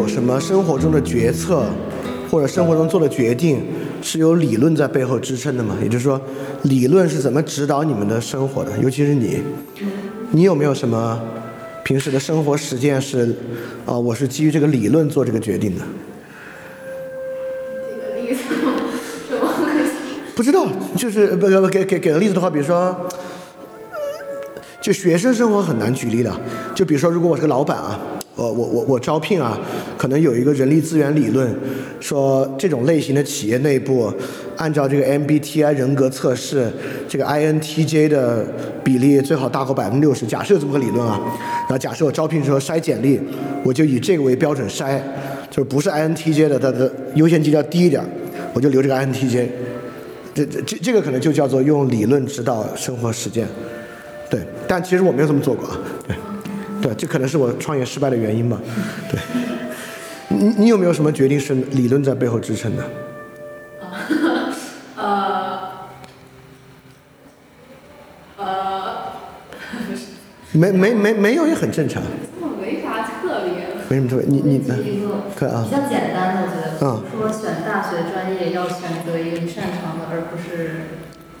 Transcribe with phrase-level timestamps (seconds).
[0.00, 1.62] 有什么生活中的决策，
[2.30, 3.62] 或者生活中做的决定，
[4.00, 5.76] 是有理论在背后支撑的吗？
[5.82, 6.18] 也就是说，
[6.62, 8.78] 理论是怎么指导你们的生活的？
[8.78, 9.42] 尤其是你，
[10.30, 11.20] 你有没有什么
[11.84, 13.36] 平时的生活实践是，
[13.84, 15.84] 啊、我是基于这个理论做这个决定的？
[17.90, 18.72] 这个例子什么
[20.34, 20.66] 不知道，
[20.96, 22.96] 就是不不给给给个例子的话，比如说，
[24.80, 26.34] 就学生生活很难举例的。
[26.74, 28.00] 就比如说，如果我是个老板啊，
[28.40, 29.58] 我我我我招聘啊，
[29.98, 31.54] 可能有一个人力资源理论，
[32.00, 34.10] 说这种类型的企业内部，
[34.56, 36.72] 按照这个 MBTI 人格测试，
[37.06, 38.46] 这个 INTJ 的
[38.82, 40.26] 比例最好大过百分之六十。
[40.26, 41.20] 假设有这么个理论啊，
[41.60, 43.20] 然后假设我招聘的时候筛简历，
[43.62, 44.98] 我就以这个为标准筛，
[45.50, 48.02] 就是不是 INTJ 的，它的优先级要低一点，
[48.54, 49.46] 我就留这个 INTJ。
[50.32, 53.46] 这这这个可能就叫做用理论指导生活实践，
[54.30, 54.40] 对。
[54.66, 56.16] 但其实我没有这么做过啊，对，
[56.80, 58.58] 对，这可能是我创业失败的原因吧，
[59.10, 59.20] 对。
[60.28, 62.84] 你你有没有什么决定是理论在背后支撑的？
[64.96, 65.68] 呃
[68.38, 69.02] 呃，
[70.52, 72.00] 没没没没有也很正常，
[72.40, 73.50] 这么没啥特别。
[73.88, 74.24] 没什么特别。
[74.26, 80.86] 你你举一个可以啊比较简单的，我觉得，嗯说选大学专业要选择一个你擅长的，而不是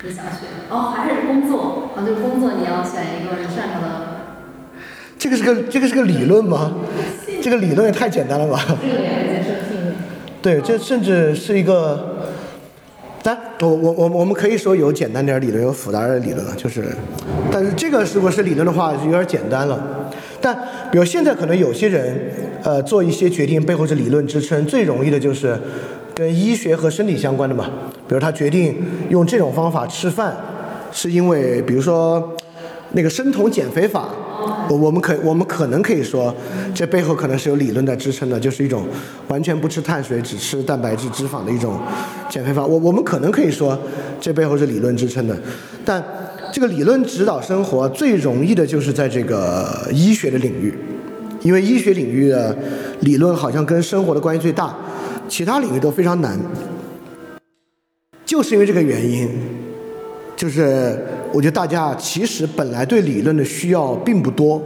[0.02, 0.74] 你想学的。
[0.74, 4.09] 哦，还是工作，啊，就是工作你要选一个你擅长的。
[5.20, 6.72] 这个是个这个是个理论吗？
[7.42, 8.58] 这个理论也太简单了吧？
[10.40, 12.16] 对，这甚至是一个，
[13.22, 16.86] 但我我我我们可以说有简单点儿理论，有复杂的理论啊，就是，
[17.52, 20.08] 但是这个如果是理论的话，就有点简单了。
[20.40, 20.56] 但
[20.90, 22.18] 比如现在可能有些人，
[22.62, 25.54] 呃，做一些决定背后是理论支撑，最容易的就是
[26.14, 27.66] 跟医学和身体相关的嘛。
[28.08, 28.74] 比如他决定
[29.10, 30.34] 用这种方法吃饭，
[30.90, 32.34] 是因为比如说
[32.92, 34.08] 那个生酮减肥法，
[34.68, 36.34] 我我们可我们可能可以说，
[36.74, 38.84] 这背后可能是有理论在支撑的，就是一种
[39.28, 41.78] 完全不吃碳水，只吃蛋白质、脂肪的一种
[42.28, 42.64] 减肥法。
[42.64, 43.78] 我我们可能可以说，
[44.20, 45.36] 这背后是理论支撑的，
[45.84, 46.02] 但
[46.52, 50.74] 这个理论指导生活最容易的就是在这个医学的领域，
[51.42, 52.56] 因为医学领域的
[53.00, 54.76] 理论好像跟生活的关系最大，
[55.28, 56.38] 其他领域都非常难。
[58.24, 59.28] 就是因为这个原因，
[60.36, 64.60] 就是我觉得大家其实本来对理论的需要并不多，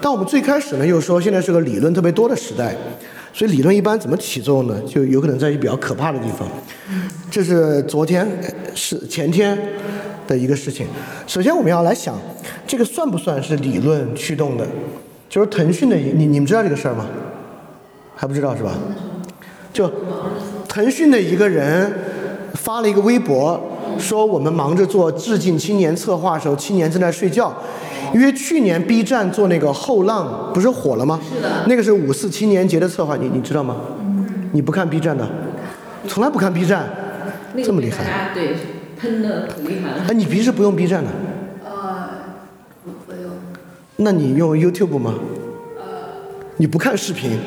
[0.00, 2.74] 但我们最开始呢又说现在是个理论特别多的时代，
[3.32, 4.80] 所以理论一般怎么起作用呢？
[4.86, 6.48] 就有可能在一些比较可怕的地方。
[7.30, 8.26] 这是昨天
[8.74, 9.58] 是前天
[10.26, 10.86] 的一个事情。
[11.26, 12.18] 首先我们要来想，
[12.66, 14.66] 这个算不算是理论驱动的？
[15.28, 17.06] 就是腾讯的，你你们知道这个事儿吗？
[18.14, 18.72] 还不知道是吧？
[19.72, 19.90] 就
[20.66, 21.92] 腾讯的一个人
[22.54, 23.60] 发了一个微博，
[23.98, 27.52] 说我们忙着做致敬青年策划的时候，青年正在睡觉。
[28.14, 31.20] 因为去年 B 站做那个后浪不是火了吗？
[31.28, 33.76] 是的那个是五四青年节的策划，你你知道吗？
[34.52, 35.28] 你不看 B 站的，
[36.06, 36.88] 从来不看 B 站，
[37.52, 38.56] 那个这么厉害大家对
[38.98, 40.04] 喷的很厉害了。
[40.08, 41.10] 哎，你平时不用 B 站的，
[41.66, 42.08] 呃，
[42.82, 43.30] 不不用，
[43.96, 45.14] 那你用 YouTube 吗？
[45.76, 45.84] 呃
[46.56, 47.38] 你不看视频？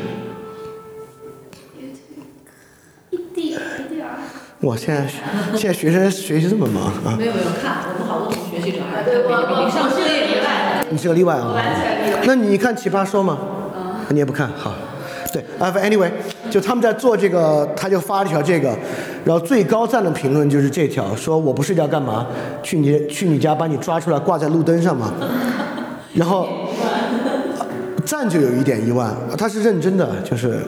[4.62, 4.68] 儿。
[4.68, 5.08] 哇，现在
[5.58, 7.16] 现在学生学习这么忙啊！
[7.18, 11.54] 没有没有看，我们好多同学去找还对我看我你上我是课也例外，你是个例外啊。
[11.56, 12.20] 完全例外。
[12.26, 13.38] 那你看《奇葩说》吗？
[14.10, 14.74] 你也不看，好。
[15.32, 16.12] 对啊反，anyway，
[16.50, 18.68] 就他们在做这个，他就发了一条这个，
[19.24, 22.28] 然后最高赞的评论就是这条，说我不睡觉干嘛？
[22.62, 25.14] 去你去你家把你抓出来挂在路灯上嘛。
[26.14, 26.50] 然后
[28.04, 30.60] 赞就有一点一万，他是认真的，就是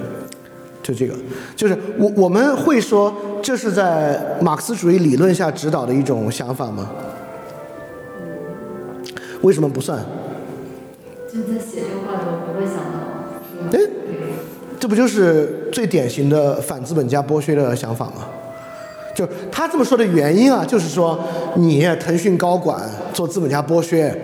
[0.82, 1.14] 就这个，
[1.58, 3.14] 就是我我们会说
[3.44, 6.90] 这是在马克思主义理论下指导的一种想法吗？
[9.42, 10.00] 为什么不算？
[11.28, 13.78] 就在写这个话的时候不会想到。
[13.78, 13.80] 哎，
[14.80, 18.30] 这不就是最典型的反资本家剥削的想法吗？
[19.14, 21.20] 就他这么说的原因啊，就是说
[21.56, 24.18] 你腾讯高管做资本家剥削，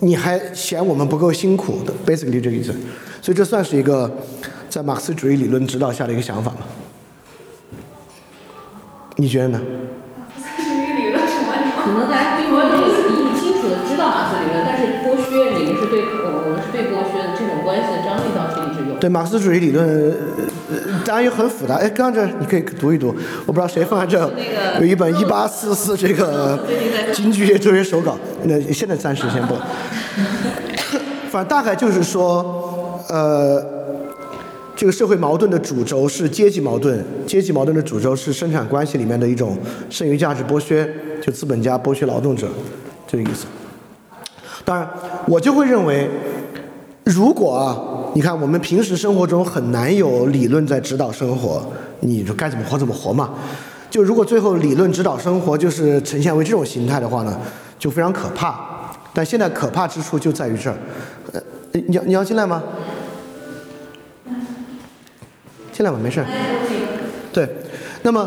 [0.00, 2.74] 你还嫌我们不够辛苦的，basically 这个意思。
[3.22, 4.10] 所以这算是一个
[4.68, 6.58] 在马克思主义理论指导下的一个想法吗？
[9.16, 9.60] 你觉得呢？
[10.58, 18.96] 至于理论什么你可能大家并不一定清楚的知道马克思理论，但是剥削你们是对我我们是对剥削的这种关系的张力倒是一直有。
[18.98, 19.86] 对马克思主义理论，
[20.68, 21.76] 呃，当然也很复杂。
[21.76, 23.14] 哎，刚刚这你可以读一读，
[23.46, 24.18] 我不知道谁放在这，
[24.80, 26.58] 有一本一八四四这个
[27.12, 29.54] 京剧乐哲学手稿，那现在暂时先不。
[31.32, 33.62] 反正大概就是说，呃，
[34.76, 39.56] 这个社会矛盾的主轴是阶级矛盾，阶级矛盾的主轴是生产关系里面的一种
[39.88, 40.86] 剩余价值剥削，
[41.22, 42.46] 就资本家剥削劳动者，
[43.06, 43.46] 这个意思。
[44.66, 44.86] 当然，
[45.26, 46.10] 我就会认为，
[47.04, 51.64] 如果啊，你看我们平时生活中很难有理论在指导生活，
[52.00, 53.30] 你就该怎么活怎么活嘛。
[53.88, 57.40] 就如果最后理论指导生活就是呈现为这种形态的话呢，
[57.78, 58.60] 就非常可怕。
[59.14, 60.76] 但现在可怕之处就在于这儿，
[61.32, 61.40] 呃，
[61.72, 62.62] 你你要进来吗？
[65.76, 66.26] 进来吧，没事儿。
[67.30, 67.46] 对，
[68.00, 68.26] 那么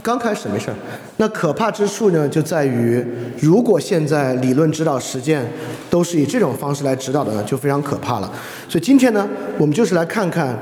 [0.00, 0.74] 刚开始没事儿。
[1.16, 3.04] 那可怕之处呢，就在于
[3.40, 5.44] 如果现在理论指导实践
[5.90, 8.32] 都是以这种方式来指导的呢，就非常可怕了。
[8.68, 9.28] 所以今天呢，
[9.58, 10.56] 我们就是来看看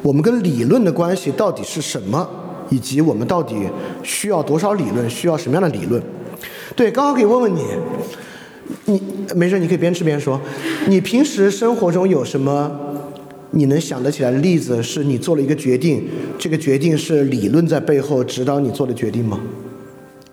[0.00, 2.26] 我们跟理论的关系到底是什么，
[2.70, 3.68] 以及我们到底
[4.02, 6.02] 需要多少理论，需要什么样的理论。
[6.74, 7.62] 对，刚好可以问问你，
[8.86, 9.02] 你
[9.34, 10.40] 没事，你可以边吃边说。
[10.86, 12.89] 你平时生活中有什么
[13.52, 16.08] 你能想得起来的例子，是你做了一个决定，
[16.38, 19.40] 这个决定是理论在背后指导你做的决定吗？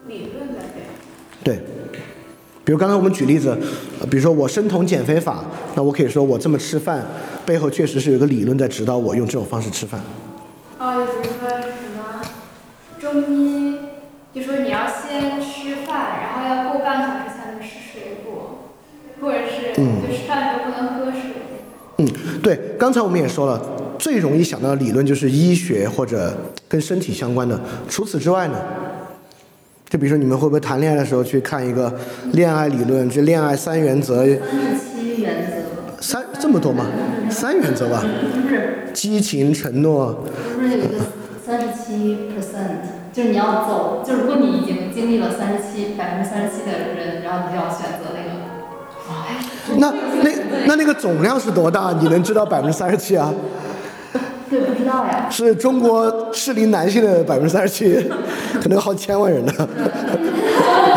[0.07, 1.43] 理论在背后。
[1.43, 1.59] 对，
[2.63, 3.57] 比如刚才我们举例子，
[3.99, 5.43] 呃比如说我生酮减肥法，
[5.75, 7.05] 那我可以说我这么吃饭，
[7.43, 9.99] 背后确实是有一个理论在指导我用这种方式吃饭。
[10.77, 12.21] 哦，就比如说什么
[12.99, 13.77] 中医，
[14.31, 18.59] 就说你要先吃饭，然后要过半个小时才能吃水果，
[19.19, 21.06] 或者是嗯就吃饭都不能喝水。
[21.97, 22.07] 嗯，
[22.43, 23.59] 对，刚才我们也说了，
[23.97, 26.31] 最容易想到的理论就是医学或者
[26.67, 27.59] 跟身体相关的。
[27.89, 28.55] 除此之外呢，
[29.89, 31.91] 就比如说你们会不会谈恋爱的时候去看一个
[32.33, 34.37] 恋爱理论，这恋爱三原则，三十
[34.77, 36.85] 七原则，三这么多吗？
[37.31, 38.03] 三原则吧，
[38.43, 40.23] 不是激情、承诺，
[40.55, 40.99] 不是有一个
[41.43, 47.96] 三十七 percent，就是你要走，就如果你已经经历了三十七百分之三十七的人，然后你就要选择
[49.75, 49.91] 那。
[49.91, 50.31] 那那
[50.65, 51.93] 那那个总量是多大？
[51.99, 53.33] 你能知道百分之三十七啊？
[54.49, 55.27] 对，不知道呀。
[55.29, 58.09] 是中国适龄男性的百分之三十七，
[58.61, 59.53] 可能好几千万人呢。
[59.57, 59.65] 如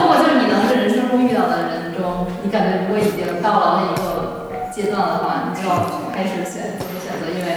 [0.07, 5.75] 果就是你能在人生中遇到的人中，你感觉如果已经到了那一个阶段的话，你就要
[6.15, 7.49] 开始选做出选择，因为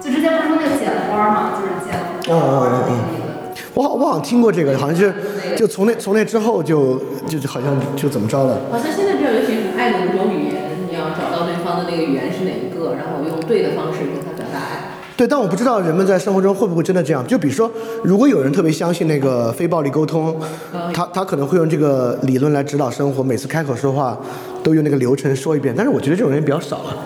[0.00, 1.92] 就之前不是说那个剪花嘛，就是剪
[2.26, 3.19] 花的那个理论。
[3.80, 5.10] 我好我好像听过这个，好像是
[5.56, 8.60] 就从那从那之后就就就好像就怎么着了。
[8.70, 15.00] 好像现在比较流行很爱的五种语言，你要找到对方的那个语言是哪一个，然后用对的方式跟他表达爱。
[15.16, 17.26] 对，但我不知道人们在生活中会不会真的这样。
[17.26, 17.70] 就比如说，
[18.04, 20.36] 如果有人特别相信那个非暴力沟通，
[20.92, 24.18] 他他可能会用这个理论来指导生活，每次开口说话
[24.62, 25.74] 都用那个流程说一遍。
[25.74, 26.96] 但是我觉得这种人比较少了。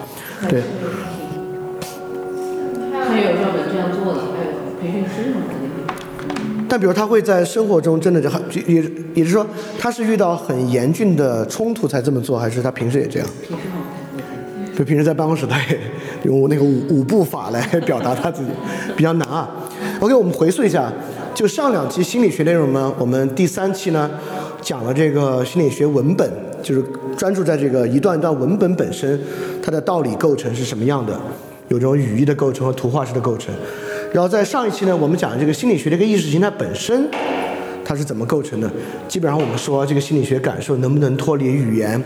[0.49, 0.61] 对，
[6.69, 8.83] 但比如他会在生活中真的就很也
[9.15, 9.47] 也就是说，
[9.79, 13.29] 他是遇到很严峻的冲突才这么做，还是他平时也这样？
[13.47, 14.75] 平时好看。
[14.77, 15.79] 就平时在办公室，他也
[16.25, 18.51] 用那个五五步法来表达他自己，
[18.97, 19.49] 比较难啊。
[20.01, 20.93] OK，我们回溯一下，
[21.33, 24.11] 就上两期心理学内容呢，我们第三期呢
[24.61, 26.29] 讲了这个心理学文本，
[26.61, 26.85] 就是
[27.17, 29.21] 专注在这个一段一段文本本身，
[29.63, 31.13] 它的道理构成是什么样的，
[31.69, 33.55] 有这种语义的构成和图画式的构成。
[34.15, 37.11] 然后在上一期呢，我们讲这个心理学这个意识形态本身，
[37.85, 38.71] 它是怎么构成的。
[39.09, 42.01] 基本上我们说这个心理学感受能不能脱离语言，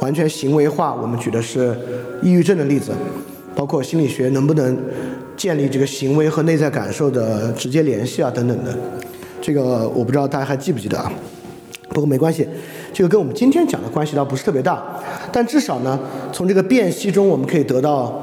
[0.00, 0.94] 完全行为化。
[0.94, 1.74] 我们举的是
[2.22, 2.92] 抑郁症的例子，
[3.54, 4.76] 包括心理学能不能
[5.34, 8.76] 建立这个行为和内在感受的直接联系啊等等的。
[9.40, 11.10] 这个我不知道大家还记不记得啊？
[11.88, 12.46] 不过没关系，
[12.92, 14.84] 这个跟我们今天讲的关系倒不是特别大，
[15.32, 15.98] 但至少呢，
[16.34, 18.22] 从这个辨析中我们可以得到。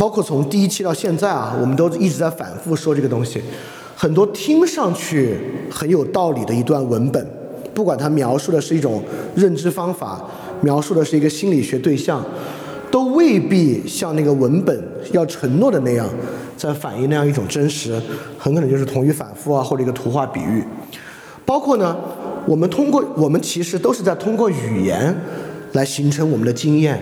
[0.00, 3.38] 包括从第一期到现在啊，我们都一直在反复说这个东西，
[3.94, 5.36] 很多听上去
[5.70, 7.22] 很有道理的一段文本，
[7.74, 9.02] 不管它描述的是一种
[9.34, 10.24] 认知方法，
[10.62, 12.24] 描述的是一个心理学对象，
[12.90, 16.08] 都未必像那个文本要承诺的那样，
[16.56, 18.00] 在反映那样一种真实，
[18.38, 20.64] 很可能就是同语反复啊，或者一个图画比喻。
[21.44, 21.94] 包括呢，
[22.46, 25.14] 我们通过我们其实都是在通过语言
[25.72, 26.98] 来形成我们的经验。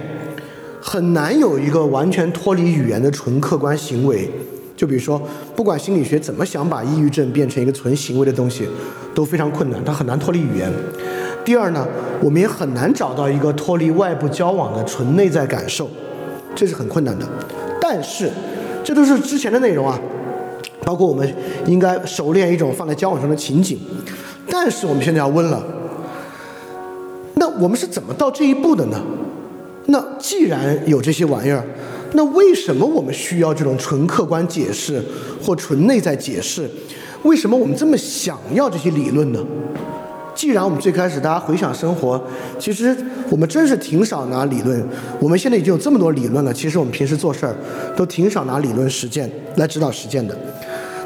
[0.80, 4.30] 很难有一个完全脱离语言的纯客观行为，
[4.76, 5.20] 就比如说，
[5.56, 8.68] 不管心理学怎么想把抑郁症变成一个纯行为的东西，
[9.14, 10.70] 都非常困难，它很难脱离语言。
[11.44, 11.87] 第二呢，
[12.23, 15.88] 我们也很难找到一个脱离外部交往的纯内在感受，
[16.54, 17.26] 这是很困难的。
[17.80, 18.30] 但是，
[18.85, 19.99] 这都是之前的内容啊，
[20.85, 21.35] 包括我们
[21.66, 23.78] 应该熟练一种放在交往中的情景。
[24.50, 25.62] 但是我们现在要问了，
[27.35, 29.00] 那我们是怎么到这一步的呢？
[29.90, 31.64] 那既然有这些玩意儿，
[32.12, 35.02] 那为什么我们需要这种纯客观解释
[35.42, 36.68] 或纯内在解释？
[37.23, 39.42] 为什么我们这么想要这些理论呢？
[40.35, 42.23] 既然我们最开始大家回想生活，
[42.59, 42.95] 其实
[43.30, 44.87] 我们真是挺少拿理论。
[45.18, 47.57] 我们现在已经有这么多理论了，其实我们平时做事儿
[47.97, 50.37] 都挺少拿理论实践来指导实践的。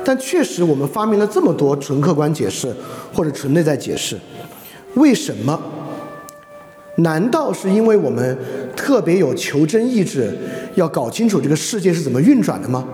[0.04, 2.74] 但确实，我们发明了这么多纯客观解释
[3.14, 4.18] 或者纯内在解释，
[4.94, 5.58] 为什么？
[7.02, 8.36] 难道是因为我们
[8.74, 10.36] 特别有求真意志，
[10.74, 12.84] 要搞清楚这个世界是怎么运转的吗？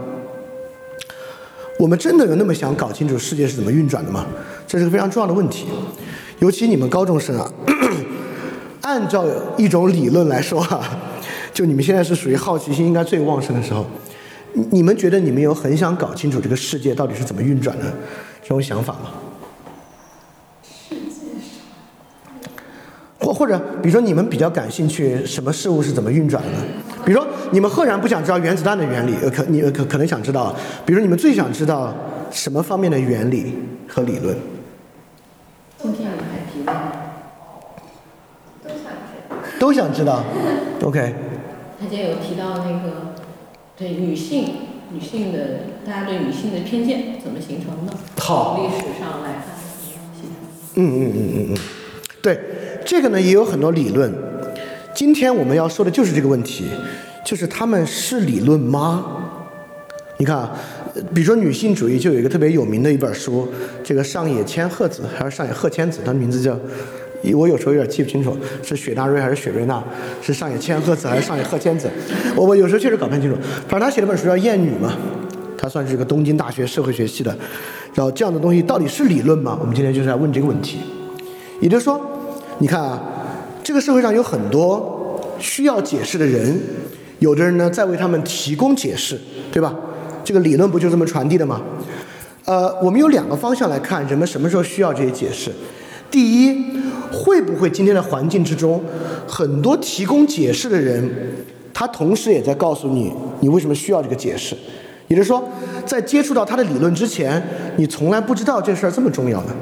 [1.79, 4.27] 我们真的有那么想搞清楚世界是怎么运转的吗？
[4.67, 5.67] 这是个非常重要的问题。
[6.41, 7.53] 尤其你们高中生啊，
[8.83, 9.25] 按照
[9.57, 10.99] 一种理论来说啊，
[11.53, 13.87] 就你们现在是属于好奇心应该最旺盛的时候，
[14.53, 17.85] 你你们觉得你们有很想搞清楚这个世界到底是怎么运转的
[18.43, 19.11] 这种想法吗？
[23.21, 26.51] 或或者，比如说你们比较感兴趣什么事物是怎么运转的？
[27.05, 30.55] 比如说你们赫然不想知道原子弹的原理，呃，可你可可能想知道，
[30.87, 31.95] 比如说你们最想知道
[32.31, 33.55] 什么方面的原理
[33.89, 34.37] 和理论？
[35.81, 36.93] 今天我们还提了，
[38.63, 39.37] 都想知道。
[39.59, 40.25] 都想知道，
[40.85, 41.15] OK，
[41.81, 43.15] 他今天有提到那个
[43.77, 44.55] 对女性
[44.93, 45.39] 女性的
[45.87, 47.93] 大家对女性的偏见怎么形成的？
[48.21, 49.59] 好历史上来看？
[50.75, 51.59] 嗯嗯嗯嗯嗯，
[52.23, 52.39] 对，
[52.89, 54.11] 这个呢也有很多理论。
[54.95, 56.65] 今天我们要说的就是这个问题，
[57.23, 59.05] 就是他们是理论吗？
[60.17, 60.57] 你看啊，
[61.15, 63.47] 比如说女性主义就有一个特别有名的一本书，
[63.85, 66.59] 这个上野千鹤子还是上野鹤千子，她的名字叫，
[67.35, 69.85] 我有时候有点记不清楚，是雪纳瑞还是雪瑞娜，
[70.23, 71.91] 是上野千鹤子还是上野鹤千子，
[72.35, 73.37] 我我有时候确实搞不太清楚。
[73.69, 74.95] 反正她写了本书叫《厌女》嘛，
[75.59, 77.37] 她算是个东京大学社会学系的，
[77.93, 79.59] 然后这样的东西到底是理论吗？
[79.61, 80.79] 我们今天就是来问这个问题。
[81.61, 82.01] 也就是说，
[82.61, 83.01] 你看啊，
[83.63, 86.61] 这个社会上有很多需要解释的人，
[87.21, 89.19] 有的人呢在为他们提供解释，
[89.53, 89.75] 对吧？
[90.25, 91.63] 这个理论不就这么传递的吗？
[92.45, 95.53] 呃，我们有两个方向来看，人们什么时候需要这些解释。
[96.11, 96.65] 第一，
[97.13, 98.83] 会不会今天的环境之中，
[99.27, 101.09] 很多提供解释的人，
[101.73, 104.57] 他同时也在告诉你，你为什么需要这个解释？
[105.07, 105.43] 也就是说，
[105.87, 107.43] 在接触到他的理论之前，
[107.77, 109.55] 你从来不知道这事儿这么重要的。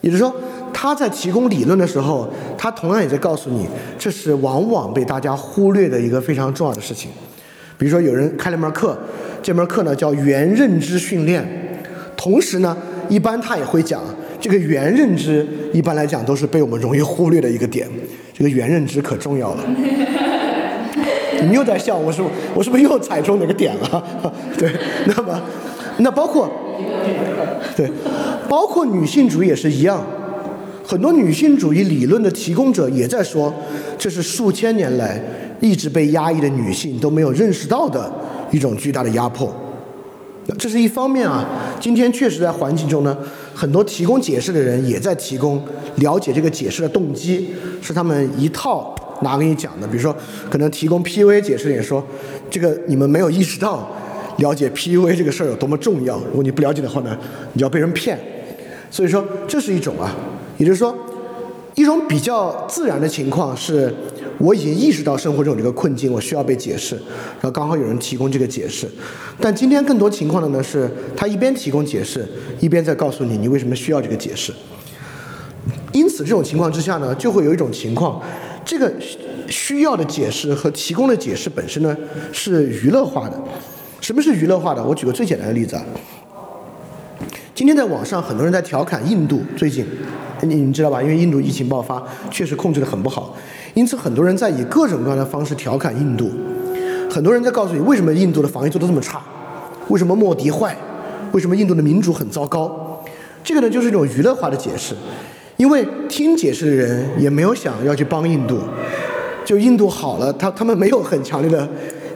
[0.00, 0.34] 也就是说，
[0.72, 3.66] 他在提供理论的时候，他同样也在告诉你，
[3.98, 7.10] 这是往往被大家忽略的一个非常重要的事情。
[7.76, 8.98] 比如说，有人开了门课，
[9.42, 11.44] 这门课呢叫原认知训练，
[12.16, 12.76] 同时呢，
[13.08, 14.02] 一般他也会讲
[14.40, 17.88] 这个原认知，一般来讲都是被我们容易忽略的一个点。
[18.32, 19.64] 这个原认知可重要了。
[21.46, 22.22] 你又在笑，我是
[22.54, 24.02] 我是不是又踩中哪个点了？
[24.56, 24.70] 对，
[25.06, 25.40] 那么
[25.98, 26.50] 那包括
[27.76, 27.90] 对，
[28.48, 30.04] 包括女性主义也是一样，
[30.84, 33.52] 很多女性主义理论的提供者也在说，
[33.98, 35.22] 这是数千年来
[35.60, 38.12] 一直被压抑的女性都没有认识到的
[38.50, 39.54] 一种巨大的压迫。
[40.58, 41.46] 这是一方面啊，
[41.78, 43.16] 今天确实在环境中呢，
[43.54, 45.62] 很多提供解释的人也在提供
[45.96, 49.86] 了解这个解释的动机，是他们一套拿给你讲的。
[49.86, 50.14] 比如说，
[50.50, 52.04] 可能提供 PUA 解释也说，
[52.50, 53.88] 这个你们没有意识到
[54.40, 57.16] 了解 PUA 这个事儿有多么重要，如果你不了解的话呢，
[57.52, 58.18] 你就要被人骗。
[58.90, 60.12] 所以说，这是一种啊，
[60.58, 60.92] 也就是说，
[61.76, 63.94] 一种比较自然的情况是，
[64.38, 68.88] 我已经意识到生活中有这个困境，我需要被解释，然后刚好有人提供这个解释。
[69.38, 72.26] 但今天更多情况的呢，是他一边提供解释，
[72.58, 74.52] 一边在告诉你你为什么需要这个解释。
[75.92, 78.20] 因此，这种情况之下呢，就会有一种情况，
[78.64, 78.92] 这个
[79.48, 81.96] 需要的解释和提供的解释本身呢
[82.32, 83.40] 是娱乐化的。
[84.00, 84.82] 什么是娱乐化的？
[84.82, 85.84] 我举个最简单的例子啊。
[87.54, 89.84] 今天在网上很多人在调侃印度，最近
[90.40, 91.02] 你你知道吧？
[91.02, 93.36] 因为印度疫情爆发，确实控制得很不好，
[93.74, 96.30] 因此很多人在以各种各样的方式调侃印度。
[97.10, 99.20] 很多人在告诉你，为什么印度的防疫做得这么差？
[99.88, 100.74] 为什么莫迪坏？
[101.32, 103.04] 为什么印度的民主很糟糕？
[103.44, 104.94] 这个呢，就是一种娱乐化的解释，
[105.58, 108.60] 因为听解释的人也没有想要去帮印度，
[109.44, 111.68] 就印度好了，他他们没有很强烈的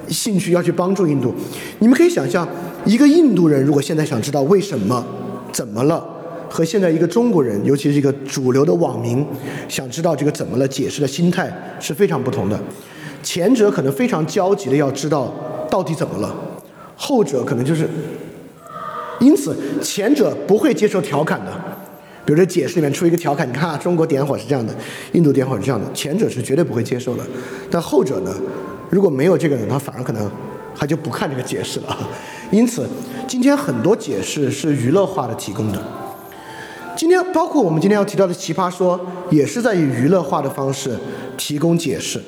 [0.09, 1.35] 兴趣要去帮助印度。
[1.79, 2.47] 你们可以想象，
[2.85, 5.05] 一个印度人如果现在想知道为什么、
[5.53, 6.05] 怎么了，
[6.49, 9.25] 和现在一个中国人，尤其是一个主流的网民，
[9.69, 12.59] 想知道这个怎么了解释的心态是非常不同的。
[13.23, 15.33] 前者可能非常焦急的要知道
[15.71, 16.35] 到底怎么了，
[16.97, 17.89] 后者可能就是，
[19.19, 21.51] 因此前者不会接受调侃的。
[22.27, 24.75] 比如说解释里面出一个调侃，你看啊，中国点火是这样的，
[25.13, 27.23] 印度点火是这样的，前者是绝对不会接受的。
[27.71, 28.35] 但后者呢，
[28.91, 30.31] 如果没有这个人，他反而可能
[30.75, 31.97] 他就不看这个解释了。
[32.51, 32.89] 因此，
[33.27, 35.83] 今天很多解释是娱乐化的提供的。
[36.97, 39.01] 今天包括我们今天要提到的奇葩说，
[39.31, 40.97] 也是在以娱乐化的方式
[41.37, 42.21] 提供解释。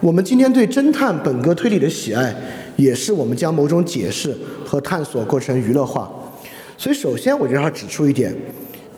[0.00, 2.34] 我们今天对侦探本格推理的喜爱，
[2.76, 4.36] 也是我们将某种解释
[4.66, 6.10] 和探索过程娱乐化。
[6.76, 8.34] 所以，首先我就要指出一点：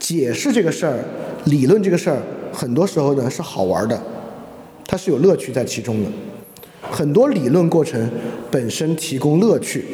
[0.00, 0.98] 解释这个事儿、
[1.44, 2.20] 理论这个事儿，
[2.52, 4.02] 很多时候呢是好玩的，
[4.84, 6.10] 它是有乐趣在其中的。
[6.90, 8.10] 很多理论过程
[8.50, 9.84] 本身提供乐趣，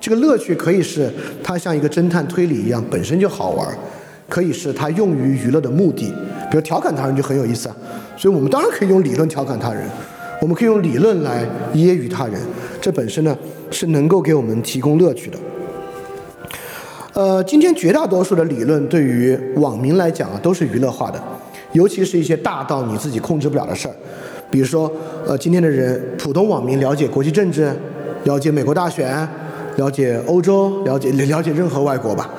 [0.00, 1.10] 这个乐趣可以是
[1.42, 3.66] 它像一个侦探推理一样本身就好玩，
[4.28, 6.06] 可以是它用于娱乐的目的，
[6.50, 7.76] 比如调侃他人就很有意思啊。
[8.16, 9.82] 所以我们当然可以用理论调侃他人，
[10.40, 11.44] 我们可以用理论来
[11.74, 12.40] 揶揄他人，
[12.80, 13.36] 这本身呢
[13.70, 15.38] 是能够给我们提供乐趣的。
[17.14, 21.22] 呃，今天绝大多数的理论对于网民来讲啊，都是娱乐化的，
[21.72, 23.94] 尤其是一些大到你自己控制不了的事儿，
[24.54, 24.88] 比如说，
[25.26, 27.74] 呃，今天的人普通网民了解国际政治，
[28.22, 29.28] 了解美国大选，
[29.74, 32.30] 了解欧洲，了解 了解任何外国吧。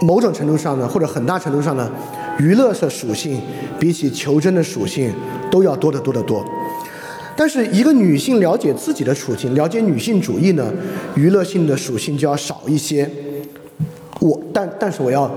[0.00, 1.86] 某种程度上呢，或者很大程度上呢，
[2.38, 3.38] 娱乐的属性
[3.78, 5.12] 比起求真的属性
[5.50, 6.42] 都要多得多得多。
[7.36, 10.72] 但是一个女性了解自己的处境，了解女性主义呢，
[11.14, 13.06] 娱乐性的属性就要少一些。
[14.20, 15.30] 我但但是我要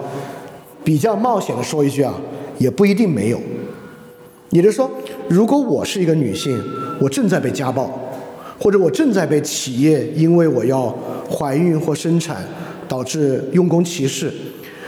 [0.85, 2.13] 比较冒险的说一句啊，
[2.59, 3.41] 也不一定没有。
[4.55, 4.89] 也就是说，
[5.27, 6.57] 如果我是一个女性，
[7.01, 7.91] 我正在被家暴，
[8.57, 10.97] 或者我正在被企业因为我要
[11.29, 12.37] 怀孕或生产
[12.87, 14.31] 导致用工歧视，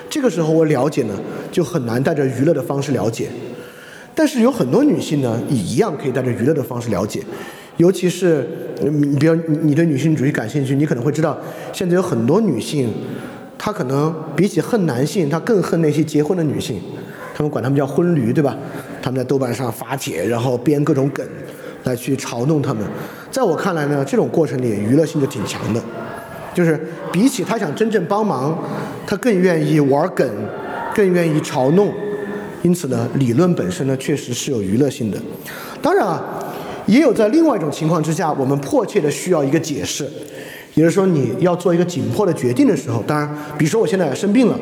[0.09, 1.13] 这个时候我了解呢，
[1.51, 3.27] 就很难带着娱乐的方式了解。
[4.15, 7.21] 但是有很多女性呢，也一样可以带着娱乐的方式了解。
[7.75, 8.47] 尤其是
[8.81, 11.37] 你，比如你你对女性主义感兴趣，你可能会知道，
[11.73, 12.89] 现在有很多女性，
[13.57, 16.79] 她可能比起恨男性，她更恨那些结婚的女性。
[17.37, 18.57] 他们管他们叫婚驴，对吧？
[18.99, 21.23] 他们在豆瓣上发帖，然后编各种梗，
[21.83, 22.83] 来去嘲弄他们。
[23.29, 25.79] 在我看来呢，这种过程里娱乐性就挺强的，
[26.51, 26.79] 就是
[27.11, 28.57] 比起他想真正帮忙，
[29.05, 30.27] 他更愿意玩梗，
[30.95, 31.93] 更愿意嘲弄。
[32.63, 35.17] 因此呢，理论本身呢确实是有娱乐性的。
[35.79, 36.19] 当然啊，
[36.87, 40.03] 也有在另外一种情况之下，我们迫切的需要一个解释，
[40.73, 44.59] 也就是说你要做一个紧迫的决定的时候，当然，比如说我现在生病了，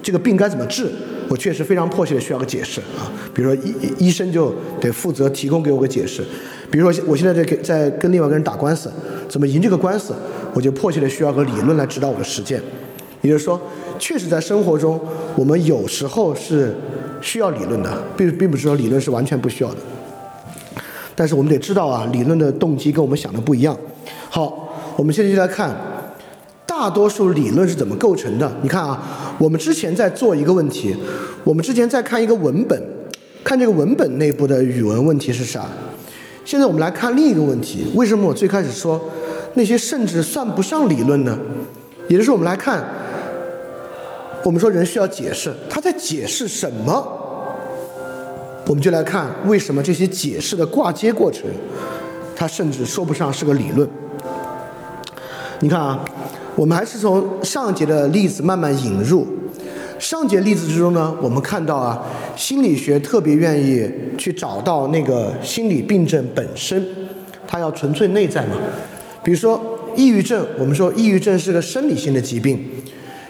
[0.00, 0.88] 这个病该怎么治？
[1.34, 6.22] 我确实非常迫切的需要个解释啊，比如说医医生就得负责提供给我个解释，
[6.70, 8.88] 比如说我现在在给在跟另外一个人打官司，
[9.28, 10.14] 怎么赢这个官司，
[10.52, 12.62] 我就迫切的需要个理论来指导我的实践。
[13.20, 13.60] 也就是说，
[13.98, 15.00] 确实在生活中，
[15.34, 16.72] 我们有时候是
[17.20, 19.78] 需要理论的，并并不是说理论是完全不需要的。
[21.16, 23.76] 但是我们得知道啊，理论的动机跟我们想的不一样。
[24.30, 25.74] 好，我们现在就来看。
[26.66, 28.50] 大多数理论是怎么构成的？
[28.62, 29.00] 你看啊，
[29.38, 30.94] 我们之前在做一个问题，
[31.42, 32.80] 我们之前在看一个文本，
[33.42, 35.66] 看这个文本内部的语文问题是啥？
[36.44, 39.00] 现在我们来看另一个问题：为什么我最开始说
[39.54, 41.38] 那些甚至算不上理论呢？
[42.08, 42.84] 也就是我们来看，
[44.44, 47.20] 我们说人需要解释，他在解释什么？
[48.66, 51.44] 我们就来看为什么这些解释的挂接过程，
[52.36, 53.88] 它甚至说不上是个理论。
[55.60, 56.04] 你看啊。
[56.56, 59.26] 我们还是从上节的例子慢慢引入。
[59.98, 62.02] 上节例子之中呢，我们看到啊，
[62.36, 63.88] 心理学特别愿意
[64.18, 66.84] 去找到那个心理病症本身，
[67.46, 68.56] 它要纯粹内在嘛。
[69.22, 69.60] 比如说
[69.96, 72.58] 抑郁症，我们说抑郁症是个生理性的疾病，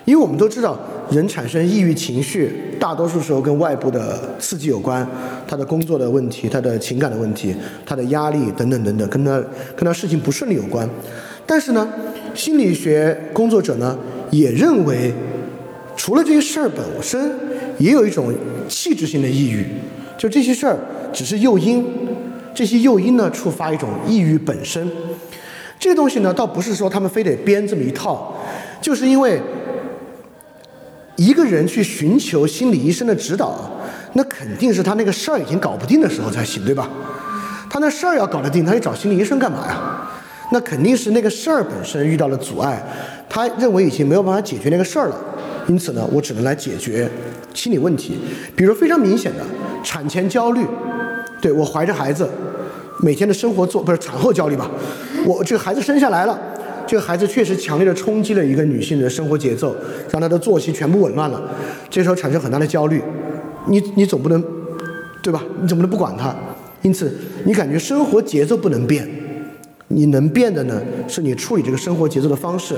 [0.04, 0.76] 因为我们都知道，
[1.10, 5.06] 人产生抑郁情绪，大多数时候跟外部的刺激有关，
[5.46, 7.54] 他的工作的问题，他的情感的问题，
[7.86, 9.40] 他的压力等等等等，跟他
[9.76, 10.88] 跟他事情不顺利有关。
[11.46, 11.86] 但是呢，
[12.34, 13.96] 心理学工作者呢
[14.30, 15.12] 也认为，
[15.96, 17.32] 除了这些事儿本身，
[17.78, 18.34] 也有一种
[18.68, 19.66] 气质性的抑郁，
[20.18, 20.76] 就这些事儿
[21.12, 21.84] 只是诱因，
[22.52, 24.90] 这些诱因呢触发一种抑郁本身。
[25.78, 28.34] 这东西呢，倒不是说他们非得编这么一套，
[28.80, 29.40] 就是因为
[31.16, 33.70] 一个人去寻求心理医生的指导，
[34.14, 36.88] 那肯定是他那个事儿已经搞不定的时候才行，对吧？
[37.68, 40.10] 他那事儿要搞得定，他去找心理医生干嘛呀？
[40.50, 42.82] 那肯定是那个事儿本身遇到了阻碍，
[43.28, 45.16] 他认为已经没有办法解决那个事儿了，
[45.66, 47.08] 因此呢，我只能来解决
[47.54, 48.18] 心理问题。
[48.54, 49.44] 比如非常明显的
[49.82, 50.64] 产前焦虑，
[51.40, 52.28] 对我怀着孩子，
[53.00, 54.70] 每天的生活做不是产后焦虑吧？
[55.26, 56.38] 我这个孩子生下来了，
[56.86, 59.74] 这个孩子确实强烈的冲击了一个女性的生活节奏，
[60.10, 61.42] 让她的作息全部紊乱了，
[61.88, 63.02] 这时候产生很大的焦虑，
[63.68, 64.44] 你你总不能，
[65.22, 65.42] 对吧？
[65.60, 66.34] 你总不能不管她，
[66.82, 67.12] 因此
[67.44, 69.08] 你感觉生活节奏不能变。
[69.88, 72.74] 你能变的呢，是你处理这个生活节奏的方式。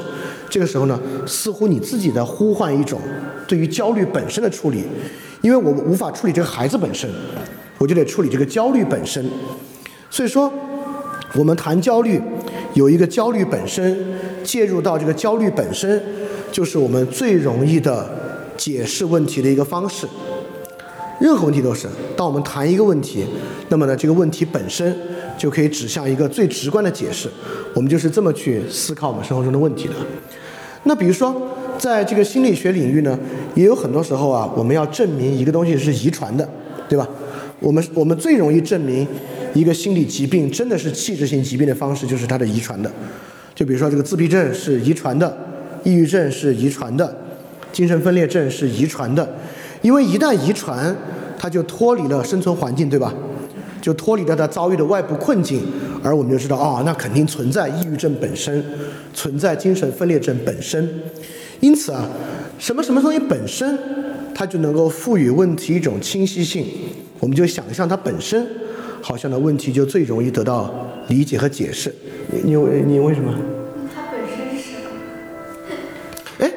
[0.51, 3.01] 这个时候呢，似乎你自己在呼唤一种
[3.47, 4.85] 对于焦虑本身的处理，
[5.41, 7.09] 因为我无法处理这个孩子本身，
[7.79, 9.25] 我就得处理这个焦虑本身。
[10.11, 10.53] 所以说，
[11.35, 12.21] 我们谈焦虑，
[12.75, 13.97] 有一个焦虑本身
[14.43, 16.03] 介入到这个焦虑本身，
[16.51, 18.09] 就是我们最容易的
[18.57, 20.07] 解释问题的一个方式。
[21.19, 23.25] 任何问题都是，当我们谈一个问题，
[23.69, 24.95] 那么呢，这个问题本身
[25.39, 27.29] 就可以指向一个最直观的解释。
[27.75, 29.95] 我们就是这么去思考我们生活中的问题的。
[30.85, 31.35] 那比如说，
[31.79, 33.19] 在这个心理学领域呢，
[33.55, 36.49] 也有很多时候啊，我们要证明一个东西是遗传的，
[36.89, 37.09] 对吧？
[37.61, 39.07] 我们我们最容易证明
[39.55, 42.93] 一个心理疾病真的是器质性疾病的方式，就是它的遗传的。
[43.55, 45.35] 就比如说这个自闭症是遗传的，
[45.83, 47.17] 抑郁症是遗传的，
[47.73, 49.27] 精神分裂症是遗传的。
[49.87, 50.93] 因为一旦遗传，
[51.39, 53.15] 它就脱离了生存环境，对吧？
[53.81, 55.63] 就脱离了他遭遇的外部困境，
[56.03, 58.65] 而我们就知道，哦，那肯定存在抑郁症本身，
[59.15, 60.89] 存在精神分裂症本身。
[61.61, 62.05] 因此啊，
[62.59, 63.79] 什么什么东西本身，
[64.35, 66.67] 它就能够赋予问题一种清晰性，
[67.21, 68.45] 我们就想象它本身，
[69.01, 70.75] 好像的问题就最容易得到
[71.07, 71.95] 理解和解释。
[72.33, 73.33] 你你你为什么？
[73.95, 74.73] 它本身是？
[76.41, 76.53] 哎，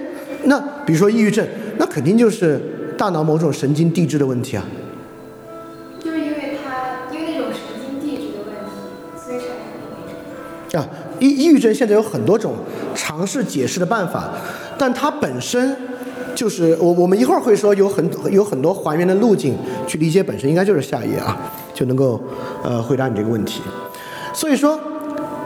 [0.45, 1.45] 那比如说抑郁症，
[1.77, 2.59] 那肯定就是
[2.99, 4.65] 大脑某种神经递质的问题啊。
[6.03, 8.71] 就是因为它因为那种神经递质的问题，
[9.15, 9.55] 所以产生
[9.95, 10.81] 抑郁症。
[10.81, 12.55] 啊，抑抑郁症现在有很多种
[12.93, 14.29] 尝试解释的办法，
[14.77, 15.73] 但它本身
[16.35, 19.55] 就是我我们一会儿会说有很有很多还原的路径
[19.87, 21.37] 去理解本身，应该就是下一页啊
[21.73, 22.21] 就能够
[22.61, 23.61] 呃回答你这个问题。
[24.33, 24.77] 所以说，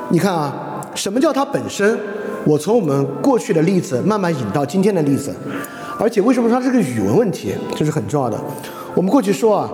[0.10, 2.00] 你看啊，什么叫它本身？
[2.46, 5.34] 我从我们过去的例子慢慢引到今天的例子，
[6.00, 8.40] 而且为什么说它是个语文问题，这是很重要的。
[8.96, 9.72] 我们过去说啊，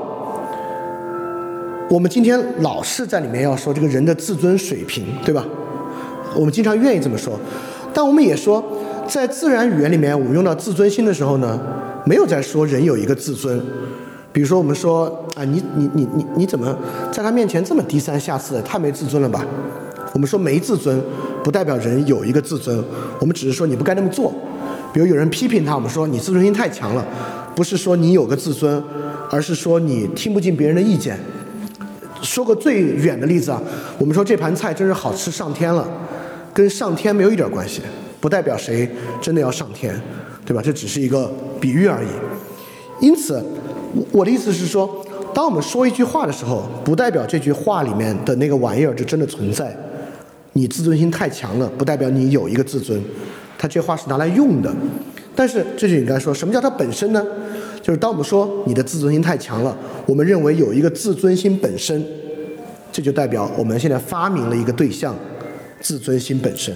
[1.90, 5.46] 我们今天老是在里面要说这个人的自尊水平，对吧？
[6.36, 7.34] 我们经常愿意这么说，
[7.94, 8.64] 但我们也说，
[9.08, 11.60] 在自然语言里面，我们用到自尊心的时候呢，
[12.06, 13.60] 没有在说人有一个自尊。
[14.32, 15.06] 比如说，我们说
[15.36, 16.78] 啊，你你你你你怎么
[17.12, 19.44] 在他面前这么低三下四的，太没自尊了吧？
[20.14, 21.02] 我们说没自尊，
[21.44, 22.84] 不代表人有一个自尊，
[23.20, 24.32] 我们只是说你不该那么做。
[24.94, 27.06] 比如有人批评他，我们说你自尊心太强了，
[27.56, 28.84] 不是说你有个自尊，
[29.30, 31.20] 而是说你听不进别人的意见。
[32.22, 33.62] 说个最远的例子啊，
[33.98, 35.88] 我们说这盘菜真是好吃上天了，
[36.54, 37.82] 跟上天没有一点关系，
[38.20, 38.90] 不代表谁
[39.22, 39.98] 真的要上天，
[40.46, 40.62] 对吧？
[40.62, 42.08] 这只是一个比喻而已。
[43.00, 43.42] 因此，
[44.12, 49.74] 我的意思是说，当我们说一句话的时候，不代表这句话里面的那个玩意儿就真的存在。
[50.54, 53.02] 你自尊心太强了，不代表你有一个自尊，
[53.60, 54.74] 它这话是拿来用的。
[55.36, 57.24] 但是这就应该说什么叫它本身呢？
[57.82, 62.04] 就是当我们说你的自尊心太强了，我们认为有一个自尊心本身，
[62.92, 65.16] 这就代表我们现在发明了一个对象，
[65.80, 66.76] 自尊心本身。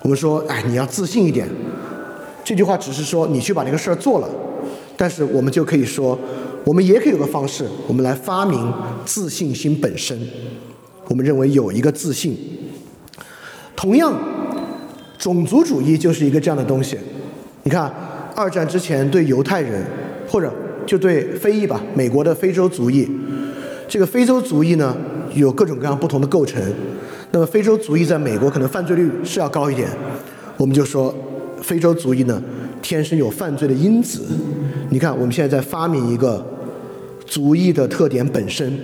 [0.00, 1.46] 我们说，哎，你要自信一点。
[2.42, 4.28] 这句话只是说你去把这个事儿做了，
[4.96, 6.18] 但是我们就可以说，
[6.64, 8.72] 我们也可以有个方式，我们来发明
[9.04, 10.18] 自信心本身。
[11.08, 12.36] 我们认为有一个自信。
[13.76, 14.12] 同样，
[15.22, 16.98] 种族主义就是一个这样的东西。
[17.62, 17.88] 你看，
[18.34, 19.80] 二战之前对犹太人，
[20.26, 20.52] 或者
[20.84, 23.08] 就对非裔吧，美国的非洲族裔，
[23.86, 24.96] 这个非洲族裔呢
[25.32, 26.60] 有各种各样不同的构成。
[27.30, 29.88] 那么非洲族裔在美国可能犯罪率是要高一点，
[30.56, 31.14] 我们就说
[31.62, 32.42] 非洲族裔呢
[32.82, 34.22] 天生有犯罪的因子。
[34.90, 36.44] 你看，我们现在在发明一个
[37.24, 38.76] 族裔的特点本身。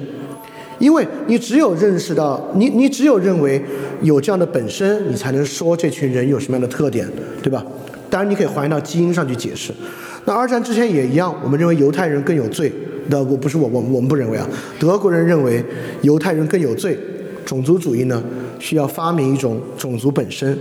[0.78, 3.60] 因为你只有认识到，你你只有认为
[4.02, 7.08] 有这样的本身，你才能说这群人有什么样的特点，
[7.42, 7.64] 对吧？
[8.08, 9.72] 当然，你可以还原到基因上去解释。
[10.24, 12.72] 那二战之前也一样，我们认为犹太人更有罪。
[13.08, 14.46] 那我不是我我我们不认为啊，
[14.78, 15.64] 德国人认为
[16.02, 16.98] 犹太人更有罪。
[17.44, 18.22] 种族主义呢，
[18.58, 20.56] 需要发明一种种族本身。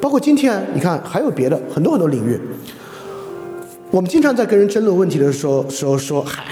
[0.00, 2.38] 包括今天，你看还有别的很多很多领域。
[3.90, 6.44] 我们经常在跟人争论问题的时候时候说，嗨。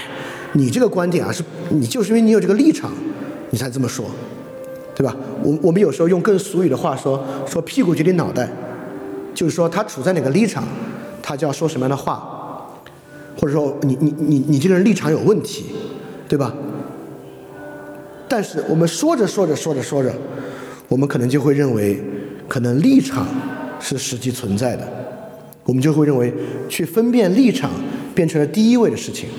[0.53, 2.91] 你这个观点啊，是你就是因为你有这个立场，
[3.51, 4.05] 你才这么说，
[4.95, 5.15] 对吧？
[5.43, 8.49] 我我们有时候用更俗语的话说，说屁股决定脑袋，
[9.33, 10.63] 就是说他处在哪个立场，
[11.21, 12.71] 他就要说什么样的话，
[13.39, 15.65] 或者说你你你你这个人立场有问题，
[16.27, 16.53] 对吧？
[18.27, 20.13] 但是我们说着说着说着说着，
[20.87, 22.01] 我们可能就会认为，
[22.47, 23.27] 可能立场
[23.79, 24.87] 是实际存在的，
[25.63, 26.33] 我们就会认为
[26.67, 27.71] 去分辨立场
[28.13, 29.29] 变成了第一位的事情。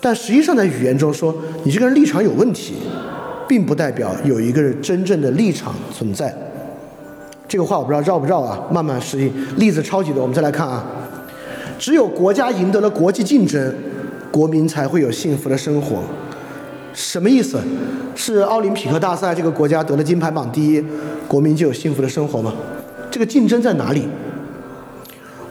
[0.00, 1.34] 但实际上，在语言中说
[1.64, 2.74] 你这个人立场有问题，
[3.48, 6.32] 并不代表有一个真正的立场存在。
[7.48, 8.60] 这个话我不知道绕不绕啊？
[8.70, 9.32] 慢慢适应。
[9.56, 10.84] 例子超级多，我们再来看啊。
[11.78, 13.74] 只有国家赢得了国际竞争，
[14.30, 15.96] 国民才会有幸福的生活。
[16.92, 17.58] 什么意思？
[18.14, 20.84] 是奥林匹克大赛这个国家得了金牌榜第一，
[21.26, 22.52] 国民就有幸福的生活吗？
[23.10, 24.06] 这个竞争在哪里？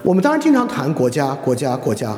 [0.04, 2.16] 我们当然经常谈国家，国家，国家。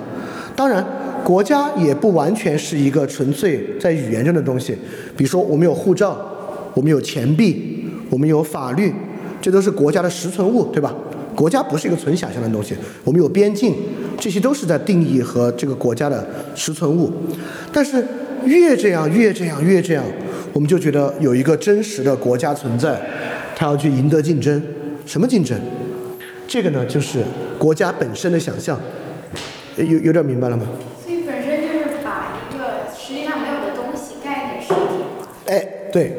[0.56, 0.86] 当然。
[1.24, 4.76] 国家也不完全是一个纯粹在语言上的东西，
[5.16, 6.18] 比如说我们有护照，
[6.74, 8.92] 我们有钱币，我们有法律，
[9.42, 10.94] 这都是国家的实存物，对吧？
[11.36, 13.74] 国家不是一个纯想象的东西，我们有边境，
[14.20, 17.12] 这些都是在定义和这个国家的实存物。
[17.72, 18.04] 但是
[18.44, 20.04] 越这样越这样越这样，
[20.52, 23.00] 我们就觉得有一个真实的国家存在，
[23.56, 24.62] 它要去赢得竞争，
[25.06, 25.58] 什么竞争？
[26.48, 27.20] 这个呢，就是
[27.58, 28.78] 国家本身的想象，
[29.78, 30.68] 有有点明白了吗？
[35.92, 36.16] 对，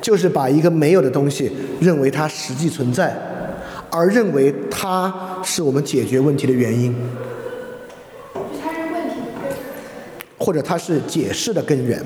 [0.00, 3.16] 就是把一个没有的东西认为它实际存在，
[3.90, 5.12] 而认为它
[5.44, 6.94] 是我们解决问题的原因。
[8.34, 9.16] 它是问题
[10.38, 12.02] 或者它是解释的根源。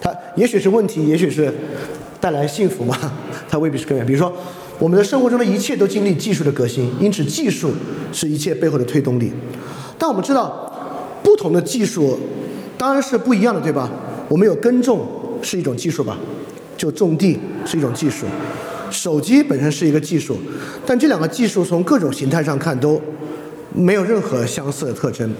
[0.00, 1.52] 它也许是问题，也许是
[2.20, 2.96] 带来幸福嘛，
[3.48, 4.06] 它未必是根源。
[4.06, 4.32] 比如说，
[4.78, 7.70] 我们的生活中的一切都经历技术的革新，因此技术
[8.12, 9.32] 是一切背后的推动力。
[9.98, 10.72] 但我们知道，
[11.22, 12.18] 不同的技术
[12.78, 13.90] 当然是不一样的，对吧？
[14.28, 15.06] 我们有耕种
[15.42, 16.16] 是一种技术吧，
[16.80, 18.24] 就种地是一种技术，
[18.90, 20.38] 手机本身是一个技术，
[20.86, 22.98] 但这两个技术从各种形态上看都
[23.74, 25.30] 没有任何相似的特征。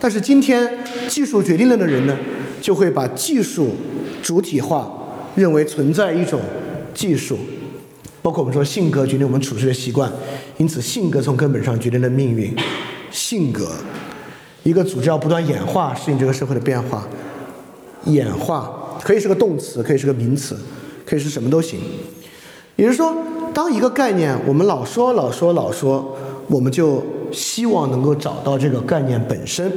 [0.00, 0.68] 但是今天
[1.06, 2.18] 技术决定论的人呢，
[2.60, 3.76] 就会把技术
[4.20, 4.92] 主体化，
[5.36, 6.40] 认为存在一种
[6.92, 7.38] 技术，
[8.20, 10.10] 包括我们说性格决定我们处事的习惯，
[10.56, 12.52] 因此性格从根本上决定了命运。
[13.12, 13.70] 性格，
[14.64, 17.06] 一个组织要不断演化，适应这个社会的变化。
[18.06, 20.56] 演化可以是个动词，可以是个名词，
[21.04, 21.78] 可以是什么都行。
[22.76, 23.14] 也就是说，
[23.52, 26.16] 当一个概念我们老说老说老说，
[26.48, 29.70] 我们就希望能够找到这个概念本身。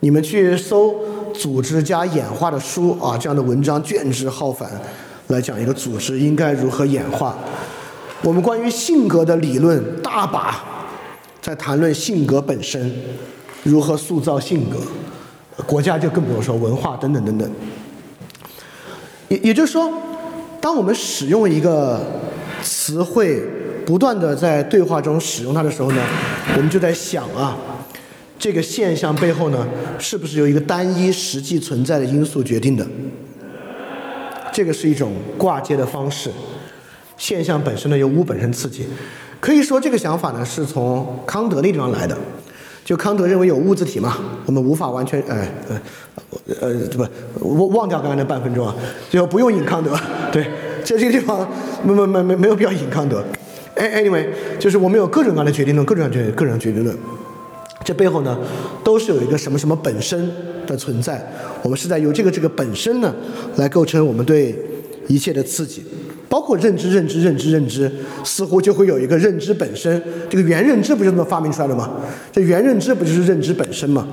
[0.00, 0.94] 你们去搜
[1.34, 4.70] 组织加演化的书啊，这样的文章卷帙浩繁，
[5.26, 7.36] 来讲一个组织应该如何演化。
[8.22, 10.64] 我们关于性格的理论大把，
[11.42, 12.90] 在谈论性格本身
[13.62, 14.78] 如何塑造性格。
[15.66, 17.50] 国家就更不用说文化等等等等。
[19.28, 19.92] 也也就是说，
[20.60, 22.00] 当我们使用一个
[22.62, 23.42] 词汇，
[23.86, 26.02] 不断的在对话中使用它的时候呢，
[26.56, 27.56] 我们就在想啊，
[28.38, 29.66] 这个现象背后呢，
[29.98, 32.86] 是不是由一个单一实际存在的因素决定的？
[34.52, 36.30] 这个是一种挂接的方式。
[37.16, 38.86] 现象本身呢，由物本身刺激。
[39.40, 42.16] 可以说，这个想法呢，是从康德那地方来的。
[42.84, 45.78] 就康德认为有物自体嘛，我们无法完全，哎，呃，
[46.60, 46.74] 呃，
[47.38, 48.74] 不，忘忘掉刚才那半分钟啊，
[49.10, 49.94] 就不用引康德，
[50.32, 50.44] 对，
[50.84, 51.46] 在这个地方
[51.84, 53.22] 没没没没没有必要引康德。
[53.74, 54.26] 哎，anyway，
[54.58, 56.96] 就是我们有各种各样的决定论，各种各样的个人决定论，
[57.84, 58.38] 这背后呢，
[58.82, 60.30] 都是有一个什么什么本身
[60.66, 61.24] 的存在，
[61.62, 63.14] 我们是在由这个这个本身呢，
[63.56, 64.56] 来构成我们对
[65.06, 65.84] 一切的刺激。
[66.28, 67.90] 包括认知、认知、认知、认知，
[68.22, 70.02] 似乎就会有一个认知本身。
[70.28, 71.88] 这个原认知不就这么发明出来的吗？
[72.30, 74.06] 这原认知不就是认知本身吗？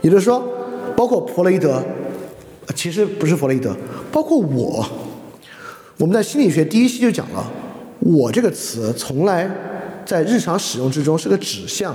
[0.00, 0.44] 也就是说，
[0.96, 1.82] 包括弗洛伊德，
[2.74, 3.76] 其实不是弗洛伊德，
[4.10, 4.86] 包括我，
[5.98, 7.44] 我们在心理学第一期就讲了，
[8.00, 9.50] 我这个词从来
[10.04, 11.94] 在日常使用之中是个指向，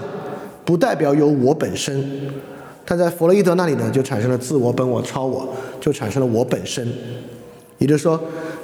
[0.65, 2.21] 不代表有我本身。
[2.85, 6.87] 但在弗洛伊德那里呢，就产生了自我、本我、超我，就产生了我本身。
[7.77, 8.19] 也就是说。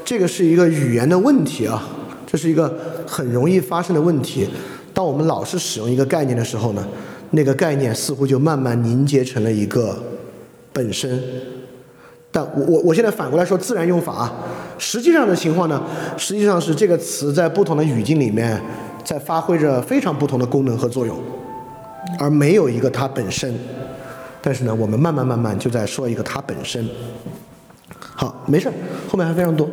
[0.06, 1.82] 这个是一个语言的问题啊，
[2.28, 4.46] 这是一个很容易发生的问题。
[4.93, 6.86] 当我们老是使用一个概念的时候呢，
[7.32, 9.98] 那个概念似乎就慢慢凝结成了一个
[10.73, 11.21] 本身。
[12.31, 14.33] 但我我我现在反过来说自然用法啊，
[14.79, 15.83] 实际上的情况呢，
[16.17, 18.59] 实际上是这个词在不同的语境里面
[19.03, 21.15] 在发挥着非常不同的功能和作用，
[22.17, 23.53] 而没有一个它本身。
[24.41, 26.89] 但是呢，我们慢慢慢慢就在说一个它本身。
[27.99, 28.73] 好，没事儿
[29.07, 29.69] 后面还非常多。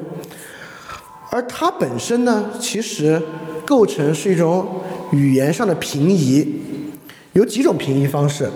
[1.30, 3.20] 而它本身呢，其实
[3.64, 4.66] 构成是一种
[5.12, 6.46] 语言上的平移，
[7.32, 8.50] 有几种平移方式。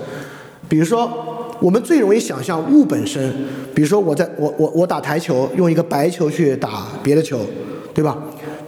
[0.69, 3.33] 比如说，我们最容易想象物本身，
[3.75, 7.41] 比如说我在我我我打台球，用一个白球去打别的球，
[7.95, 8.19] 对吧？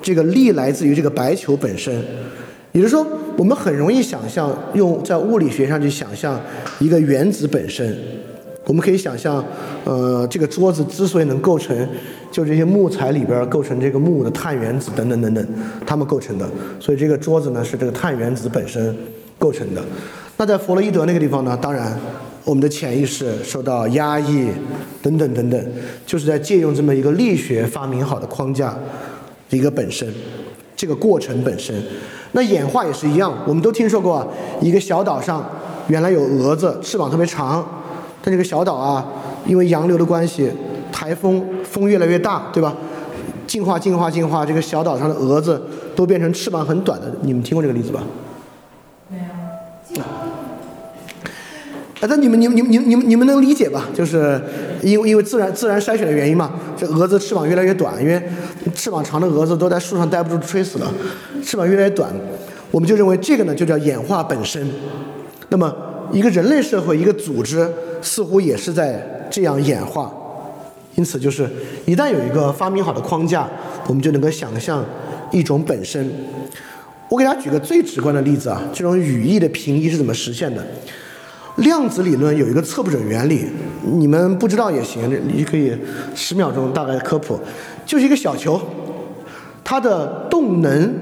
[0.01, 2.03] 这个力来自于这个白球本身。
[2.72, 3.07] 也就是说，
[3.38, 6.38] 我们很容易想象用在物理学上去想象
[6.79, 7.96] 一个原子本身。
[8.66, 9.42] 我们可以想象，
[9.85, 11.88] 呃，这个桌子之所以能构成，
[12.31, 15.46] 就这些木材里边构成这个木的碳原子等等等等，
[15.87, 16.46] 它们构成的。
[16.81, 18.94] 所以这个桌子呢是这个碳原子本身
[19.38, 19.81] 构成的。
[20.37, 21.96] 那在弗洛伊德那个地方呢，当然
[22.46, 24.46] 我们的潜意识受到压抑
[25.02, 25.66] 等等等等，
[26.06, 28.72] 就是在借用这么一个力学发明好的框架
[29.50, 30.09] 一个本身，
[30.76, 31.74] 这个过程本身。
[32.30, 34.24] 那演化也是一样，我们都听说过
[34.61, 35.44] 一个小岛上
[35.88, 37.66] 原来有蛾子，翅膀特别长。
[38.22, 39.04] 但这个小岛啊，
[39.44, 40.48] 因为洋流的关系，
[40.92, 42.76] 台风风越来越大，对吧？
[43.48, 45.61] 进化进化进化，这个小岛上的蛾子
[45.96, 47.12] 都变成翅膀很短的。
[47.22, 48.04] 你们听过这个例子吧？
[52.09, 53.87] 那你们你们你们你们你们能理解吧？
[53.95, 54.40] 就是
[54.83, 58.23] 因为因为自然自然筛选的原因嘛，这蛾子翅膀越来越短，因为
[58.75, 60.92] 翅膀长的蛾子都在树上待不住，吹死了。
[61.45, 62.12] 翅膀越来越短，
[62.71, 64.69] 我们就认为这个呢就叫演化本身。
[65.49, 65.75] 那么
[66.12, 67.69] 一个人类社会，一个组织。
[68.03, 70.12] 似乎也是在这样演化，
[70.95, 71.49] 因此就是
[71.87, 73.49] 一旦有一个发明好的框架，
[73.88, 74.85] 我们就能够想象
[75.33, 76.09] 一种本身。
[77.09, 80.64] 我给大家举个最直观的例子啊，这种语义的平移是怎么实现的？
[81.57, 83.47] 量子理论有一个测不准原理，
[83.83, 85.77] 你们不知道也行，你可以
[86.14, 87.38] 十秒钟大概科普，
[87.87, 88.61] 就是一个小球，
[89.64, 90.95] 它的动能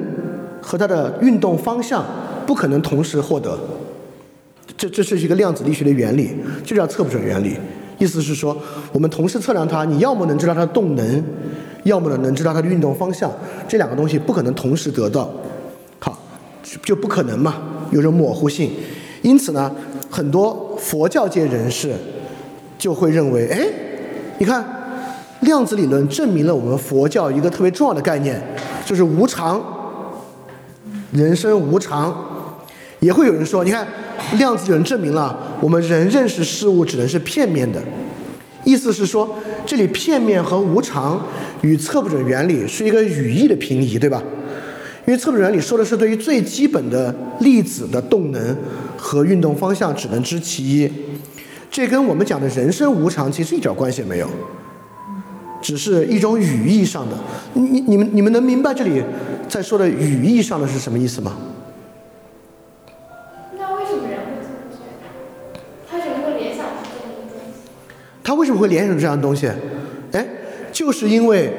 [0.60, 2.04] 和它的运动方向
[2.46, 3.58] 不可能同时获得。
[4.76, 6.30] 这这是一个量子力学的原理，
[6.64, 7.56] 就叫测不准原理。
[7.98, 8.56] 意思是说，
[8.92, 11.24] 我们同时测量它，你要么能知道它的动能，
[11.84, 13.30] 要么呢能知道它的运动方向，
[13.66, 15.30] 这两个东西不可能同时得到。
[15.98, 16.16] 好，
[16.82, 17.56] 就不可能嘛，
[17.90, 18.70] 有种模糊性。
[19.22, 19.72] 因此呢，
[20.14, 21.92] 很多佛教界人士
[22.78, 23.66] 就会认为，哎，
[24.38, 24.64] 你看，
[25.40, 28.40] 量子理论证明了我们佛教一个特别重要的概念，
[28.86, 29.60] 就是无常，
[31.10, 32.14] 人生无常。
[33.00, 33.84] 也会有人说，你看，
[34.38, 37.82] 量子理论证明了我们人认识事物只能是片面的，
[38.62, 39.28] 意思是说，
[39.66, 41.20] 这里片面和无常
[41.62, 44.22] 与测不准原理是一个语义的平移，对吧？
[45.06, 48.56] 因为测不准原理说的是对于最基本的粒子的动能
[48.96, 50.90] 和运动方向只能知其一，
[51.70, 54.28] 这跟我们讲的人生无常其实一点关系也没有，
[55.60, 57.16] 只是一种语义上的。
[57.52, 59.02] 你你你们你们能明白这里
[59.48, 61.36] 在说的语义上的是什么意思吗？
[63.58, 65.60] 那为什么人会这么觉得？
[65.86, 67.70] 他怎么会联想出这东西？
[68.22, 69.50] 他为什么会联想出这样的东西？
[70.12, 70.26] 哎，
[70.72, 71.52] 就是因为，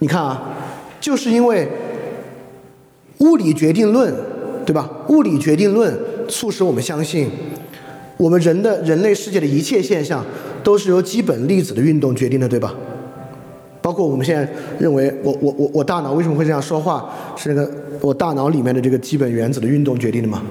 [0.00, 0.54] 你看啊，
[1.00, 1.68] 就是因为
[3.18, 4.14] 物理决定论，
[4.64, 4.88] 对吧？
[5.08, 5.96] 物理决定论
[6.28, 7.28] 促使我们相信，
[8.16, 10.24] 我们人的人类世界的一切现象
[10.62, 12.74] 都是由基本粒子的运动决定的，对吧？
[13.80, 14.46] 包括我们现在
[14.78, 20.42] 认为，我我我我大脑为什么会这样说话，是那个我大脑里面的这个基本原子的运动决定的嘛？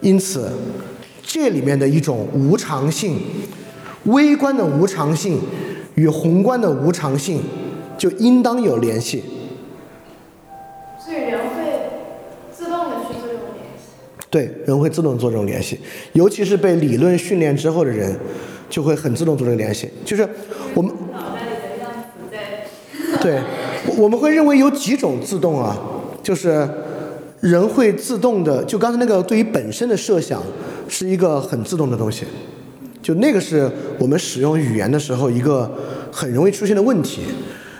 [0.00, 0.50] 因此，
[1.22, 3.18] 这里面的一种无常性，
[4.04, 5.38] 微观的无常性
[5.94, 7.40] 与宏观的无常性，
[7.96, 9.22] 就应当有联系。
[11.14, 11.46] 所以人会
[12.52, 13.86] 自动的去做这种联系。
[14.28, 15.78] 对，人会自动做这种联系，
[16.14, 18.12] 尤其是被理论训练之后的人，
[18.68, 19.88] 就会很自动做这个联系。
[20.04, 20.28] 就是
[20.74, 22.66] 我们脑袋里的样子在。
[23.22, 23.40] 对，
[23.86, 25.78] 我我们会认为有几种自动啊，
[26.20, 26.68] 就是
[27.38, 30.42] 人会自动的，就刚才那个对于本身的设想
[30.88, 32.24] 是一个很自动的东西，
[33.00, 35.72] 就那个是我们使用语言的时候一个
[36.10, 37.20] 很容易出现的问题，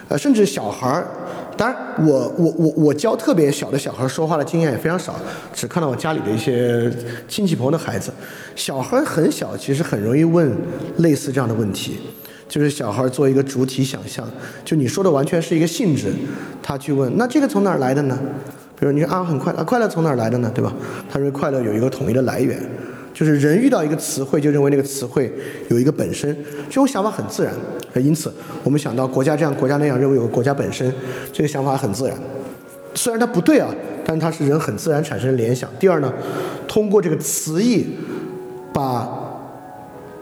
[0.08, 1.08] 呃，甚至小孩儿。
[1.56, 5.14] 当然我，我我我教特别小的小孩说话的经验也非常少，
[5.52, 6.90] 只看到我家里的一些
[7.28, 8.12] 亲戚朋友的孩子，
[8.54, 10.50] 小孩很小，其实很容易问
[10.98, 11.98] 类似这样的问题。
[12.46, 14.28] 就是小孩做一个主体想象，
[14.64, 16.12] 就你说的完全是一个性质，
[16.62, 18.16] 他去问，那这个从哪儿来的呢？
[18.78, 20.50] 比如你说啊很快乐，快乐从哪儿来的呢？
[20.54, 20.72] 对吧？
[21.10, 22.60] 他认为快乐有一个统一的来源，
[23.14, 25.32] 就是人遇到一个词汇就认为那个词汇
[25.68, 26.36] 有一个本身，
[26.68, 27.54] 这种想法很自然，
[28.04, 28.30] 因此
[28.64, 30.92] 我们想到国家这样国家那样，认为有个国家本身，
[31.32, 32.18] 这个想法很自然。
[32.94, 33.72] 虽然它不对啊，
[34.04, 35.70] 但它是人很自然产生的联想。
[35.78, 36.12] 第二呢，
[36.66, 37.86] 通过这个词义
[38.72, 39.08] 把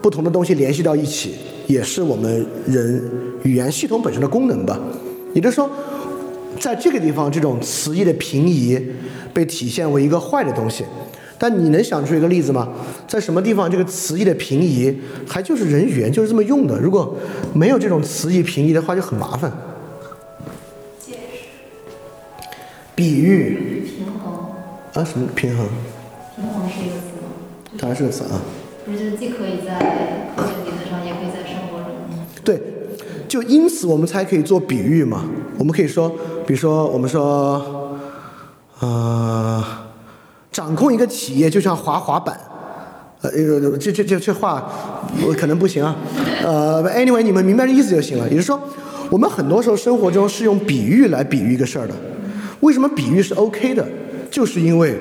[0.03, 3.03] 不同的东西联系到一起，也是我们人
[3.43, 4.79] 语言系统本身的功能吧。
[5.33, 5.71] 也就是说，
[6.61, 8.79] 在这个地方，这种词义的平移
[9.33, 10.85] 被体现为一个坏的东西。
[11.43, 12.69] 但你能想出一个例子吗？
[13.09, 16.79] 在什么地方这个词义的平移还就是人语言就是这么用的？
[16.79, 17.17] 如果
[17.53, 19.51] 没有这种词义平移的话，就很麻烦。
[21.01, 21.19] 解释。
[22.95, 24.53] 比喻平衡，
[24.95, 25.67] 啊，什么平衡？
[26.37, 27.27] 平衡是一个词吗？
[27.77, 28.41] 当然是个词啊。
[28.85, 29.81] 不是，就是既可以在
[30.37, 31.91] 科学理论上，也可以在生活中。
[32.45, 32.63] 对，
[33.27, 35.25] 就因此我们才可以做比喻嘛。
[35.59, 36.09] 我们可以说，
[36.47, 37.99] 比如说，我们说，
[38.79, 39.65] 呃，
[40.53, 42.39] 掌控一个企业就像滑滑板，
[43.23, 43.31] 呃，
[43.79, 44.71] 这这这这话
[45.27, 45.97] 我可能不行啊。
[46.45, 48.29] 呃，anyway，你们明白这意思就行了。
[48.29, 48.61] 也就是说，
[49.09, 51.95] 我们很多时候生活中是用比喻来比喻一个事儿的。
[52.61, 53.87] 为什么比喻是 OK 的？
[54.31, 54.95] 就是因为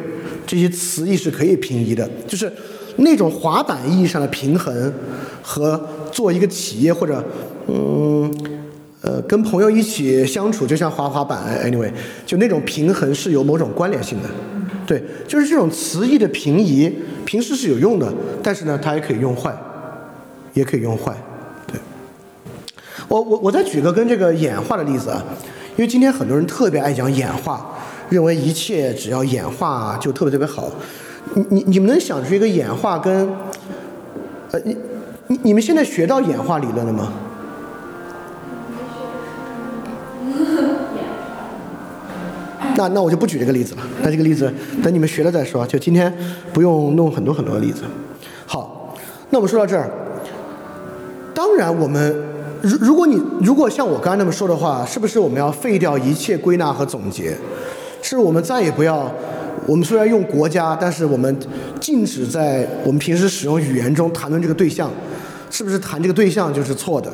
[0.47, 2.51] 这些词义是可以平移的，就是
[2.97, 4.93] 那种滑板意义上的平衡
[5.41, 5.79] 和
[6.11, 7.23] 做一个企业或者
[7.67, 8.33] 嗯
[9.01, 11.91] 呃跟朋友一起相处，就像滑滑板，anyway，
[12.25, 14.29] 就那种平衡是有某种关联性的。
[14.85, 16.91] 对，就是这种词义的平移，
[17.25, 18.11] 平时是有用的，
[18.41, 19.55] 但是呢，它也可以用坏，
[20.53, 21.15] 也可以用坏。
[21.67, 21.79] 对，
[23.07, 25.23] 我我我再举个跟这个演化的例子啊，
[25.77, 27.77] 因为今天很多人特别爱讲演化，
[28.09, 30.69] 认为一切只要演化就特别特别好。
[31.35, 33.29] 你你你们能想出一个演化跟
[34.51, 34.75] 呃你
[35.27, 37.13] 你你们现在学到演化理论了吗？
[42.81, 43.81] 那那我就不举这个例子了。
[44.01, 44.51] 那这个例子
[44.81, 46.11] 等你们学了再说，就今天
[46.51, 47.83] 不用弄很多很多的例子。
[48.47, 48.95] 好，
[49.29, 49.91] 那我们说到这儿，
[51.35, 52.15] 当然我们
[52.61, 57.35] 如如果你如果像我刚才那么说的话，是不是我们要废掉一切归纳和总结？
[58.01, 59.11] 是我们再也不要，
[59.67, 61.37] 我们虽然用国家，但是我们
[61.79, 64.89] 禁止在我们平时使用语言中谈论这个对象，
[65.51, 67.11] 是不是谈这个对象就是错的？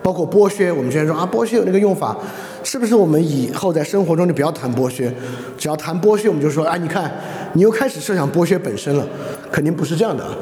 [0.00, 2.16] 包括剥削，我们之前说啊，剥削有那个用法，
[2.64, 5.12] 是不是我们以后在生活中就不要谈剥削？
[5.58, 7.12] 只要谈剥削，我们就说，哎，你看，
[7.54, 9.06] 你又开始设想剥削本身了，
[9.50, 10.34] 肯定不是这样的啊。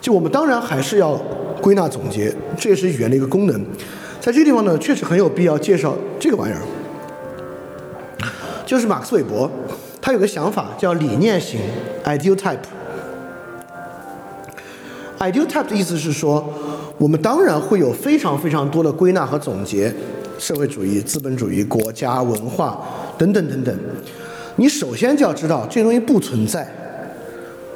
[0.00, 1.14] 就我们当然还是要
[1.60, 3.64] 归纳总结，这也是语言的一个功能。
[4.20, 6.60] 在这个地方呢，确实很有必要介绍这个玩意儿，
[8.64, 9.50] 就是马克思韦伯，
[10.00, 11.60] 他有个想法叫理念型
[12.04, 12.58] （ideal type）。
[15.18, 16.52] ideal type 的意思是说，
[16.98, 19.92] 我们当然会有非常非常多的归纳和总结，
[20.38, 22.80] 社会主义、资本主义、国家、文化
[23.16, 23.78] 等等等等。
[24.56, 26.66] 你首先就要知道，这东西不存在，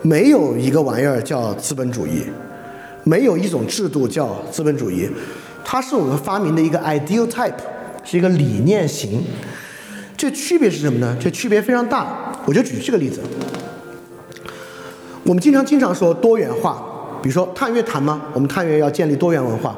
[0.03, 2.25] 没有一个玩意儿叫资本主义，
[3.05, 5.09] 没有一种制度叫资本主义，
[5.65, 7.53] 它是我们发明的一个 ideal type，
[8.05, 9.23] 是一个理念型。
[10.17, 11.17] 这区别是什么呢？
[11.21, 12.33] 这区别非常大。
[12.47, 13.21] 我就举这个例子，
[15.25, 16.87] 我们经常经常说多元化。
[17.23, 18.23] 比如说探月谈吗？
[18.33, 19.77] 我们探月要建立多元文化，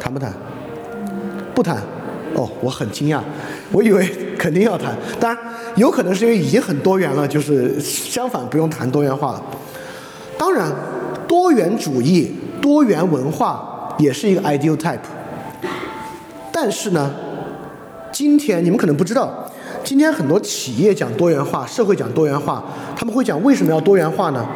[0.00, 0.32] 谈不谈？
[1.54, 1.82] 不谈。
[2.34, 3.20] 哦，我很惊讶，
[3.72, 4.08] 我以为
[4.38, 4.96] 肯定要谈。
[5.18, 5.38] 当然，
[5.76, 9.42] 有可能是因为已经很多元了，就是相反不用谈多元化了。
[10.38, 10.72] 当然，
[11.26, 14.98] 多元主义、多元文化也是一个 ideal type。
[16.52, 17.14] 但是呢，
[18.12, 19.50] 今天你们可能不知道，
[19.82, 22.62] 今天很多企业讲多元化，社会讲多元化，
[22.96, 24.46] 他们会讲为什么要多元化呢？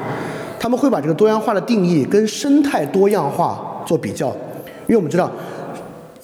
[0.59, 5.31] 他们会把这个多元化的定义跟生态多样化做比较，因为我们知道，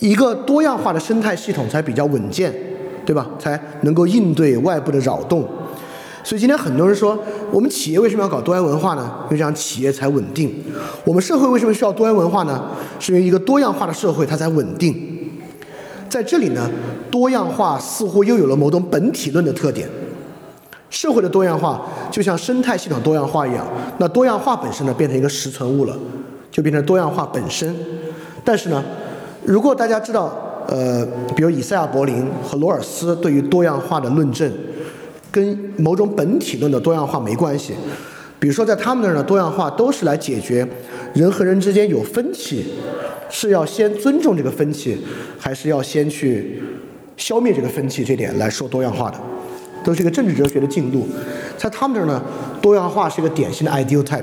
[0.01, 2.53] 一个多样化的生态系统才比较稳健，
[3.07, 3.29] 对吧？
[3.39, 5.47] 才能够应对外部的扰动。
[6.23, 7.19] 所以今天很多人说，
[7.51, 9.11] 我们企业为什么要搞多元文化呢？
[9.25, 10.53] 因为这样企业才稳定。
[11.05, 12.63] 我们社会为什么需要多元文化呢？
[12.99, 14.95] 是因为一个多样化的社会它才稳定。
[16.09, 16.69] 在这里呢，
[17.11, 19.89] 多样化似乎又有了某种本体论的特点。
[20.91, 21.81] 社会的多样化
[22.11, 23.67] 就像生态系统多样化一样，
[23.99, 25.97] 那多样化本身呢变成一个实存物了，
[26.51, 27.75] 就变成多样化本身。
[28.45, 28.85] 但是呢，
[29.45, 34.51] 如果大家知道，呃，比如以赛亚·柏林和罗尔斯对于多样化的论证，
[35.31, 37.75] 跟某种本体论的多样化没关系。
[38.39, 40.67] 比如说在他们那儿呢，多样化都是来解决
[41.15, 42.67] 人和人之间有分歧，
[43.29, 44.99] 是要先尊重这个分歧，
[45.39, 46.63] 还是要先去
[47.17, 49.19] 消灭这个分歧这点来说多样化的。
[49.83, 51.09] 都是一个政治哲学的进度，
[51.57, 52.23] 在他们这儿呢，
[52.61, 54.23] 多样化是一个典型的 ideal type，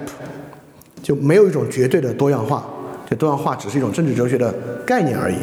[1.01, 2.63] 就没有一种绝对的多样化，
[3.09, 4.53] 这多样化只是一种政治哲学的
[4.85, 5.37] 概念而已。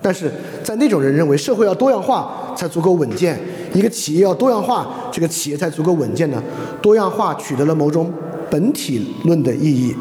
[0.00, 0.30] 但是
[0.64, 3.38] 在那种人认为社会要多样化才足够稳健，
[3.72, 6.42] 一个企业要多样化，这个企业才足够稳健呢。
[6.80, 8.12] 多样化取得了某种
[8.50, 9.94] 本体论的意义，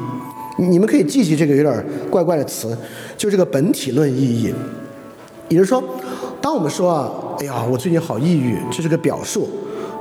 [0.58, 2.76] 你们可以记记这个有点怪怪的词，
[3.16, 4.54] 就这个本体论意义，
[5.50, 5.84] 也就是说。
[6.42, 9.44] 当我们说啊，哎呀，我最近好抑郁，这是个表述；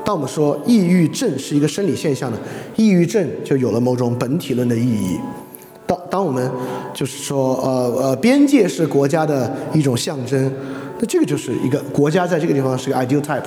[0.02, 2.38] 当我们说抑郁症是一个生理现象呢，
[2.76, 5.18] 抑郁症就有了某种本体论的意义。
[5.90, 6.48] 当当我们
[6.94, 10.52] 就是说，呃呃，边界是国家的一种象征，
[11.00, 13.42] 那这个就是一个国家在这个地方是个 ideal type。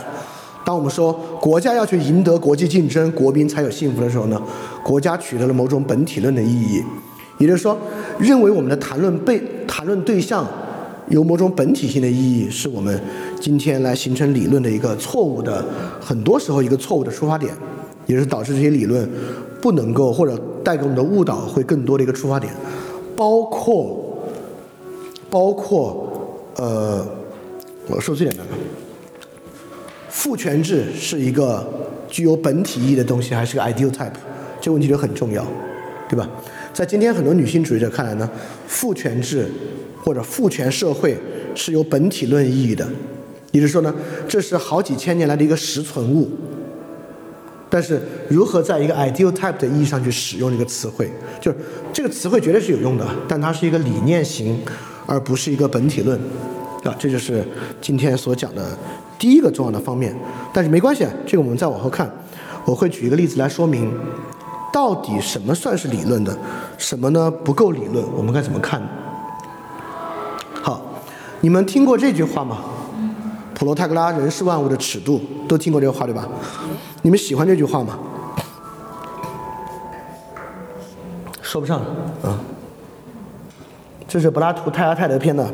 [0.66, 4.42] 当我们说国家要去赢得国际竞争，国民才有幸福的时候呢，
[4.84, 6.84] 国家取得了某种本体论的意义。
[7.38, 7.78] 也就是说，
[8.20, 10.46] 认为我们的谈论被谈论对象。
[11.10, 12.98] 有某种本体性的意义，是我们
[13.38, 15.64] 今天来形成理论的一个错误的，
[16.00, 17.54] 很多时候一个错误的出发点，
[18.06, 19.08] 也是导致这些理论
[19.64, 22.54] 不能够或者带给我们的误导会更多的一个出发点，
[23.16, 23.98] 包括
[25.30, 26.06] 包括
[26.58, 27.08] 呃，
[27.88, 28.54] 我说最简单的，
[30.10, 31.66] 父权制是一个
[32.10, 34.12] 具有本体意义的东西，还是个 ideal type？
[34.60, 35.48] 这个问题就很重要，
[36.10, 36.30] 对吧？
[36.74, 38.30] 在今天很多女性主义者看来呢，
[38.68, 39.48] 父权制。
[40.04, 41.18] 或者父权社会
[41.56, 42.86] 是有本体论意义的，
[43.54, 43.96] 也就是说呢，
[44.28, 46.30] 这是好几千年来的一个实存物。
[47.74, 48.00] 但是
[48.30, 51.12] 如何在一个 ideal type 的意义上去使用这个词汇，
[51.42, 51.58] 就是
[51.92, 54.62] 这个词汇绝对是有用的，但它是一个理念型，
[55.08, 56.16] 而不是一个本体论，
[56.84, 57.44] 啊，这就是
[57.82, 58.78] 今天所讲的
[59.18, 60.16] 第一个重要的方面。
[60.54, 62.08] 但是没关系，这个我们再往后看，
[62.64, 63.92] 我会举一个例子来说明，
[64.72, 66.38] 到底什么算是理论的，
[66.78, 68.80] 什么呢不够理论，我们该怎么看？
[70.62, 70.80] 好
[71.42, 72.60] 你们听过这句话吗？
[73.64, 76.28] 普罗泰戈拉“人是万物的尺度”，都听过这个话对吧？
[77.02, 77.98] 你们喜欢这句话吗？
[81.42, 81.80] 说不上
[82.22, 82.42] 啊。
[84.06, 85.50] 这是柏拉图《泰阿泰德篇》的。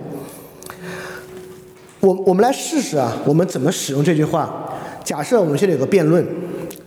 [2.00, 4.52] 我我们来试试啊，我们怎么使用这句话？
[5.04, 6.26] 假设我们现在有个辩论，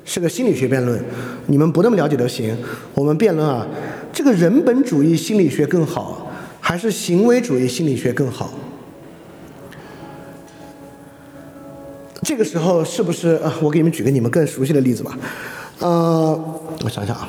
[0.04, 1.00] 是个心理学辩论，
[1.46, 2.52] 你们不那么了解都行。
[2.94, 3.64] 我们辩论啊，
[4.12, 6.26] 这个人本主义心理学更好，
[6.58, 8.50] 还是行为主义心理学更好？
[12.22, 15.18] 这个时候是不是呃，我给你们举个你们更熟悉的例子吧。
[15.80, 16.40] 呃，
[16.84, 17.28] 我想想啊。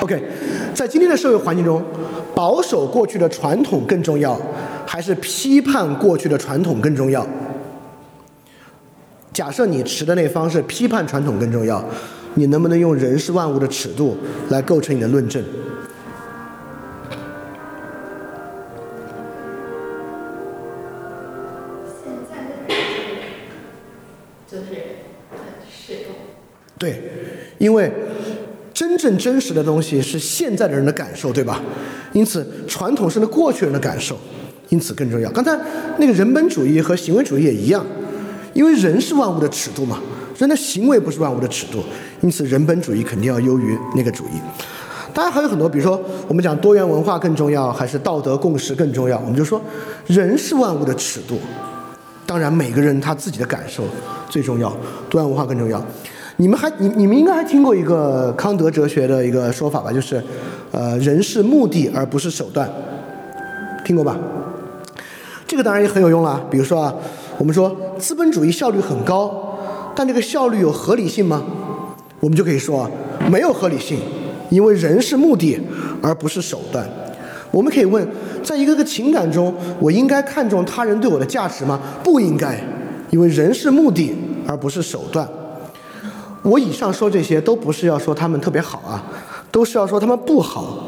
[0.00, 0.22] OK，
[0.72, 1.82] 在今天的社会环境中，
[2.34, 4.40] 保守过去的传统更重要，
[4.86, 7.26] 还是批判过去的传统更重要？
[9.32, 11.84] 假设你持的那方是批判传统更重要，
[12.34, 14.16] 你能不能用人是万物的尺度
[14.50, 15.42] 来构成你的论证？
[27.66, 27.92] 因为
[28.72, 31.60] 真正真实的东西是现在的人的感受，对吧？
[32.12, 34.16] 因此，传统是那过去人的感受，
[34.68, 35.28] 因此更重要。
[35.32, 35.58] 刚才
[35.98, 37.84] 那个人本主义和行为主义也一样，
[38.54, 39.98] 因为人是万物的尺度嘛，
[40.38, 41.82] 人的行为不是万物的尺度，
[42.20, 44.38] 因此人本主义肯定要优于那个主义。
[45.12, 49.18] 当然还有很多，比如说我们讲多元文化更重要，还是道德共识更重要？
[49.18, 49.60] 我们就说
[50.06, 51.40] 人是万物的尺度，
[52.24, 53.82] 当然每个人他自己的感受
[54.30, 54.70] 最重要，
[55.10, 55.84] 多元文化更重要。
[56.38, 59.90] 你们还你你们应该还听过一个康德哲学的一个说法吧？
[59.90, 60.22] 就是，
[60.70, 62.70] 呃，人是目的而不是手段，
[63.86, 64.14] 听过吧？
[65.46, 66.38] 这个当然也很有用啦。
[66.50, 66.94] 比如说啊，
[67.38, 69.56] 我们说资本主义效率很高，
[69.94, 71.42] 但这个效率有合理性吗？
[72.20, 72.90] 我们就可以说
[73.30, 73.98] 没有合理性，
[74.50, 75.58] 因为人是目的
[76.02, 76.86] 而不是手段。
[77.50, 78.06] 我们可以问，
[78.42, 81.80] 在一个个情感中，我应该看重他人对我的价值吗？
[82.04, 82.60] 不应该，
[83.08, 84.14] 因为人是目的
[84.46, 85.26] 而不是手段。
[86.46, 89.02] 我以上说这些都不是要说他们特别好啊，
[89.50, 90.84] 都是要说他们不好。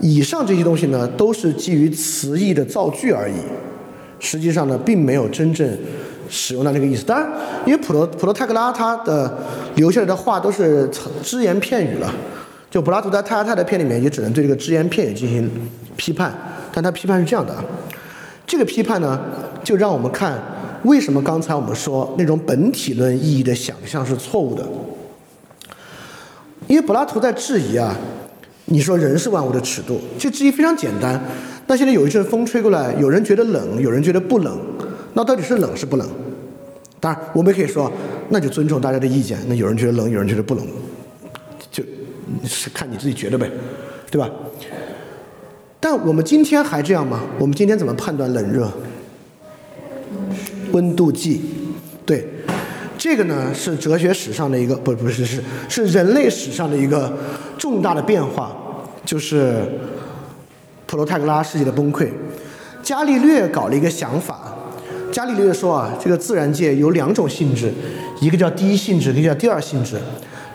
[0.00, 3.34] 以上这些东西呢，都是基于词义的造句而已，
[4.18, 5.78] 实际上呢，并没有真正
[6.28, 7.04] 使用到那个意思。
[7.04, 7.30] 当然，
[7.64, 9.38] 因为普罗普罗泰戈拉他的
[9.76, 10.90] 留下来的话都是
[11.22, 12.12] 只言片语了，
[12.68, 15.48] 就柏拉图在《泰阿泰》的片里面也只能对这个只言片语进行
[15.96, 16.36] 批判，
[16.72, 17.64] 但他批判是这样的啊，
[18.44, 19.20] 这个批判呢，
[19.62, 20.42] 就让我们看。
[20.86, 24.64] 为什么刚才我们说那种本体论意义的想象是错误的？
[26.68, 27.94] 因为柏拉图在质疑啊，
[28.66, 31.20] 你说人是万物的尺度，这质疑非常简单。
[31.66, 34.58] 那现在有一阵风吹过来，有人觉得冷，有人觉得不冷，
[35.14, 36.08] 那到底是冷是不冷？
[37.00, 37.90] 当然，我们也可以说，
[38.28, 39.38] 那就尊重大家的意见。
[39.48, 40.64] 那有人觉得冷，有人觉得不冷，
[41.70, 41.82] 就
[42.44, 43.50] 是看你自己觉得呗，
[44.08, 44.30] 对吧？
[45.80, 47.20] 但我们今天还这样吗？
[47.38, 48.70] 我们今天怎么判断冷热？
[50.72, 51.40] 温度计，
[52.04, 52.26] 对，
[52.98, 57.16] 这个呢是哲学史上的一个不不是是是人类史上的一个
[57.58, 58.54] 重大的变化，
[59.04, 59.62] 就是
[60.86, 62.08] 普罗泰戈拉世界的崩溃。
[62.82, 64.54] 伽利略搞了一个想法，
[65.10, 67.72] 伽利略说啊，这个自然界有两种性质，
[68.20, 69.96] 一个叫第一性质，一个叫第二性质。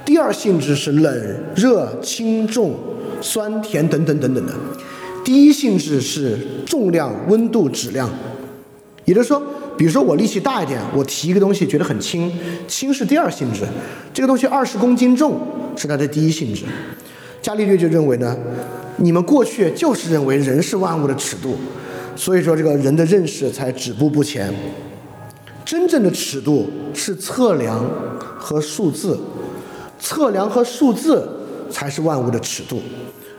[0.04, 2.76] 第二性质是冷、热、轻重、
[3.22, 4.54] 酸甜等等等等的，
[5.24, 8.10] 第一性质是重量、温度、质量，
[9.06, 9.42] 也就是说。
[9.78, 12.32] 比如说我力气大一点，我提一个东西觉得很轻，
[12.68, 13.66] 轻是第二性质，
[14.14, 15.40] 这个东西二十公斤重
[15.76, 16.66] 是它的第一性质。
[17.42, 18.38] 伽利略就认为呢，
[18.98, 21.56] 你们过去就是认为人是万物的尺度，
[22.16, 24.54] 所以说这个人的认识才止步不前。
[25.66, 27.84] 真正的尺度是测量
[28.38, 29.18] 和数字，
[30.00, 31.28] 测量和数字
[31.72, 32.82] 才是万物的尺度，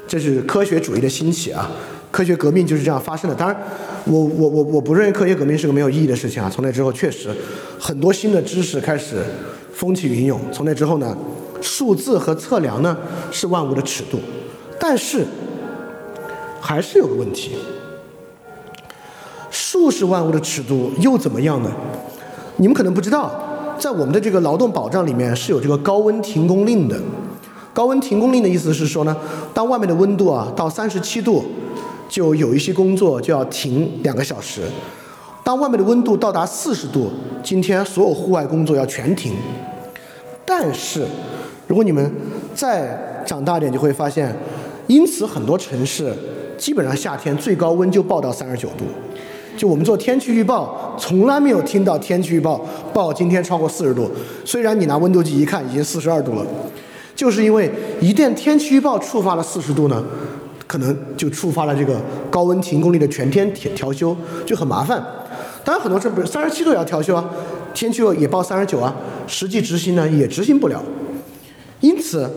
[0.09, 1.71] 这是科学主义的兴起啊。
[2.13, 3.35] 科学革命就是这样发生的。
[3.35, 3.57] 当然，
[4.05, 6.49] 我我我我不认为科学革命是个没有意义的事情啊。
[6.49, 7.31] 从那之后，确实
[7.81, 9.25] 很多新的知识开始
[9.73, 10.39] 风起云涌。
[10.53, 11.17] 从那之后呢，
[11.63, 12.95] 数字和测量呢
[13.31, 14.21] 是万物的尺度，
[14.79, 15.25] 但是
[16.61, 17.53] 还是有个问题：
[19.51, 21.73] 数是万物的尺度又怎么样呢？
[22.59, 23.33] 你们可能不知道，
[23.79, 27.01] 在我们的这个劳动保障里面是有这个高温停工令的。
[27.73, 29.17] 高温停工令的意思是说呢，
[29.55, 31.43] 当外面的温度啊到三十七度。
[32.13, 34.61] 就有一些工作就要停两个小时，
[35.43, 37.11] 当外面的温度到达四十度，
[37.43, 39.33] 今天所有户外工作要全停。
[40.45, 41.07] 但是，
[41.67, 42.13] 如果你们
[42.55, 44.31] 再长大点，就会发现，
[44.89, 46.15] 因此很多城市
[46.59, 48.85] 基本上夏天最高温就报到三十九度。
[49.57, 52.61] 就我们做天气预报，从来没有听到天气预报
[52.93, 54.11] 报今天超过四十度。
[54.45, 56.45] 虽然你拿温度计一看，已经四十二度了，
[57.17, 57.71] 就是因为
[58.03, 60.05] 一旦天气预报触发了四十度呢。
[60.73, 62.01] 可能就触发了这个
[62.31, 64.17] 高温停工令的全天调休，
[64.47, 65.05] 就很麻烦。
[65.63, 67.23] 当然很多事，比如三十七度也要调休啊，
[67.75, 68.97] 天气预报也报三十九啊，
[69.27, 70.83] 实际执行呢也执行不了。
[71.81, 72.31] 因此，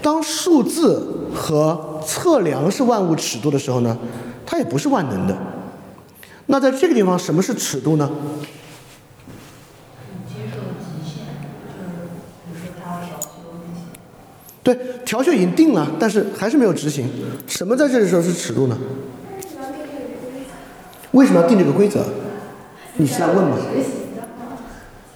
[0.00, 3.98] 当数字和测量是万物尺度的时候呢，
[4.46, 5.36] 它也不是万能的。
[6.46, 8.08] 那在这个地方，什么是尺度呢？
[14.72, 17.08] 对，调休已经定了，但是还是没有执行。
[17.48, 18.78] 什么在这里时候是尺度呢？
[21.10, 22.04] 为什么要定这个规则？
[22.94, 23.56] 你是在问吗？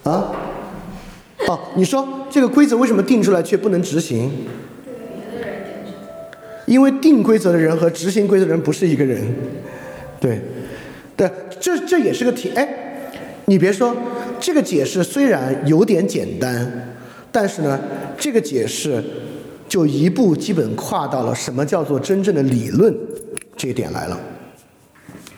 [0.02, 0.32] 啊？
[1.46, 4.28] 哦，你说这个规则为什么定出来却不能执行？
[6.66, 9.22] 因为定规则的人和执行规则的人不是一个人。
[10.18, 10.40] 对，
[11.16, 11.30] 对，
[11.60, 12.50] 这这也是个题。
[12.56, 12.68] 哎，
[13.44, 13.94] 你别说，
[14.40, 16.96] 这个解释虽然有点简单，
[17.30, 17.78] 但是呢，
[18.18, 19.04] 这个解释。
[19.74, 22.96] 就一步基本跨到了什么叫做真正的理论
[23.56, 24.16] 这一点来了，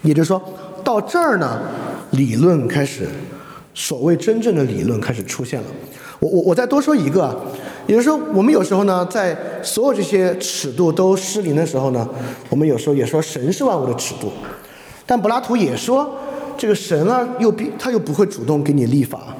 [0.02, 0.38] 也就是说
[0.84, 1.58] 到这儿呢，
[2.10, 3.08] 理论开始
[3.72, 5.66] 所谓真正的理论开始出现了。
[6.18, 7.34] 我我我再多说一个，啊，
[7.86, 12.06] 也就是说，我们有时候呢，在所有这些尺度都失灵的时候呢，
[12.50, 14.30] 我们有时候也说神是万物的尺度，
[15.06, 16.14] 但柏拉图也说，
[16.58, 19.34] 这个神啊，又必他又不会主动给你立法，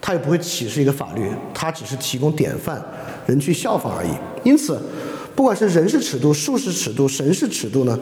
[0.00, 2.80] 他也不会启示一个法律，他只是提供典范，
[3.26, 4.10] 人去效仿而已。
[4.46, 4.78] 因此，
[5.34, 7.98] 不管是人是尺度、树是尺度、神是尺度呢，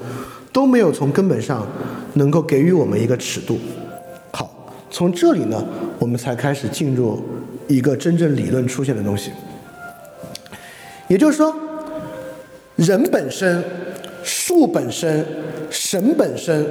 [0.52, 1.66] 都没有从根本上
[2.12, 3.58] 能够给予我们一个尺度。
[4.30, 5.64] 好，从这里呢，
[5.98, 7.22] 我们才开始进入。
[7.66, 9.30] 一个真正理论出现的东西，
[11.08, 11.56] 也就是说，
[12.76, 13.64] 人本身、
[14.22, 15.26] 树本身、
[15.70, 16.62] 神本身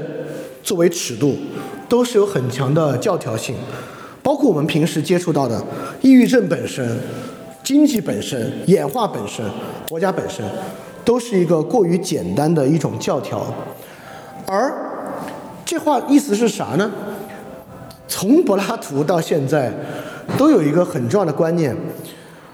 [0.62, 1.36] 作为尺度，
[1.90, 3.56] 都是有很强的教条性。
[4.22, 5.66] 包括我们平时接触到的
[6.04, 6.96] 抑郁症本身、
[7.64, 9.46] 经济本身、演化本身、
[9.90, 10.44] 国家本身，
[11.06, 13.46] 都是一个过于简单的一种教条。
[14.46, 14.74] 而
[15.66, 16.92] 这话意思是啥呢？
[18.08, 19.72] 从柏拉图到现在。
[20.38, 21.76] 都有一个很重要的观念，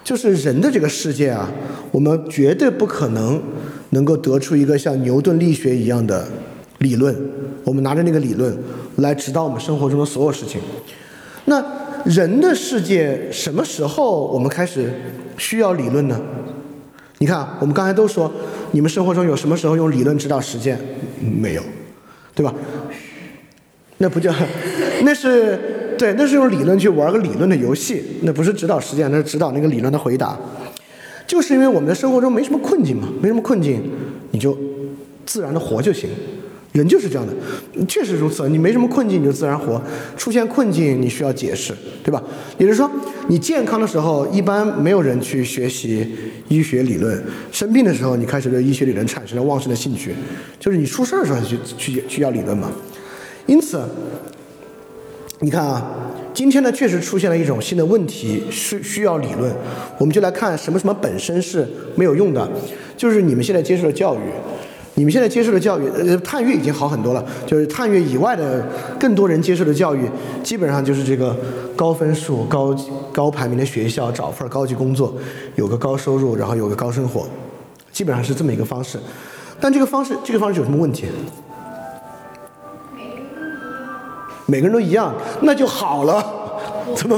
[0.03, 1.47] 就是人的这个世界啊，
[1.91, 3.39] 我们绝对不可能
[3.91, 6.27] 能够得出一个像牛顿力学一样的
[6.79, 7.15] 理论。
[7.63, 8.57] 我们拿着那个理论
[8.97, 10.59] 来指导我们生活中的所有事情。
[11.45, 11.63] 那
[12.05, 14.91] 人的世界什么时候我们开始
[15.37, 16.19] 需要理论呢？
[17.19, 18.31] 你看，我们刚才都说，
[18.71, 20.79] 你们生活中有什么时候用理论指导实践？
[21.19, 21.61] 没有，
[22.33, 22.53] 对吧？
[23.97, 24.33] 那不叫，
[25.03, 25.77] 那是。
[25.99, 30.39] 对，那是用理论去玩个理论的游戏，那不是指导实践，那是指导那个理论的回答。
[31.27, 33.83] 就是因为我们的生活中没什么困境嘛，没什么困境，
[34.31, 34.57] 你就
[35.25, 36.09] 自然的活就行。
[36.71, 37.33] 人就是这样的，
[37.87, 38.47] 确实如此。
[38.47, 39.81] 你没什么困境，你就自然活；
[40.15, 42.21] 出现困境，你需要解释，对吧？
[42.57, 42.89] 也就是说，
[43.27, 46.07] 你健康的时候，一般没有人去学习
[46.47, 47.17] 医学理论；
[47.51, 50.13] 生病的时候，你开始对医学理论产生了旺盛的兴趣，
[50.59, 52.71] 就是你出事儿的时候去去去要理论嘛。
[53.45, 53.81] 因此。
[55.41, 55.89] 你看啊，
[56.33, 59.49] 今天呢确实出现了一种新的问题，需需要理论。
[59.97, 61.65] 我们就来看什么什么本身是
[61.95, 62.45] 没有用的，
[62.97, 64.19] 就是你们现在接受的教育，
[64.99, 67.25] 你们现在接受的教育，呃，探月已经好很多了。
[67.47, 68.61] 就是探月以外的
[68.99, 70.01] 更多人接受的教育，
[70.43, 71.33] 基本上就是这个
[71.73, 72.75] 高分数、高
[73.13, 75.13] 高排名的学校，找份高级工作，
[75.55, 77.25] 有个高收入，然后有个高生活，
[77.93, 78.99] 基本上是这么一个方式。
[79.61, 81.05] 但这个方式，这个方式有什么问题？
[84.47, 86.21] 每个人都一样，那就好了。
[86.93, 87.17] 怎么？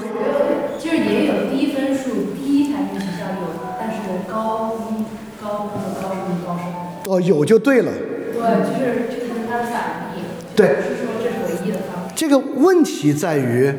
[0.78, 3.48] 就是也有低分数、低排名学校有，
[3.80, 3.98] 但是
[4.32, 5.04] 高一、
[5.44, 6.66] 高分的高一、高生。
[7.12, 7.92] 哦，有就对了。
[8.32, 10.24] 对，就是这是它的反应。
[10.56, 10.68] 对。
[10.68, 12.14] 不是说这是唯一的方法。
[12.16, 13.70] 这个问题在于，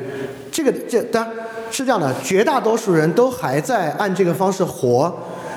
[0.51, 1.33] 这个这当然
[1.71, 5.11] 是这样的，绝大多数人都还在按这个方式活，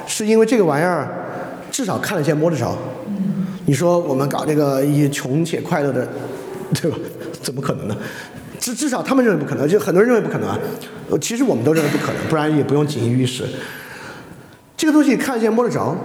[0.07, 1.05] 是因为这个玩意儿
[1.69, 2.77] 至少看得见摸得着。
[3.07, 3.45] 嗯。
[3.65, 6.07] 你说我们搞这个以穷且快乐的，
[6.75, 6.95] 对吧？
[7.41, 7.97] 怎么可能呢？
[8.57, 10.57] 至至少他们认为不可能，就很多人认为不可能啊。
[11.19, 13.43] 其实我们都认为不可能，不然也不用锦衣玉食。
[14.77, 15.95] 这个东西看得见摸得着，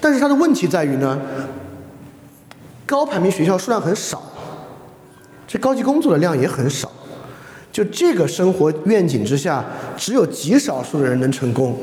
[0.00, 1.18] 但是它的问题在于呢，
[2.84, 4.22] 高排名学校数量很少，
[5.46, 6.92] 这高级工作的量也很少。
[7.70, 9.64] 就这个生活愿景之下，
[9.96, 11.78] 只有极少数的人能成功，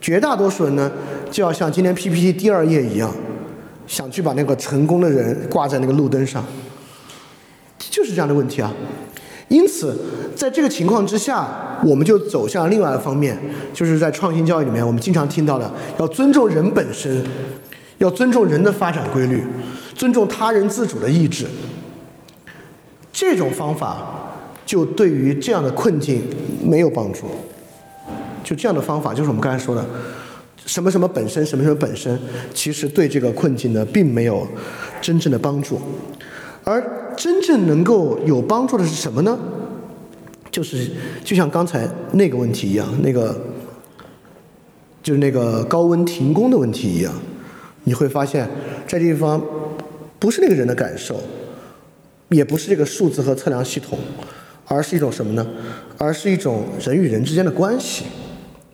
[0.00, 0.90] 绝大多数人呢，
[1.30, 3.12] 就要像今天 PPT 第二页一样，
[3.86, 6.44] 想去把那个成功的人挂在那个路灯上。
[7.78, 8.72] 就是这样的问题啊，
[9.48, 9.96] 因此，
[10.36, 13.38] 在这个情况之下，我们就走向另外一方面，
[13.72, 17.24] 就是在创新教育里面，我们经常听到的，要尊重人本身，
[17.96, 19.42] 要尊重人的发展规律，
[19.94, 21.46] 尊重他人自主的意志。
[23.10, 24.34] 这种方法
[24.66, 26.22] 就对于这样的困境
[26.62, 27.22] 没有帮助。
[28.44, 29.84] 就这样的方法，就是我们刚才说的，
[30.64, 32.18] 什么什么本身，什么什么本身，
[32.54, 34.46] 其实对这个困境呢，并没有
[35.00, 35.80] 真正的帮助。
[36.68, 39.38] 而真正能够有帮助的是什么呢？
[40.50, 40.90] 就是
[41.24, 43.40] 就像刚才那个问题一样，那个
[45.02, 47.10] 就是那个高温停工的问题一样，
[47.84, 48.46] 你会发现，
[48.86, 49.42] 在这地方
[50.18, 51.18] 不是那个人的感受，
[52.28, 53.98] 也不是这个数字和测量系统，
[54.66, 55.46] 而是一种什么呢？
[55.96, 58.04] 而是一种人与人之间的关系，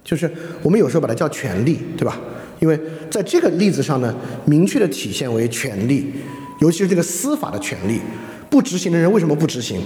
[0.03, 0.29] 就是
[0.65, 2.19] 我们有时候把它叫权利，对吧？
[2.59, 2.77] 因为
[3.09, 4.13] 在这个例子上呢，
[4.47, 6.13] 明确的体现为权利。
[6.61, 8.01] 尤其是这个司法的权利，
[8.49, 9.83] 不执行的人为什么不执行？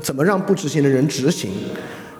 [0.00, 1.50] 怎么让不执行的人执行？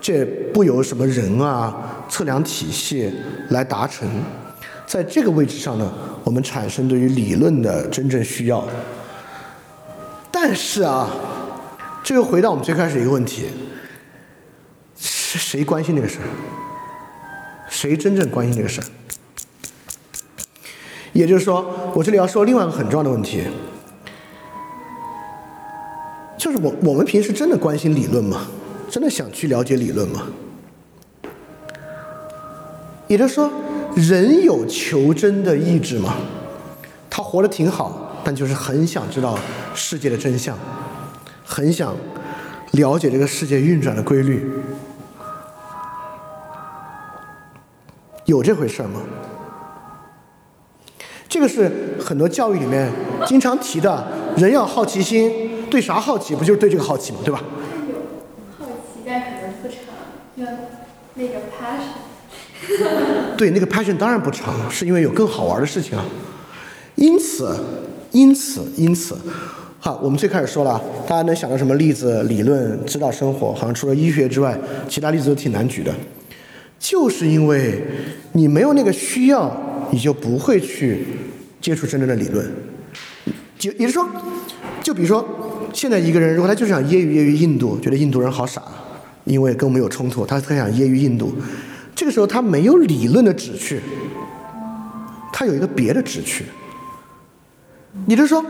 [0.01, 3.13] 这不由什么人啊、测量体系
[3.51, 4.09] 来达成。
[4.87, 5.93] 在这个位置上呢，
[6.25, 8.67] 我们产生对于理论的真正需要。
[10.31, 11.09] 但是啊，
[12.03, 13.47] 这又回到我们最开始一个问题：
[14.99, 16.27] 是谁关心这个事儿？
[17.71, 18.85] 谁真正关心这个事儿？
[21.13, 23.43] 也就是说，我这里要说另外一个很重要的问题。
[26.53, 28.47] 是我我们平时真的关心理论吗？
[28.89, 30.27] 真的想去了解理论吗？
[33.09, 33.51] 也就是说，
[33.95, 36.15] 人有求真的意志吗？
[37.11, 39.39] 他活得挺好，但就是很想知道
[39.75, 40.59] 世界的真相，
[41.45, 41.95] 很想
[42.73, 44.47] 了解这个世界运转的规律。
[48.25, 49.01] 有这回事吗？
[51.29, 52.91] 这个是很多教育里面
[53.27, 56.35] 经常提的，人要好奇心，对啥好奇？
[56.35, 57.21] 不就是对这个好奇吗？
[57.25, 57.43] 对吧？
[58.59, 59.79] 好奇，但可能不长，
[61.15, 63.39] 那个 passion。
[63.39, 66.05] 对，那个 passion 当然不长，是因为有更好玩的事情啊。
[66.97, 67.59] 因此，
[68.11, 69.17] 因此，因此，
[69.81, 73.55] 好，我们最开始说了，大家能想到什么例子、理论、指导生活？
[73.55, 74.55] 好像除了医学之外，
[74.87, 75.91] 其他例子都挺难举的。
[76.79, 77.83] 就是因为
[78.33, 79.51] 你没有那个需要，
[79.91, 81.07] 你就不会去
[81.63, 82.47] 接触真正的理论。
[83.59, 84.07] 就也就是说，
[84.83, 85.25] 就比如说，
[85.73, 88.63] 现在一个人如果他就是想揶揄揶揄印度，觉得印度人好傻，
[89.25, 91.35] 因为跟我们有冲突，他特想揶揄印度，
[91.95, 93.81] 这个时候他没有理论的旨趣，
[95.33, 96.45] 他有一个别的旨趣。
[98.07, 98.45] 也就是说，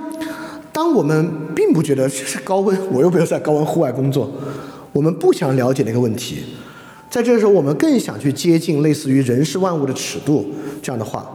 [0.72, 4.30] 当我们并不觉得这是高温，我又没有在高温户外工作，
[4.92, 6.44] 我们不想了解那个问题。
[7.10, 10.50] 在这个时候，我们更想去接近类似于人是万物的尺度
[10.80, 11.26] 这样的话，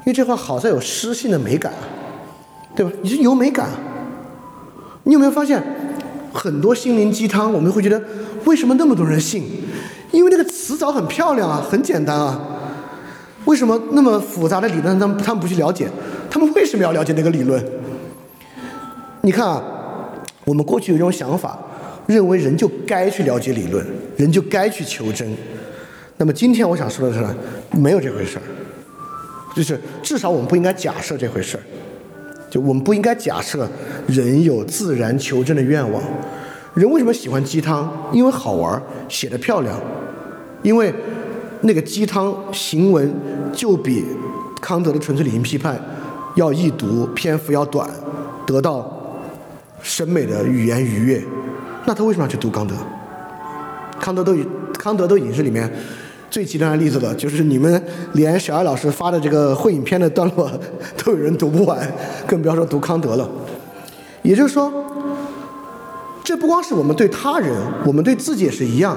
[0.00, 1.72] 因为这话好在有诗性的美感，
[2.74, 2.90] 对吧？
[3.02, 3.68] 你是有美感。
[5.08, 5.62] 你有没有发现，
[6.34, 7.98] 很多心灵鸡汤，我们会觉得
[8.44, 9.42] 为什么那么多人信？
[10.12, 12.38] 因为那个词藻很漂亮啊，很简单啊。
[13.46, 15.88] 为什么那么复杂的理论，他们他们不去了解？
[16.30, 17.64] 他们为什么要了解那个理论？
[19.22, 19.62] 你看啊，
[20.44, 21.58] 我们过去有一种想法。
[22.06, 23.86] 认为人就该去了解理论，
[24.16, 25.30] 人就该去求真。
[26.16, 27.22] 那么今天我想说的是，
[27.78, 28.42] 没有这回事儿，
[29.54, 31.62] 就是至少我们不应该假设这回事儿。
[32.50, 33.68] 就我们不应该假设
[34.06, 36.02] 人有自然求真的愿望。
[36.74, 37.90] 人为什么喜欢鸡汤？
[38.12, 39.78] 因为好玩，写的漂亮。
[40.62, 40.92] 因为
[41.62, 43.12] 那个鸡汤行文
[43.52, 44.04] 就比
[44.60, 45.80] 康德的纯粹理性批判
[46.36, 47.88] 要易读，篇幅要短，
[48.46, 48.90] 得到
[49.82, 51.22] 审美的语言愉悦。
[51.84, 52.74] 那他为什么要去读康德？
[54.00, 54.46] 康德都已
[54.78, 55.70] 康德都已经是里面
[56.30, 60.50] 最极端的例子了，就是你们连小艾老师发的这个会影片的段落
[60.96, 61.78] 都有人读不完，
[62.26, 63.28] 更不要说读康德了。
[64.22, 64.72] 也就是说，
[66.22, 67.50] 这不光是我们对他人，
[67.86, 68.96] 我们对自己也是一样，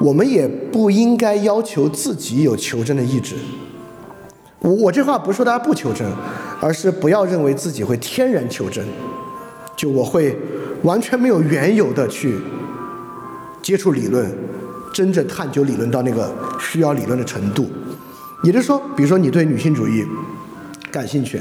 [0.00, 3.34] 我们也不应该要求自己有求真的意志。
[4.60, 6.06] 我我这话不是说大家不求真，
[6.60, 8.84] 而是不要认为自己会天然求真，
[9.76, 10.36] 就我会。
[10.82, 12.38] 完全没有缘由的去
[13.60, 14.34] 接触理论，
[14.92, 17.70] 真正探究理论到那个需要理论的程度。
[18.42, 20.04] 也就是说，比如说你对女性主义
[20.90, 21.40] 感兴趣，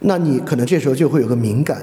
[0.00, 1.78] 那你可能这时候就会有个敏感，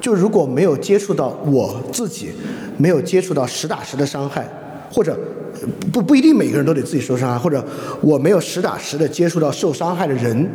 [0.00, 2.30] 就如果没有接触到我自己，
[2.78, 4.48] 没有接触到实打实的伤害，
[4.90, 5.18] 或者
[5.92, 7.64] 不不一定每个人都得自己受伤害，或者
[8.00, 10.48] 我没有实打实的接触到受伤害的人，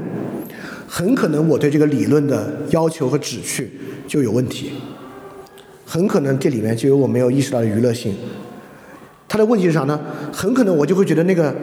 [0.88, 3.70] 很可能我对这个理论的要求和旨趣
[4.08, 4.72] 就有问题。
[5.86, 8.16] 很可能这里面就有我没有意识到的娱乐性。
[9.30, 9.98] 他的问题是啥呢？
[10.34, 11.56] 很可能我就会觉得那个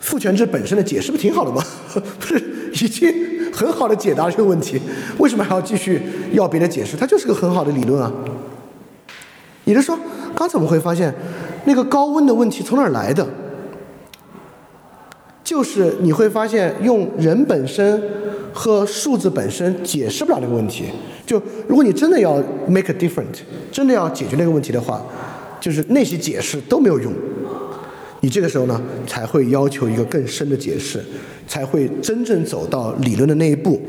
[0.00, 1.64] 父权制本身的解释不挺好的吗？
[2.18, 2.42] 不是
[2.84, 3.14] 已经
[3.52, 4.80] 很好的解答这个问题，
[5.18, 6.96] 为什么还要继续要别的解释？
[6.96, 8.12] 它就是个很好的理论啊。
[9.64, 9.96] 也就是说，
[10.34, 11.14] 刚才我们会发现，
[11.64, 13.24] 那个高温的问题从哪儿来的？
[15.44, 18.02] 就是你会发现，用人本身
[18.52, 20.84] 和数字本身解释不了那个问题。
[21.26, 23.26] 就如果你真的要 make a different，
[23.70, 25.00] 真的要解决那个问题的话，
[25.60, 27.12] 就是那些解释都没有用。
[28.20, 31.02] 你这个时候呢，才会要求一个更深的解释，
[31.46, 33.80] 才会真正走到理论的那一步。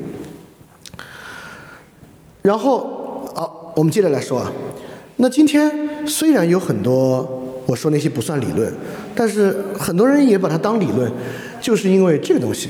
[2.42, 4.52] 然后，好，我们接着来说啊。
[5.18, 8.74] 那今天虽然有很多我说那些不算理论，
[9.14, 11.12] 但是很多人也把它当理论，
[11.60, 12.70] 就是因为这个东西，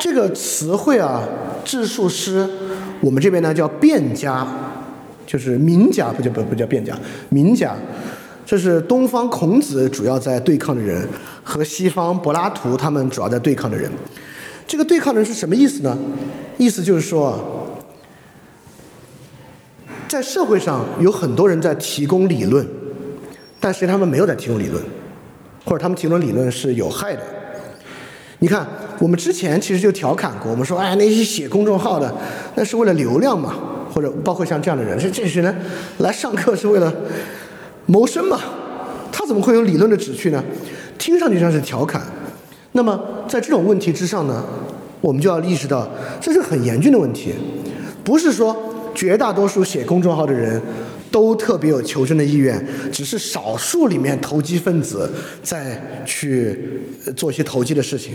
[0.00, 1.28] 这个词汇啊，
[1.64, 2.48] 质数师。
[3.00, 4.46] 我们这边呢叫变家，
[5.32, 6.94] 就是名家，不叫不不叫辩家，
[7.30, 7.74] 名家，
[8.44, 11.08] 这是东方孔子主要在对抗的人，
[11.42, 13.90] 和西方柏拉图他们主要在对抗的人。
[14.66, 15.96] 这个对抗的人是什么意思呢？
[16.58, 17.42] 意思就是说，
[20.06, 22.66] 在社会上有很多人在提供理论，
[23.58, 24.84] 但是他们没有在提供理论，
[25.64, 27.22] 或者他们提供理论是有害的。
[28.40, 28.66] 你看，
[28.98, 32.14] 我们之前其实就调侃过，我们说，哎，那些写公众号的，
[32.54, 33.54] 那是为了流量嘛，
[33.92, 35.54] 或者包括像这样的人，是这些人
[35.98, 36.92] 来上课是为了
[37.86, 38.40] 谋生嘛？
[39.12, 40.42] 他怎么会有理论的旨趣呢？
[40.98, 42.02] 听上去像是调侃。
[42.72, 44.42] 那么在这种问题之上呢，
[45.00, 45.86] 我们就要意识到，
[46.20, 47.34] 这是很严峻的问题，
[48.02, 48.56] 不是说
[48.94, 50.60] 绝大多数写公众号的人
[51.10, 55.10] 都特别有求真的意愿，只是少数里面投机分子
[55.42, 56.80] 在去
[57.14, 58.14] 做一些投机的事情，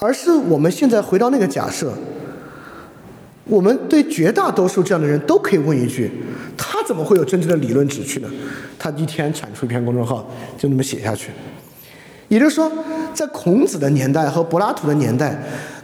[0.00, 1.92] 而是我们现在回到那个假设，
[3.50, 6.08] 我们对绝大多数这样的人都可以问一句：
[6.56, 8.28] 他怎么会有真正的理论旨趣呢？
[8.78, 10.24] 他一天产出一篇公众号，
[10.56, 11.30] 就那么写下去。
[12.28, 12.70] 也就是说，
[13.12, 15.36] 在孔子的年代和柏拉图的年代，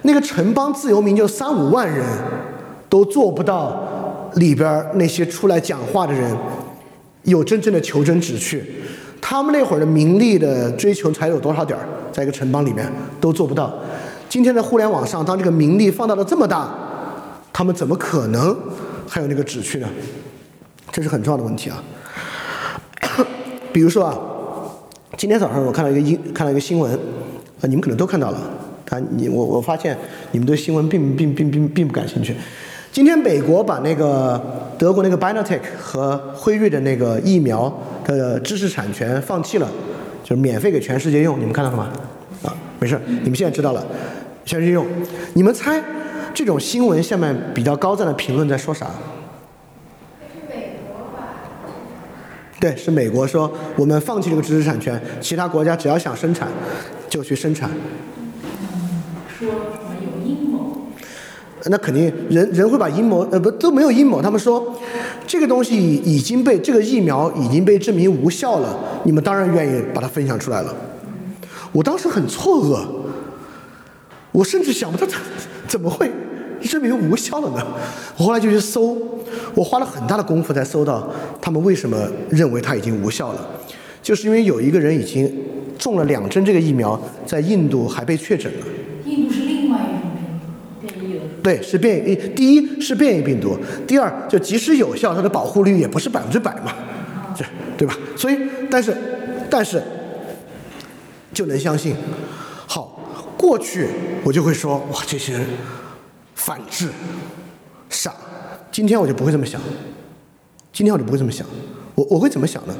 [0.02, 2.06] 那个城邦自由民就三五万人，
[2.88, 6.32] 都做不到里边那些出来讲话的人
[7.24, 8.62] 有真正的求真旨趣。
[9.20, 12.88] 他们那会儿的名利的追求才有多少点儿，在一个城邦里面
[13.20, 13.74] 都做不到。
[14.28, 16.72] 今天的互联网上，当这个名利放大了这么大，
[17.56, 18.54] 他们怎么可能
[19.08, 19.88] 还有那个纸去呢？
[20.92, 21.82] 这是很重要的问题啊。
[23.72, 24.14] 比如说啊，
[25.16, 28.38] 今天早上我看到一个英看到一个新闻，啊，你们可能都看到了，
[28.90, 29.96] 啊，你我我发现
[30.32, 32.36] 你们对新闻并并并并并不感兴趣。
[32.92, 34.38] 今天美国把那个
[34.76, 39.66] 德国那个 BioNTech 和辉瑞的那个疫苗的知识产权放弃了，
[40.22, 41.90] 就是免费给全世界用，你们看到了吗？
[42.42, 43.82] 啊，没事，你们现在知道了，
[44.44, 44.86] 全世界用。
[45.32, 45.82] 你们猜
[46.36, 48.88] 这种新闻下面比较高赞的评论在说啥？
[50.46, 50.94] 美国？
[52.60, 56.46] 对，是美国说我们放弃这个知识产权，其他国家只要想生产
[57.08, 57.70] 就去生产。
[59.38, 60.76] 说什么有阴谋，
[61.70, 64.78] 那肯定人人会把阴谋呃不都没有阴谋，他们说
[65.26, 65.74] 这个东西
[66.04, 70.74] 已经被这个疫苗已经被证明无效了，你们当然愿意把它分享出来了。
[71.72, 72.86] 我当时很错愕，
[74.32, 75.18] 我甚至想不到它
[75.66, 76.10] 怎么会
[76.62, 77.66] 证明无效了呢？
[78.16, 78.96] 我后来就去搜，
[79.54, 81.08] 我花了很大的功夫才搜到
[81.40, 83.46] 他们为什么认为它已经无效了，
[84.02, 85.30] 就是因为有一个人已经
[85.78, 88.66] 中了两针这个疫苗，在印度还被确诊了。
[89.04, 90.10] 印度是另外一种
[90.80, 91.22] 病毒变异了。
[91.42, 92.16] 对，是变异。
[92.34, 96.72] 第一是变异病毒，第二就即使有效，它的保护率也不是百分之百嘛，
[97.36, 97.44] 这
[97.76, 97.96] 对吧？
[98.16, 98.38] 所以，
[98.70, 98.96] 但是，
[99.50, 99.82] 但是
[101.32, 101.94] 就能相信。
[102.66, 102.98] 好，
[103.36, 103.86] 过去
[104.24, 105.42] 我就会说哇，这些人
[106.36, 106.88] 反制、
[107.90, 108.14] 傻。
[108.70, 109.60] 今天我就不会这么想，
[110.72, 111.44] 今天我就不会这么想。
[111.96, 112.76] 我我会怎么想呢？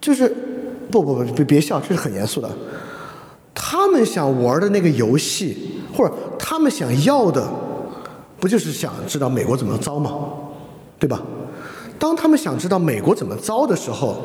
[0.00, 0.28] 就是
[0.90, 2.50] 不不不，别别笑，这是很严肃的。
[3.54, 7.46] 他们想玩的那个游戏，或者他们想要的，
[8.40, 10.18] 不就是想知道美国怎么糟吗？
[10.98, 11.22] 对吧？
[11.98, 14.22] 当他们想知道美国怎么糟的时候，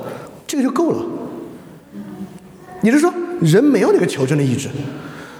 [0.47, 1.05] 这个就够了。
[2.81, 4.69] 也就是说，人没有那个求真的意志。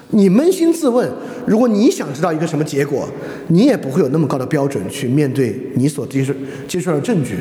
[0.10, 1.12] 你扪心自问，
[1.48, 3.10] 如果你想知道一个什么结果，
[3.48, 6.34] 你也不会有那么高的标准去面对你所接受
[6.68, 7.38] 接受的证据，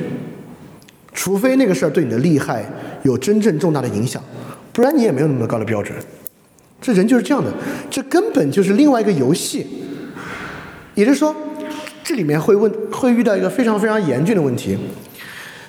[1.12, 2.64] 除非那个事儿对你的利害
[3.02, 4.22] 有真正重大的影响，
[4.72, 5.94] 不然你也没有那么高的标准。
[6.80, 7.52] 这人就是这样的，
[7.90, 9.66] 这根本就是另外一个游戏。
[10.94, 11.34] 也就是说，
[12.02, 14.76] 这里面会问会遇到一个非常非常严峻的问题：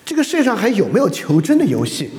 [0.05, 2.09] 这个世界上还有没有求真的游戏？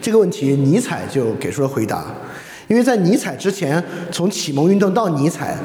[0.00, 2.14] 这个问题，尼采就给出了回答。
[2.68, 5.56] 因为在尼采之前，从启蒙运动到尼采，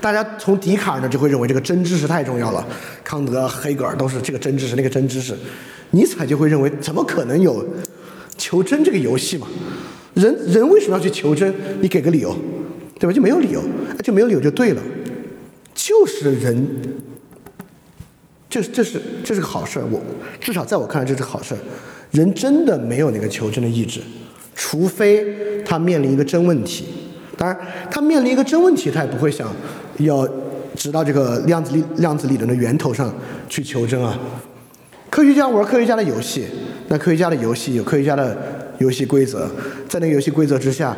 [0.00, 2.66] 大家从笛卡尔呢就会认为这个真知识太重要了，
[3.04, 5.36] 康德、黑格尔都是这个真知识那个真知识，
[5.92, 7.64] 尼采就会认为怎么可能有
[8.36, 9.46] 求真这个游戏嘛？
[10.14, 11.54] 人 人为什么要去求真？
[11.80, 12.36] 你给个理由，
[12.98, 13.12] 对吧？
[13.12, 13.62] 就没有理由，
[14.02, 14.82] 就没有理由就对了，
[15.74, 16.66] 就是人，
[18.50, 20.00] 这这是这是个好事儿，我
[20.40, 21.58] 至少在我看来这是好事儿。
[22.10, 24.00] 人真的没有那个求真的意志，
[24.60, 25.24] 除非
[25.64, 26.86] 他面临一个真问题。
[27.36, 27.56] 当然，
[27.88, 29.48] 他面临一个真问题，他也不会想
[29.98, 30.28] 要
[30.74, 33.14] 直到这个量子力量子理论的源头上
[33.48, 34.18] 去求真啊。
[35.08, 36.44] 科学家玩科学家的游戏，
[36.88, 38.36] 那科学家的游戏有科学家的
[38.78, 39.48] 游戏规则，
[39.88, 40.96] 在那个游戏规则之下，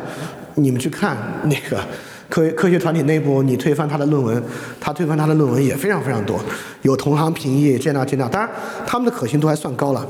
[0.55, 1.79] 你们去看那个
[2.27, 4.41] 科科学团体内部，你推翻他的论文，
[4.79, 6.39] 他推翻他的论文也非常非常多，
[6.81, 8.49] 有同行评议这那这那，当然
[8.87, 10.03] 他们的可信度还算高了，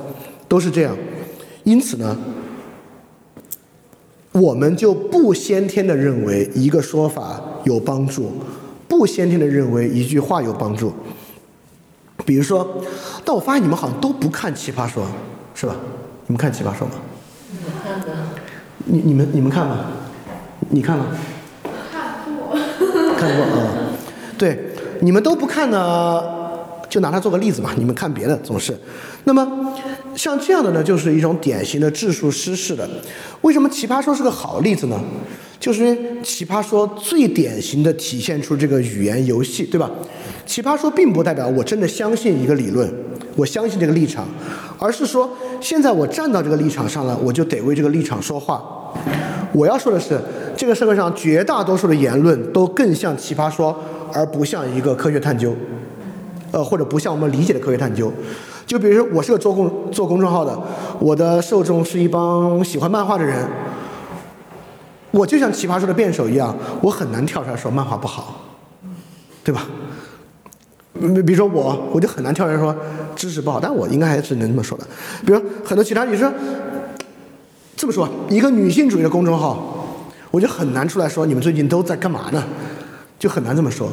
[0.48, 0.96] 都是这样。
[1.64, 2.18] 因此呢，
[4.32, 8.32] 我们就不先天的认为一个说法有帮助，
[8.88, 10.94] 不先天的认为一句话有帮助。
[12.26, 12.82] 比如说，
[13.26, 15.04] 但我发现你们好像都不看《奇葩说》，
[15.54, 15.76] 是吧？
[16.28, 16.96] 你们看《奇葩说》吗？
[17.66, 18.08] 我看的，
[18.86, 19.88] 你你们你们看吗？
[20.70, 21.08] 你看吗？
[21.92, 22.58] 看过。
[23.18, 23.94] 看过啊、嗯
[24.38, 24.58] 对，
[25.02, 26.24] 你们都不看呢，
[26.90, 27.72] 就拿它做个例子嘛。
[27.76, 28.80] 你们看别的总是。
[29.26, 29.76] 那么
[30.16, 32.90] 像这样的呢，就是一种典型的质数失势的。
[33.42, 35.00] 为什么奇葩说是个好例子呢？
[35.60, 39.90] 就是因为奇葩说最典型的体现出这个语言游戏，对吧？
[40.46, 42.92] 奇葩说并不代表我真的相信一个理论，
[43.36, 44.28] 我相信这个立场，
[44.80, 45.30] 而是说
[45.62, 48.62] 现在我站到这个立场上了，我就得为这个立场说话。
[49.54, 50.20] 我要说的是，
[50.58, 53.78] 这个社会上绝大多数的言论都更像奇葩说，
[54.12, 55.56] 而不像一个科学探究。
[56.52, 58.12] 呃，或者不像我们理解的科学探究。
[58.66, 60.58] 就比如说，我是个做公做公众号的，
[61.00, 63.46] 我的受众是一帮喜欢漫画的人，
[65.12, 68.42] 我就像奇葩说的辩手一样，我很难跳出来说漫画不好，
[69.44, 69.68] 对吧？
[70.94, 72.76] 比比如说我，我就很难跳出来说
[73.16, 74.86] 知识不好，但我应该还是能这么说的。
[75.26, 76.32] 比如很多其他女生，
[77.76, 79.98] 这么说，一个女性主义的公众号，
[80.30, 82.44] 我就很难出来说你们最近都在干嘛呢？
[83.18, 83.92] 就很难这么说。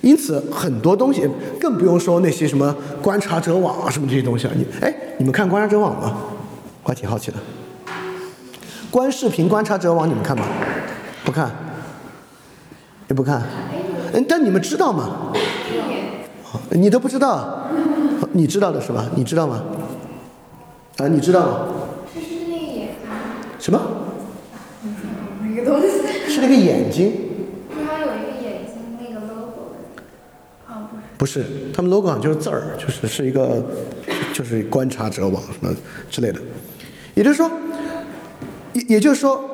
[0.00, 1.28] 因此，很多东西
[1.60, 4.52] 更不用说那些什么观察者网啊什么这些东西了。
[4.54, 6.16] 你哎，你们看观察者网吗？
[6.82, 7.36] 我还挺好奇的。
[8.90, 10.44] 观视频观察者网你们看吗？
[11.24, 11.50] 不看，
[13.08, 13.42] 也不看。
[14.14, 15.32] 嗯，但你们知道吗？
[16.52, 17.66] 哦你都不知道，
[18.32, 19.04] 你知道的是吧？
[19.14, 19.62] 你知道吗？
[20.96, 21.58] 啊，你知道吗？
[22.14, 22.88] 是是那个眼，
[23.58, 23.80] 什么？
[25.42, 25.88] 那个东西，
[26.32, 27.12] 是那个眼睛？
[27.68, 30.02] 不是还有一个眼睛那个 logo 的？
[30.66, 30.88] 啊，
[31.18, 31.44] 不是。
[31.74, 33.62] 他们 logo 上就是字儿，就是是一个，
[34.32, 35.76] 就是观察者网什么
[36.08, 36.40] 之类的。
[37.14, 37.50] 也就是说，
[38.72, 39.44] 也也就是说，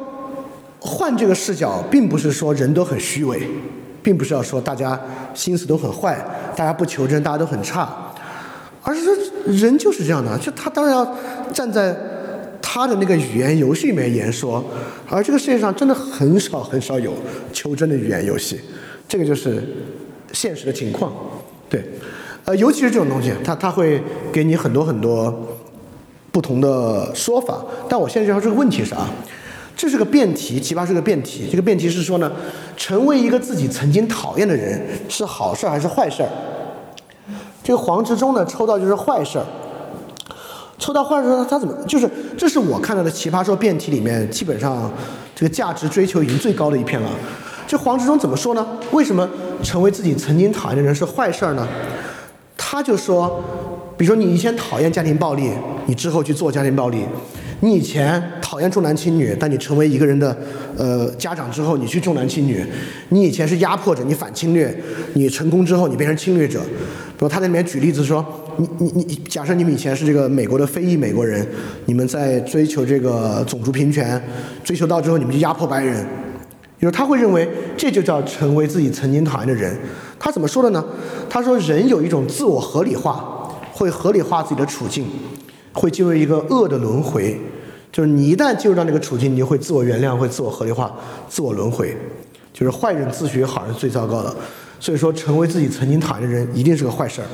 [0.79, 3.41] 换这个视角，并不是说人都很虚伪，
[4.03, 5.01] 并不是要说大家
[5.33, 6.23] 心思都很坏，
[6.55, 8.13] 大家不求真，大家都很差，
[8.83, 9.15] 而是说
[9.47, 11.17] 人就是这样的，就他当然要
[11.55, 11.97] 站在
[12.61, 14.63] 他的那个语言游戏里面言说，
[15.09, 17.15] 而这个世界上真的很少很少有
[17.51, 18.61] 求真的语言游戏，
[19.09, 19.63] 这个就是
[20.33, 21.11] 现实的情况，
[21.75, 21.85] 对，
[22.45, 24.01] 呃，尤其是这种东西，它它会
[24.33, 25.35] 给你很多很多
[26.31, 29.11] 不同的说法，但我现在就说这个问题是啊，
[29.77, 32.31] 这是个辩题，奇葩是个辩题，这个辩题是说呢，
[32.77, 36.29] 成为一个自己曾经讨厌的人是好事还是坏事儿？
[37.65, 39.45] 这个黄执中呢抽到就是坏事儿，
[40.79, 42.09] 抽到坏事儿，他怎么就是
[42.39, 44.89] 这是我看到的奇葩说辩题里面基本上
[45.35, 47.11] 这个价值追求已经最高的一篇了。
[47.67, 48.67] 这黄执中怎么说呢？
[48.93, 49.29] 为什么
[49.63, 51.67] 成为自己曾经讨厌的人是坏事儿呢？
[52.57, 53.43] 他就说，
[53.97, 55.51] 比如说你以前讨厌家庭暴力，
[55.87, 57.01] 你之后去做家庭暴力；
[57.61, 60.37] 你以前讨厌重男轻女，但你成为一个人的
[60.77, 62.65] 呃家长之后，你去重男轻女；
[63.09, 64.75] 你以前是压迫者，你反侵略，
[65.15, 66.61] 你成功之后你变成侵略者。
[67.17, 68.25] 比如他在里面举例子说，
[68.57, 71.47] 你你你，假设你们以前是这个美国的非裔美国人，
[71.87, 74.21] 你们在追求这个种族平权，
[74.63, 76.05] 追求到之后你们就压迫白人。
[76.85, 79.75] 就是他会认为这就叫成为自己曾经讨厌的人。
[80.21, 80.85] 他怎么说的呢？
[81.31, 85.07] 他说人有一种自我合理化，会合理化自己的处境，
[85.73, 87.41] 会进入一个恶的轮回。
[87.91, 90.95] 就是你一旦进入到那个处境，你就会自我原谅，会自我合理化，
[91.27, 91.97] 自我轮回。
[92.53, 94.37] 就是坏人自诩好人最糟糕的。
[94.79, 97.27] 所以说，成为自己曾经讨厌的人一定是个坏事儿。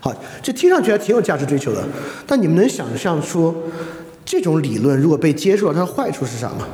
[0.00, 1.84] 好，这听上去还挺有价值追求的。
[2.26, 3.54] 但你们能想象出
[4.24, 6.66] 这种理论如果被接受了，它的坏处是啥吗？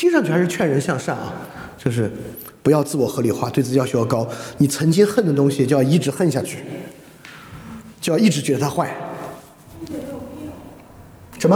[0.00, 1.30] 听上去还是劝人向善啊，
[1.76, 2.10] 就是
[2.62, 4.26] 不要自我合理化，对自己要求要高。
[4.56, 6.60] 你曾经恨的东西就要一直恨下去，
[8.00, 8.96] 就要一直觉得它坏。
[11.38, 11.54] 什么？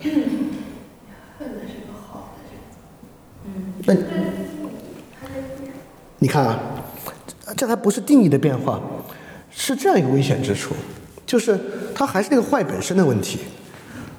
[0.00, 2.54] 恨的是个好的，
[3.44, 3.92] 嗯那
[6.20, 6.60] 你看啊，
[7.56, 8.80] 这还不是定义的变化，
[9.50, 10.76] 是这样一个危险之处，
[11.26, 11.58] 就是
[11.92, 13.40] 它还是那个坏本身的问题。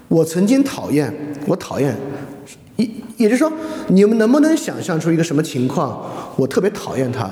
[0.10, 1.14] 我曾经讨厌，
[1.46, 1.96] 我讨厌，
[2.78, 3.52] 也也就是说，
[3.88, 7.30] 你们能不能想象出一个什么情况，我特别讨厌他，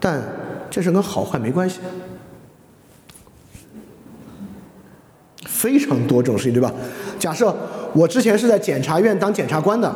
[0.00, 0.22] 但
[0.70, 1.80] 这事跟好坏没关系。
[5.46, 6.72] 非常多这种事情，对吧？
[7.18, 7.54] 假设
[7.94, 9.94] 我之前是在检察院当检察官的，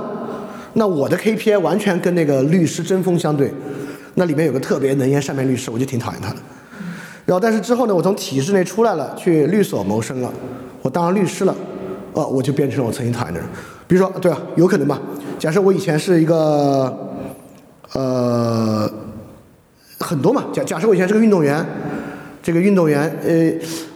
[0.74, 3.52] 那我的 KPI 完全跟那个律师针锋相对。
[4.14, 6.36] 那里面有个特别能言善辩律师，我就挺讨厌他的。
[7.24, 10.32] 然后，但是之后呢，我从体制内出来了，去律所谋生了，
[10.82, 11.54] 我当上律师了，
[12.14, 13.48] 哦，我就变成了我曾经讨厌的人。
[13.88, 14.38] 比如说，对吧？
[14.54, 15.00] 有可能吧？
[15.38, 16.94] 假设我以前是一个，
[17.94, 18.88] 呃，
[19.98, 20.44] 很多嘛。
[20.52, 21.64] 假假设我以前是个运动员，
[22.42, 23.50] 这个运动员，呃，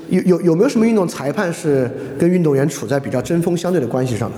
[0.08, 4.36] 有有有没有什么运动裁判是跟运动员处在比较针锋相对的关系上的？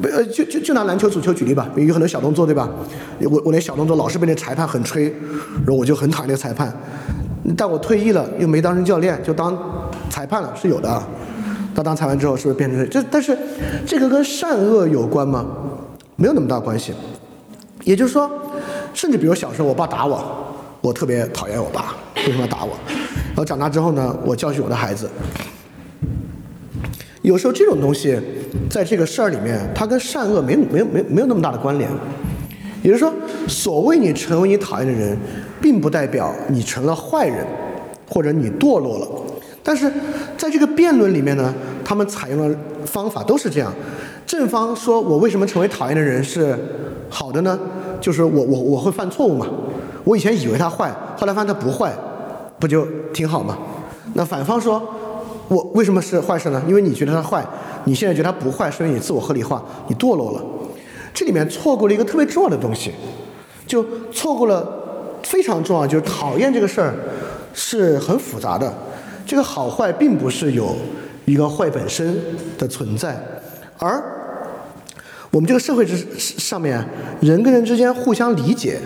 [0.00, 2.70] 不，呃，就就就拿篮球、足球举例吧，有很多小动作，对吧？
[3.20, 5.04] 我我那小动作老是被那裁判狠吹，
[5.58, 6.74] 然后我就很讨厌那个裁判。
[7.58, 9.54] 但我退役了，又没当成教练，就当
[10.08, 11.02] 裁判了，是有的。
[11.74, 13.02] 他当裁判之后，是不是变成这？
[13.10, 13.36] 但是
[13.84, 15.44] 这个跟善恶有关吗？
[16.16, 16.92] 没有那么大关系。
[17.82, 18.30] 也就是说，
[18.94, 20.24] 甚至比如小时候我爸打我，
[20.80, 22.78] 我特别讨厌我爸，为什么要打我？
[23.28, 25.10] 然后长大之后呢，我教训我的孩子。
[27.22, 28.18] 有时候这种东西，
[28.70, 31.90] 在这个事儿里面，它跟善恶没没没没有那么大的关联。
[32.82, 33.12] 也就是说，
[33.48, 35.16] 所谓你成为你讨厌的人，
[35.60, 37.44] 并不代表你成了坏人，
[38.08, 39.08] 或者你堕落了。
[39.64, 39.90] 但是
[40.36, 41.52] 在这个辩论里面呢，
[41.82, 43.72] 他们采用的方法都是这样。
[44.26, 46.56] 正方说我为什么成为讨厌的人是
[47.08, 47.58] 好的呢？
[48.00, 49.46] 就是我我我会犯错误嘛。
[50.04, 51.90] 我以前以为他坏，后来发现他不坏，
[52.60, 53.56] 不就挺好吗？
[54.12, 54.82] 那反方说，
[55.48, 56.62] 我为什么是坏事呢？
[56.68, 57.42] 因为你觉得他坏，
[57.84, 60.42] 你现在觉得他不坏，是因为你自我合理化，你堕落了。
[61.14, 62.92] 这里面错过了一个特别重要的东西，
[63.66, 64.66] 就错过了
[65.22, 66.94] 非常重要，就是讨厌这个事儿
[67.54, 68.72] 是很复杂的。
[69.26, 70.76] 这个好坏并不是有
[71.24, 72.16] 一个坏本身
[72.58, 73.18] 的存在，
[73.78, 74.02] 而
[75.30, 76.84] 我们这个社会之上面
[77.20, 78.78] 人跟人之间互相理解，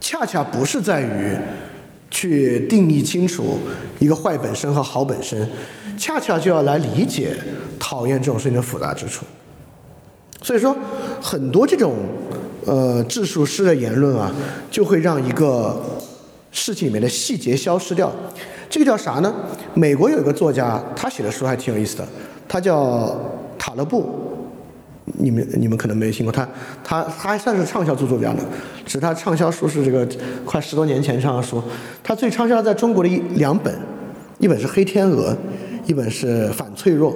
[0.00, 1.36] 恰恰不是在于
[2.10, 3.58] 去定义清楚
[3.98, 5.48] 一个坏本身和好本身，
[5.96, 7.34] 恰恰就要来理解
[7.78, 9.24] 讨厌这种事情的复杂之处。
[10.42, 10.76] 所以说，
[11.22, 11.94] 很多这种
[12.66, 14.30] 呃质术师的言论啊，
[14.70, 15.80] 就会让一个
[16.52, 18.12] 事情里面的细节消失掉。
[18.70, 19.34] 这个叫啥呢？
[19.74, 22.06] 美国有一个作家，他写的书还挺有意思的，
[22.46, 23.18] 他叫
[23.58, 24.08] 塔勒布。
[25.18, 26.48] 你们你们可能没有听过他，
[26.84, 28.42] 他他还算是畅销著作家呢，
[28.86, 30.08] 只是他畅销书是这个
[30.44, 31.62] 快十多年前畅销书。
[32.04, 33.76] 他最畅销在中国的一两本，
[34.38, 35.32] 一本是《黑天鹅》，
[35.86, 37.12] 一本是《反脆弱》。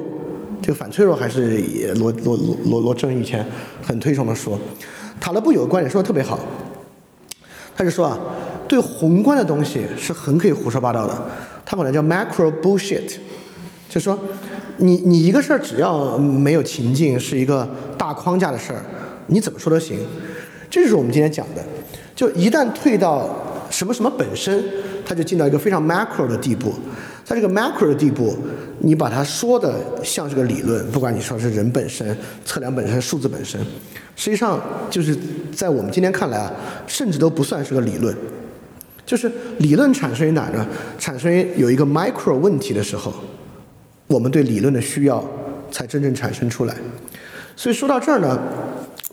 [0.60, 1.58] 这个反脆弱还是
[1.94, 3.46] 罗罗罗罗振以前
[3.82, 4.58] 很推崇的书。
[5.20, 6.40] 塔勒布有个观点说的特别好，
[7.76, 8.18] 他就说啊，
[8.68, 11.14] 对宏观的东西是很可以胡说八道的，
[11.64, 13.16] 它管它叫 macro bullshit，
[13.88, 14.18] 就说
[14.78, 18.82] 你你一个事儿只要没有情境，是一个大框架的事儿，
[19.26, 19.98] 你怎么说都行。
[20.68, 21.64] 这就是我们今天讲的，
[22.14, 23.28] 就一旦退到
[23.70, 24.62] 什么什么本身，
[25.06, 26.74] 它就进到一个非常 macro 的地步。
[27.24, 28.36] 在这个 macro 的地步，
[28.80, 33.60] 你把它说的像是个理论，不管你说是人本身、测量本身、数字本身，
[34.14, 34.60] 实际上
[34.90, 35.16] 就是
[35.52, 36.52] 在我们今天看来啊，
[36.86, 38.16] 甚至都不算是个理论。
[39.06, 40.66] 就是理论产生于哪呢？
[40.98, 43.14] 产生于有一个 micro 问题的时候，
[44.08, 45.24] 我们对理论的需要
[45.70, 46.74] 才真正产生出来。
[47.54, 48.38] 所以说到这儿呢，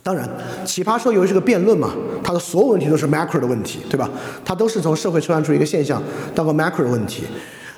[0.02, 0.28] 当然，
[0.66, 4.10] 奇葩说由于是个辩论嘛，它的所有问题都是 macro 的问题，对吧？
[4.44, 6.02] 它都是从社会抽象出一个现象
[6.34, 7.24] 当个 macro 的问题。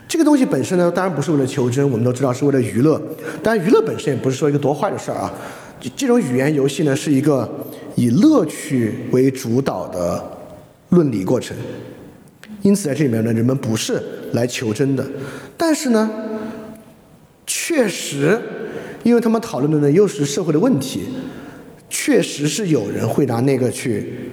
[0.08, 3.00] 这个东西本身呢，当然不是为了求真，我们都知道是为了娱乐。
[3.44, 5.32] 当然，娱乐本身也不是说一个多坏的事儿啊。
[5.96, 7.48] 这种语言游戏呢，是一个
[7.96, 10.24] 以乐趣为主导的
[10.90, 11.56] 论理过程。
[12.66, 14.02] 因此，在这里面呢，人们不是
[14.32, 15.06] 来求真的。
[15.56, 16.10] 但是呢，
[17.46, 18.42] 确实，
[19.04, 21.02] 因为他们讨论的呢又是社会的问题，
[21.92, 24.32] 确实是有人会拿那个去，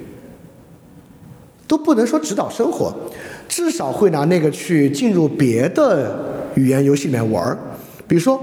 [1.66, 2.94] 都不能说指导生活。
[3.48, 7.59] 至少会拿那个去进入别的语言游戏里面玩儿，
[8.09, 8.42] 比如说，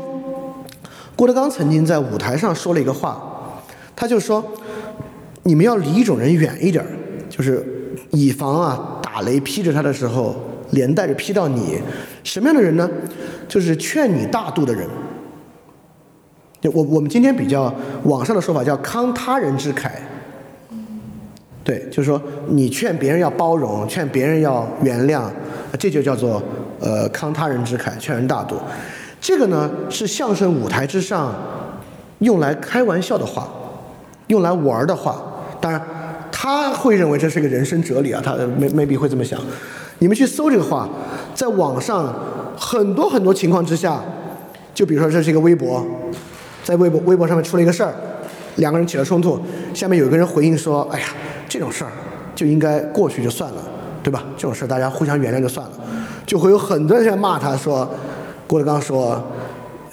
[1.16, 3.60] 郭德纲曾经在舞台上说了一个话，
[3.96, 4.46] 他就说，
[5.42, 6.90] 你们要离一种人远一点儿，
[7.28, 7.66] 就是
[8.12, 10.34] 以防啊打雷劈着他的时候，
[10.70, 11.78] 连带着劈到你。
[12.24, 12.90] 什么样的人呢？
[13.50, 14.88] 就是劝你大度的人。
[16.74, 17.74] 我我们今天比较
[18.04, 19.92] 网上的说法叫慷他人之慨。
[21.66, 25.24] 对，就是说你劝别人要包容，劝别人要原谅，
[25.78, 26.42] 这就叫做
[26.80, 28.56] 呃慷他人之慨，劝人大度。
[29.20, 31.36] 这个呢是相声舞台之上
[32.20, 33.50] 用来开玩笑的话，
[34.28, 35.22] 用来玩的话。
[35.60, 35.82] 当然
[36.42, 39.38] 他会认为这是一个人生哲理啊，他没没必会这么想。
[39.98, 40.88] 你们去搜这个话，
[41.36, 42.16] 在网上
[42.58, 44.02] 很多很多情况之下，
[44.74, 45.86] 就比如说这是一个微博，
[46.64, 47.94] 在微博微博上面出了一个事儿，
[48.56, 49.38] 两个人起了冲突，
[49.74, 51.08] 下面有一个人回应说：“哎呀。”
[51.50, 51.92] 这种事儿
[52.34, 53.62] 就应该过去就算了，
[54.02, 54.24] 对吧？
[54.38, 55.74] 这种事儿大家互相原谅就算了，
[56.26, 57.90] 就会有很多人在骂他说，
[58.48, 59.22] 郭德纲说，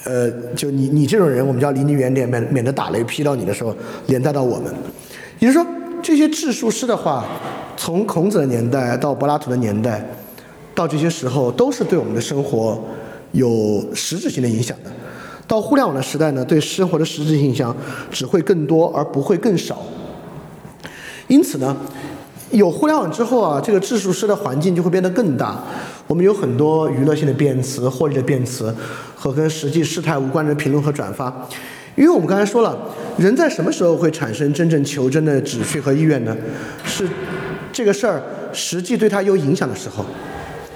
[0.04, 3.74] 呃，就你你这种人，我们就要离你远点，免免得打雷劈到你的时候
[4.06, 4.72] 连带到我们。
[5.40, 5.66] 也就是说，
[6.06, 7.24] 这些治术师的话，
[7.76, 10.08] 从孔子的年代到柏拉图的年代，
[10.72, 12.80] 到这些时候，都是对我们的生活
[13.32, 14.92] 有实质性的影响的。
[15.48, 17.76] 到互联网的时代呢，对生活的实质性影响
[18.08, 19.82] 只会更多，而不会更少。
[21.26, 21.76] 因此呢，
[22.52, 25.60] 有互联网之后啊，这个质术师的环境就会变得更大。
[26.06, 28.72] 我们有很多娱乐性的辩词、获利的辩词
[29.16, 31.48] 和跟实际事态无关的评论和转发。
[31.96, 32.78] 因为我们刚才说了，
[33.18, 36.36] 人在什么时候会产生真正求真的旨趣和意愿呢？
[36.84, 37.08] 是
[37.72, 40.04] 这个事儿实际对他有影响的时候，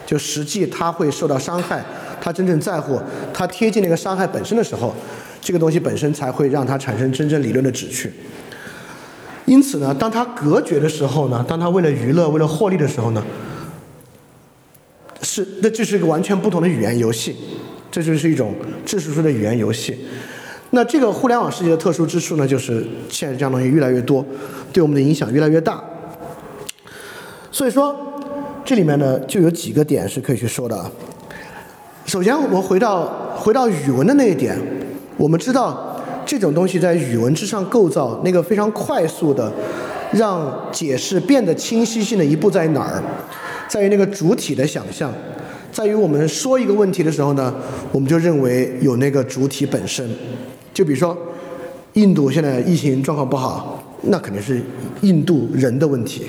[0.07, 1.85] 就实际他会受到伤害，
[2.23, 2.99] 他真正在乎，
[3.35, 4.95] 他贴近那个伤害本身的时候，
[5.43, 8.11] 这个东西本身才会让他产生真正理论的旨趣。
[9.45, 13.23] 因此呢，当他隔绝的时候呢，当他为了娱乐、为了获利的时候呢，
[15.21, 17.37] 是那这是一个完全不同的语言游戏，
[17.91, 18.55] 这就是一种
[18.87, 19.99] 知识书的语言游戏。
[20.73, 24.25] 那这个互联网世界的特殊之处呢，就是现在这样东西越来越多，
[24.73, 25.83] 对我们的影响越来越大。
[27.51, 27.95] 所以说，
[28.65, 30.91] 这里面呢就有几个点是可以去说的。
[32.07, 34.57] 首先，我们回到回到语文的那一点，
[35.17, 39.53] 我们知道这种东西在语文之上构造那个非常快速的，
[40.13, 43.03] 让解释变得清晰性的一步在哪儿？
[43.69, 45.13] 在于那个主体的想象，
[45.73, 47.53] 在于我们说一个问题的时候呢，
[47.91, 50.09] 我们就认为有那个主体本身。
[50.81, 51.15] 就比如说，
[51.93, 54.59] 印度现在疫情状况不好，那肯定是
[55.03, 56.23] 印度人的问题。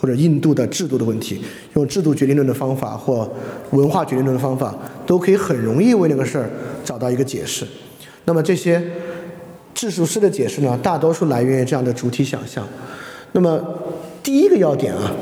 [0.00, 1.40] 或者印度的制度的问题，
[1.74, 3.30] 用制度决定论的方法或
[3.70, 4.74] 文化决定论的方法，
[5.06, 6.50] 都可以很容易为那个事儿
[6.84, 7.64] 找到一个解释。
[8.24, 8.82] 那么这些
[9.72, 12.66] 质数师的解释呢，大多数来源于这样的主体想象。
[13.30, 13.64] 那么
[14.24, 15.12] 第一个要点啊，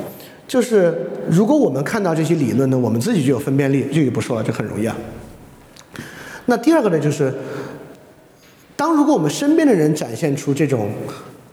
[0.49, 4.97] 就是如果我们看到这些理论呢，我们自己就有分辨力，这个不说了，这很容易啊。
[6.47, 7.31] 那第二个呢，就是
[8.81, 10.89] 当如果我们身边的人展现出这种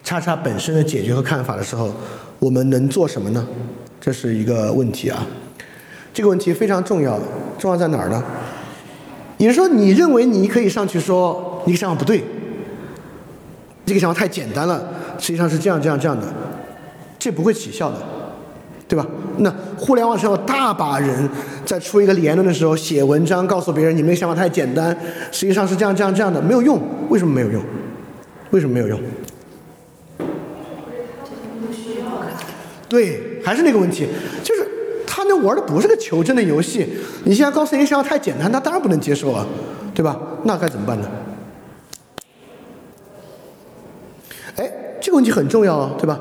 [0.01, 1.91] 叉叉本身的解决和看法的时候，
[2.39, 3.45] 我们能做什么呢？
[3.99, 5.27] 这是一个问题啊。
[6.13, 7.19] 这个问题非常重要，
[7.59, 8.23] 重要在哪儿呢？
[9.39, 12.23] 也就是说，你认为你可以上去说你个想法不对，
[13.85, 14.81] 这个想法太简单了，
[15.19, 16.25] 实际上是这样这样这样的，
[17.19, 17.97] 这不会起效的，
[18.87, 19.05] 对吧？
[19.39, 21.29] 那互联网上有大把人
[21.65, 24.95] 在出一个言论的时候写文章，告诉别人你们的想法太简单，
[25.31, 26.81] 实际上是这样这样这样的，没有用。
[27.09, 27.61] 为什么没有用？
[28.51, 28.99] 为什么没有用？
[32.87, 34.07] 对，还是那个问题，
[34.41, 34.65] 就是
[35.05, 36.87] 他那玩的不是个求真的游戏。
[37.25, 39.45] 你现在告诉人想法太简单，他当然不能接受了，
[39.93, 40.17] 对吧？
[40.43, 41.09] 那该怎么办呢？
[44.55, 46.17] 哎，这个问题很重要啊，对吧？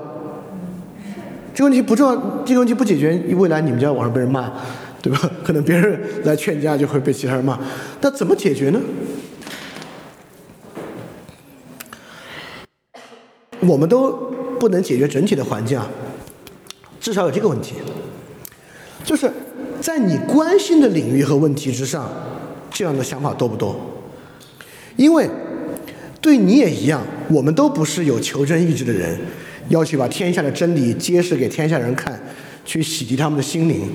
[1.57, 4.53] 这个问题不重要，这个问题不解决，未来你们就在网上被人骂，
[5.01, 5.19] 对吧？
[5.43, 7.59] 可能别人来劝架就会被其他人骂。
[8.03, 8.79] 那怎么解决呢？
[13.61, 14.13] 我们都
[14.61, 15.89] 不能解决整体的环境啊。
[17.01, 17.77] 至少有这个问题，
[19.03, 19.33] 就是
[19.81, 22.07] 在你关心的领域和问题之上，
[22.71, 23.75] 这样的想法多不多？
[24.97, 25.27] 因为
[26.21, 27.01] 对你也一样，
[27.31, 29.19] 我们都不是有求真意志的人，
[29.69, 32.21] 要去把天下的真理揭示给天下人看，
[32.65, 33.89] 去洗涤他们的心灵。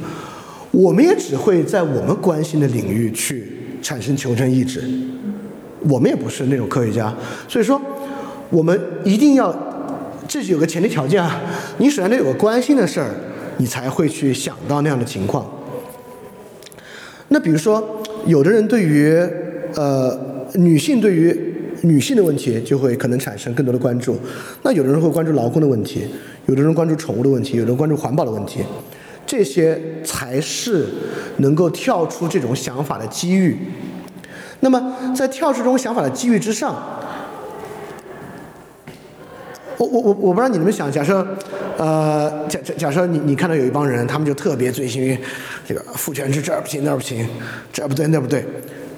[0.72, 4.84] 我们也只会在我们关心的领域去产生求真意志。
[5.90, 7.14] 我们也不是那种科学家，
[7.48, 7.82] 所以说
[8.50, 9.68] 我们一定要。
[10.28, 11.42] 这是有个前提条件啊，
[11.78, 13.10] 你首先得有个关心的事儿，
[13.58, 15.46] 你才会去想到那样的情况。
[17.28, 19.14] 那比如说，有的人对于
[19.76, 20.18] 呃
[20.54, 21.51] 女性对于
[21.82, 24.18] 女性的问题就会可能产生更多的关注，
[24.64, 26.08] 那有的人会关注劳工的问题，
[26.46, 28.64] 有的人关注宠物的问题，有的人关注环保的问题，
[29.26, 30.86] 这些才是
[31.38, 33.58] 能够跳出这种想法的机遇。
[34.60, 36.76] 那么在跳出这种想法的机遇之上。
[39.78, 41.26] 我我我我不知道你们想，假设，
[41.76, 45.18] 呃，假假假设你你看到有一帮人，他们就特别醉心于
[45.68, 47.28] 这个父权制，这儿不行那儿不行，
[47.74, 48.46] 这儿不对那儿不对。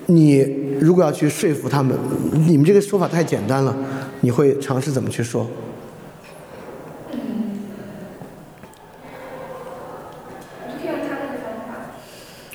[0.08, 0.40] 你
[0.80, 1.98] 如果要去说服他们，
[2.34, 3.76] 你们这个说法太简单了，
[4.22, 5.48] 你会尝试怎么去说？
[10.84, 11.74] 用他们的方法。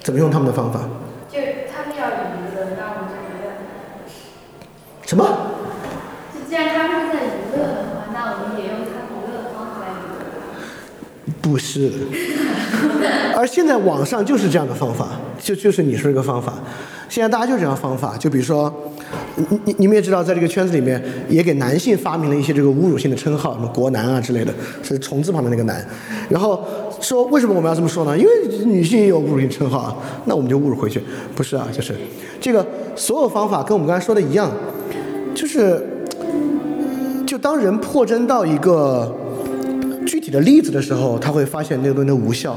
[0.02, 0.80] 怎么用他们的方法？
[1.30, 1.38] 就
[1.72, 3.46] 他们要娱乐，那我们就娱乐。
[5.06, 5.24] 什么？
[6.34, 11.32] 就既然他们是在娱乐的话，那我们也用他们娱乐的方法来娱乐。
[11.40, 11.90] 不是，
[13.36, 15.08] 而现在网上就是这样的方法，
[15.38, 16.54] 就就是你说这个方法，
[17.09, 18.72] 现在大家就这样方法，就比如说，
[19.36, 24.52] 你你你们也知道，在这个圈子里面，也给男性发明了一些这个侮辱性的称号，什么“国男”啊之类的，
[24.82, 25.85] 是虫字旁的那个“男”，
[26.28, 26.62] 然后
[27.01, 28.16] 说为什么我们要这么说呢？
[28.16, 28.30] 因为
[28.64, 31.02] 女性也有侮辱性称号啊，那我们就侮辱回去，
[31.35, 31.94] 不是啊，就是
[32.40, 34.51] 这个所有方法跟我们刚才说的一样，
[35.35, 35.82] 就是
[37.26, 39.14] 就当人破真到一个。
[40.06, 42.56] 具体的例子的时候，他会发现那个东西无效。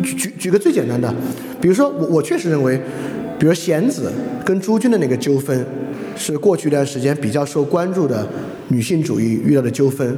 [0.00, 1.12] 举举举个最简单的，
[1.60, 2.80] 比如说我我确实认为，
[3.38, 4.12] 比如贤子
[4.44, 5.64] 跟朱军的那个纠纷，
[6.16, 8.26] 是过去一段时间比较受关注的
[8.68, 10.16] 女性主义遇到的纠纷。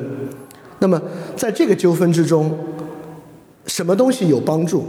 [0.78, 1.00] 那么
[1.36, 2.56] 在这个纠纷之中，
[3.66, 4.84] 什么东西有帮助，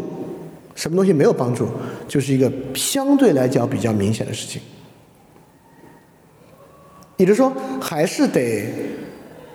[0.75, 1.67] 什么东西没有帮助，
[2.07, 4.61] 就是一个相对来讲比较明显的事情。
[7.17, 7.51] 也就是说，
[7.81, 8.65] 还是得。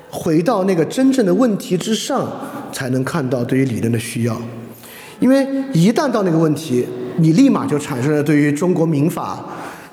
[0.09, 2.27] 回到那个真正的问题之上，
[2.73, 4.41] 才能看到对于理论的需要。
[5.21, 6.87] 因为一旦到那个问题，
[7.19, 9.45] 你立马就产生了对于中国民法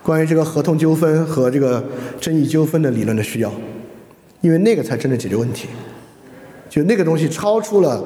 [0.01, 1.83] 关于这个合同纠纷和这个
[2.19, 3.51] 争议纠纷的理论的需要。
[4.41, 5.69] 因为那个才真的解决问题，
[6.69, 8.03] 就那个东西超出了，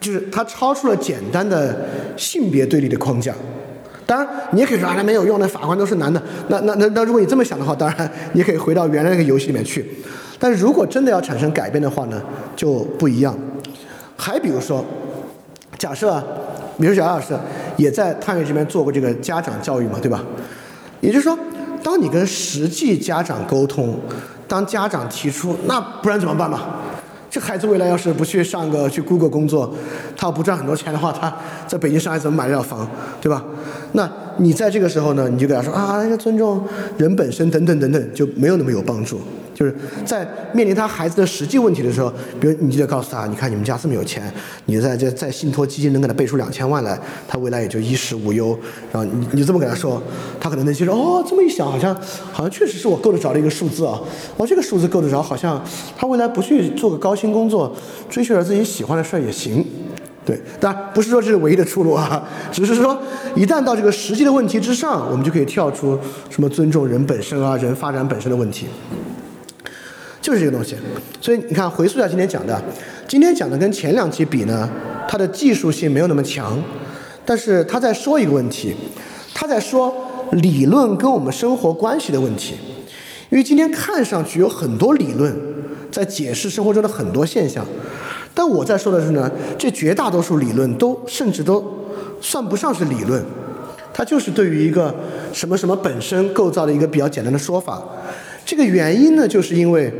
[0.00, 3.34] 就是它超出了简单的性别对立的框架。
[4.06, 6.20] 当然，你也可以说啊，那没有用，那法官都是男的。
[6.48, 9.84] 那那那那，如果你这么想的话，当然你可以回到原来那个游戏里面去。
[10.38, 12.22] 但是如果真的要产生改变的话呢，
[12.56, 13.38] 就不一样。
[14.16, 14.82] 还比如说，
[15.80, 16.22] 假设，
[16.78, 17.34] 比如小艾老师
[17.78, 20.22] 也在探月这边做过这个家长教育嘛，对吧？
[21.00, 21.38] 也就是说，
[21.82, 23.98] 当你跟实际家长沟通，
[24.46, 26.60] 当家长提出那不然怎么办嘛？
[27.30, 29.74] 这孩子未来要是不去上个去 Google 工作，
[30.14, 31.34] 他要不赚很多钱的话，他
[31.66, 32.86] 在北京、上海怎么买得了房，
[33.18, 33.42] 对吧？
[33.92, 36.62] 那你在这个时候呢，你就给他说啊，要尊重
[36.98, 39.18] 人本身等等等等，就没有那么有帮助。
[39.60, 39.74] 就是
[40.06, 42.10] 在面临他孩子的实际问题的时候，
[42.40, 44.32] 比如你就得告诉他，你看你们家这么有钱，
[44.64, 48.58] 你在这在信托基金能给他备出两千万来，他未来也就衣食无忧。
[48.90, 50.02] 然后你你这么给他说，
[50.40, 50.94] 他可能能接受。
[50.94, 51.94] 哦，这么一想，好像
[52.32, 54.00] 好像确实是我够得着的一个数字啊。
[54.38, 55.62] 哦，这个数字够得着，好像
[55.94, 57.70] 他未来不去做个高薪工作，
[58.08, 59.62] 追求点自己喜欢的事儿也行。
[60.24, 62.98] 对，当然不是说这是唯一的出路啊，只是说
[63.36, 65.98] 一旦到这个实际的问题之上，我们就可以跳出
[66.30, 68.66] 什么尊重人本身啊、人发展本身的问题。
[70.20, 70.76] 就是这个东西，
[71.20, 72.62] 所以你看，回溯一下今天讲的，
[73.08, 74.68] 今天讲的跟前两期比呢，
[75.08, 76.62] 它的技术性没有那么强，
[77.24, 78.74] 但是他在说一个问题，
[79.32, 79.94] 他在说
[80.32, 82.54] 理论跟我们生活关系的问题，
[83.30, 85.34] 因为今天看上去有很多理论
[85.90, 87.64] 在解释生活中的很多现象，
[88.34, 91.64] 但我在说的是呢，这绝大多数理论都甚至都
[92.20, 93.24] 算不上是理论，
[93.94, 94.94] 它就是对于一个
[95.32, 97.82] 什么什么本身构造的一个比较简单的说法。
[98.44, 99.92] 这个原因呢，就是因为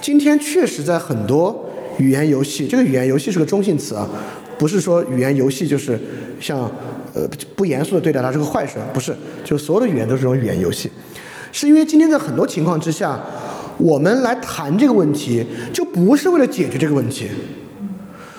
[0.00, 4.08] 今天确实在很多语言游戏，这个语言游戏是个中性词啊，
[4.56, 5.98] 不是说语言游戏就是
[6.40, 6.60] 像
[7.12, 10.88] 呃不严肃的对待它是个坏事，不是，就所有的语言都是这种语言游戏，
[11.50, 13.20] 是因为今天在很多情况之下，
[13.78, 17.26] 我们来谈这个问题，就不是为了解决这个问题，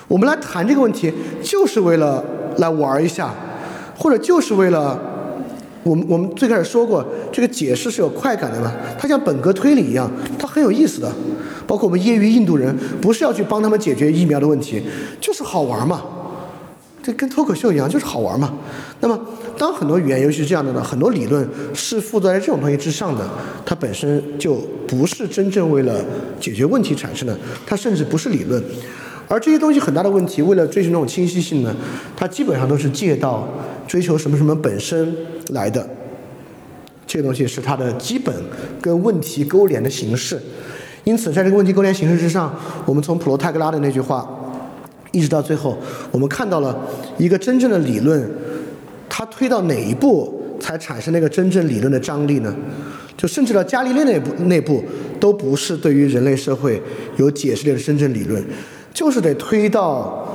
[0.08, 1.12] 我们来谈这个问题，
[1.44, 2.24] 就是为了
[2.58, 3.34] 来玩一下，
[3.98, 5.08] 或者就是为了。
[5.84, 8.72] 我们我们最开始说过，这个解释是有快感的嘛？
[8.97, 11.11] 它像本格推理一样，它很有意思的。
[11.65, 14.81] 包括我们业余印度人，不是要去帮他们解决疫苗的问题，
[15.22, 16.01] 就是好玩嘛。
[17.01, 18.53] 这跟脱口秀一样，就是好玩嘛。
[18.99, 19.18] 那么，
[19.57, 23.26] 当很多语言，尤其是这样的呢，很多理论是附在这种东西之上的，
[23.65, 25.95] 它本身就不是真正为了
[26.39, 28.61] 解决问题产生的，它甚至不是理论。
[29.30, 31.73] 而这些东西很大的问题，为了追求那种清晰性呢，
[32.18, 33.47] 它基本上都是借到
[33.88, 35.15] 追求什么什么本身
[35.51, 35.88] 来的。
[37.06, 38.35] 这个东西是它的基本
[38.81, 40.38] 跟问题勾连的形式。
[41.03, 42.53] 因此，在这个问题勾连形式之上，
[42.85, 44.27] 我们从普罗泰戈拉的那句话，
[45.11, 45.77] 一直到最后，
[46.11, 46.77] 我们看到了
[47.18, 48.30] 一个真正的理论，
[49.07, 52.56] 它推到哪一步才产生那个真正理论的张力呢？
[53.15, 54.84] 就甚至到伽利略内部内部，
[55.19, 56.81] 都不是对于人类社会
[57.18, 58.43] 有解释力的真正理论。
[58.94, 60.28] 就是得推到，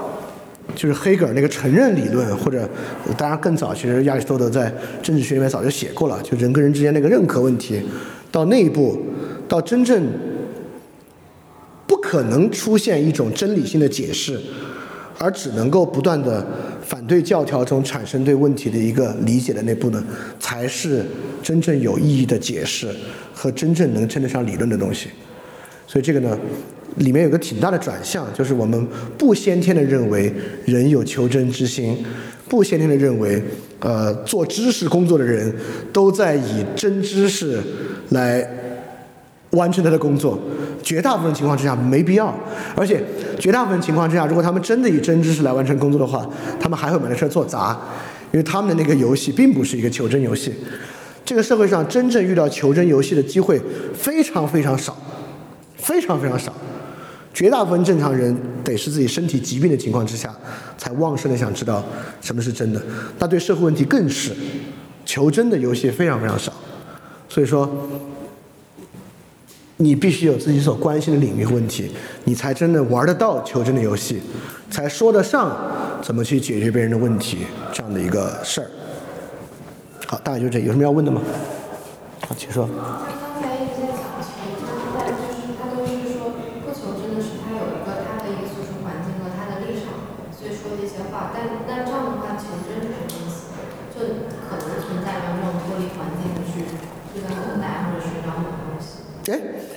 [0.75, 2.69] 就是黑格尔那个承认理论，或者
[3.19, 4.73] 当然更早，其实亚里士多德在
[5.03, 7.83] 政治学里面早就写过了，就人跟人之间那个认可问题，
[8.31, 8.99] 到那一步，
[9.49, 10.03] 到真正
[11.87, 14.41] 不可能出现一种真理性的解释，
[15.19, 16.47] 而只能够不断的
[16.83, 20.03] 反对教条中产生对问题的一个理解的那步呢，
[20.41, 21.05] 才是
[21.43, 22.89] 真正有意义的解释
[23.35, 25.11] 和真正能称得上理论的东西。
[25.95, 26.37] 所以这个呢。
[26.99, 28.87] 里面有个挺大的转向，就是我们
[29.19, 30.33] 不先天的认为
[30.65, 31.99] 人有求真之心，
[32.49, 33.43] 不先天的认为，
[33.81, 35.53] 呃，做知识工作的人
[35.93, 37.61] 都在以真知识
[38.11, 38.49] 来
[39.51, 40.39] 完成他的工作。
[40.85, 42.33] 绝大部分情况之下没必要，
[42.77, 43.03] 而且
[43.41, 46.25] 绝大部分情况之下，如果他们真的以真知识来完成工作的话，
[46.61, 47.77] 他们还会把这事做砸，
[48.31, 50.55] 因为他们的那个游戏并不是一个求真游戏。
[51.25, 53.61] 这个社会上真正遇到求真游戏的机会
[53.93, 54.97] 非常非常少，
[55.85, 56.53] 非常非常少。
[57.33, 60.33] 绝大部分正常人得是自己身体疾病的情况之下，
[60.79, 61.85] 才旺盛的想知道
[62.21, 62.81] 什么是真的。
[63.19, 64.33] 那对社会问题更是，
[65.05, 66.53] 求真的游戏非常非常少。
[67.29, 67.69] 所以说，
[69.79, 71.91] 你必须有自己所关心的领域问题，
[72.23, 74.23] 你才真的玩得到求真的游戏，
[74.71, 75.57] 才说得上
[76.01, 77.39] 怎么去解决别人的问题
[77.73, 78.71] 这样的一个事儿。
[80.07, 81.21] 好，大概就这，有什么要问的吗？
[82.29, 82.71] 好，请说。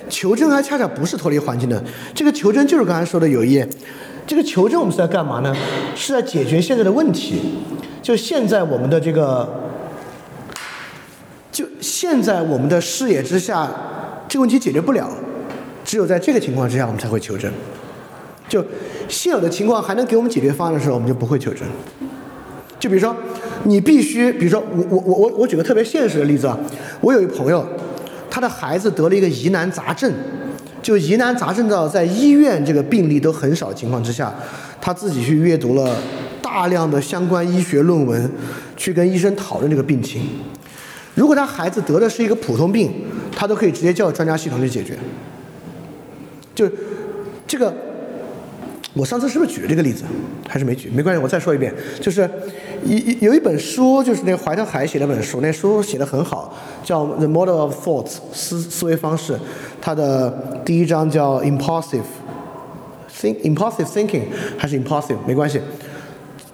[0.08, 1.82] 求真还恰恰不是脱离环境的，
[2.14, 3.68] 这个求真就是刚才说的有一页，
[4.26, 5.54] 这个求真我们是在干嘛呢？
[5.94, 7.40] 是在解决现在的问题，
[8.02, 9.48] 就现在我们的这个，
[11.52, 13.70] 就现在我们的视野之下，
[14.28, 15.10] 这个问题解决不了，
[15.84, 17.52] 只有在这个情况之下，我们才会求真。
[18.48, 18.64] 就
[19.08, 21.62] 现有的情况还能给我们解决方案的时候，我们就不会求真。
[22.78, 23.14] 就比如说，
[23.64, 26.58] 你必须，比如说我我我我举个特别现实的例子啊，
[27.00, 27.66] 我有一朋友。
[28.30, 30.12] 他的孩子得了一个疑难杂症，
[30.82, 34.32] 就疑难杂症到在医院这个病例都很少情况之下，
[34.80, 35.96] 他自己去阅读了
[36.42, 38.30] 大量的相关医学论文，
[38.76, 40.22] 去跟医生讨论这个病情。
[41.14, 42.92] 如果他孩子得的是一个普通病，
[43.34, 44.96] 他都可以直接叫专家系统去解决。
[46.54, 46.68] 就
[47.46, 47.74] 这个，
[48.94, 50.04] 我上次是不是举了这个例子？
[50.48, 50.90] 还是没举？
[50.90, 51.72] 没关系，我再说一遍。
[52.00, 52.28] 就是
[52.84, 59.38] 一有一本书，就是那个怀特海写的本书，那书写的很好，叫《The Model of Thoughts》思思维方式。
[59.80, 62.02] 它的第一章叫 Impulsive
[63.14, 64.22] Think Impulsive Thinking
[64.56, 65.60] 还是 Impulsive 没关系，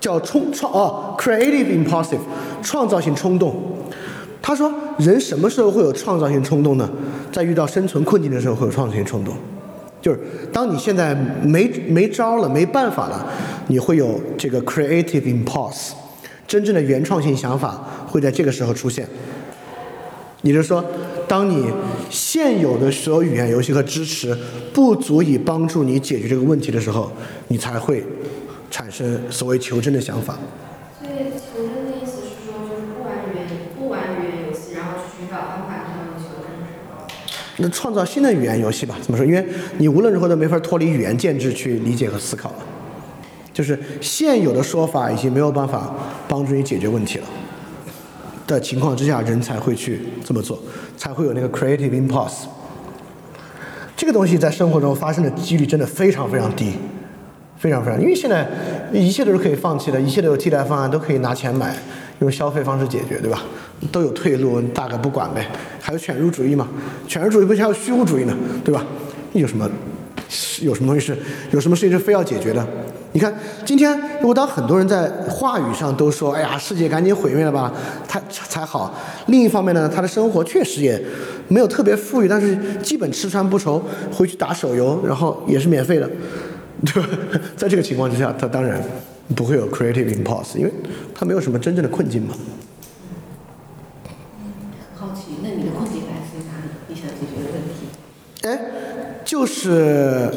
[0.00, 2.18] 叫冲创哦 Creative Impulsive
[2.62, 3.54] 创造性冲动。
[4.42, 6.90] 他说，人什么时候会有创造性冲动呢？
[7.32, 9.34] 在遇到生存困境的时候会有创造性冲动。
[10.04, 10.20] 就是
[10.52, 13.26] 当你现在没没招了、没办法了，
[13.68, 15.92] 你会有这个 creative impulse，
[16.46, 19.08] 真正的原创性想法会在这个时候出现。
[20.42, 20.84] 也就是说，
[21.26, 21.72] 当你
[22.10, 24.36] 现有的所有语言游戏和支持
[24.74, 27.10] 不足以帮助你解决这个问题的时候，
[27.48, 28.04] 你才会
[28.70, 30.36] 产生所谓求真的想法。
[31.00, 33.48] 所以求真的意思是说，就是不玩语言，
[33.78, 37.08] 不玩语言游戏，然后去寻找方法，这样的求真是吗？
[37.58, 38.96] 那创造新的语言游戏吧？
[39.02, 39.24] 怎么说？
[39.24, 39.46] 因为
[39.78, 42.56] 你无论如何都没法脱离语言建制去理解和思考了。
[43.52, 45.94] 就是现有的说法已经没有办法
[46.26, 47.26] 帮助你解决问题了
[48.48, 50.58] 的情况之下，人才会去这么做，
[50.96, 52.46] 才会有那个 creative impulse。
[53.96, 56.72] 这个东西在生活中发生的几率真的非常非常低，
[57.56, 58.44] 非常非常，因为现在
[58.92, 61.76] 一切都是可以放弃的，一切都有替代方案，都可以拿钱买，
[62.18, 63.40] 用消费方式解决，对吧？
[63.92, 65.48] 都有退路，大概不管呗。
[65.80, 66.68] 还有犬儒主义嘛？
[67.06, 68.84] 犬儒主义不是还有虚无主义呢，对吧？
[69.32, 69.68] 有什么
[70.62, 71.16] 有什么东西是
[71.50, 72.66] 有什么事情是非要解决的？
[73.12, 73.32] 你看，
[73.64, 77.72] 今天如果当很多人在话语上都说“哎呀，世界赶紧毁灭了吧”，
[78.08, 78.92] 他才好。
[79.26, 81.00] 另一方面呢，他的生活确实也
[81.46, 83.80] 没有特别富裕，但是基本吃穿不愁，
[84.12, 86.10] 回去打手游，然后也是免费的，
[86.84, 87.08] 对吧？
[87.56, 88.82] 在这个情况之下，他当然
[89.36, 90.72] 不会有 creative impulse，因为
[91.14, 92.34] 他没有什么真正的困境嘛。
[94.98, 96.68] 很好奇，那你的困境来自于哪里？
[96.88, 97.86] 你想解决的问题？
[98.42, 98.58] 哎，
[99.24, 100.30] 就是，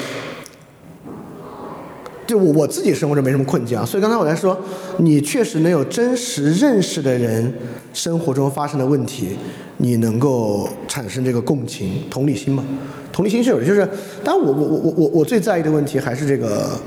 [2.25, 4.57] 就我我自己生活中没什么困境啊，所以刚才我在说，
[4.97, 7.53] 你确实能有真实认识的人
[7.93, 9.37] 生活中发生的问题，
[9.77, 12.63] 你能够产生这个共情、同理心嘛？
[13.11, 13.87] 同理心是有的，就是，
[14.23, 16.79] 当然我我我我我我最在意的问题还是这个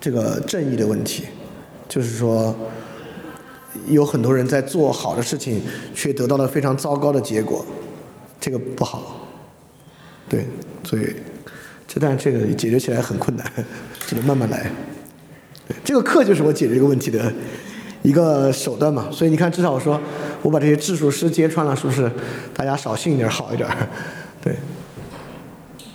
[0.00, 1.24] 这个正义的问题，
[1.88, 2.54] 就是说。
[3.86, 5.62] 有很多人在做好的事情，
[5.94, 7.64] 却得到了非常糟糕的结果，
[8.40, 9.27] 这个不好。
[10.28, 10.46] 对，
[10.84, 11.14] 所以
[11.86, 13.44] 这但这个解决起来很困难，
[14.06, 14.70] 只能慢慢来。
[15.66, 17.32] 对，这个课就是我解决这个问题的
[18.02, 19.08] 一个手段嘛。
[19.10, 20.00] 所以你看，至少我说
[20.42, 22.10] 我把这些质数师揭穿了，是不是
[22.54, 23.68] 大家少信一点好一点？
[24.42, 24.56] 对。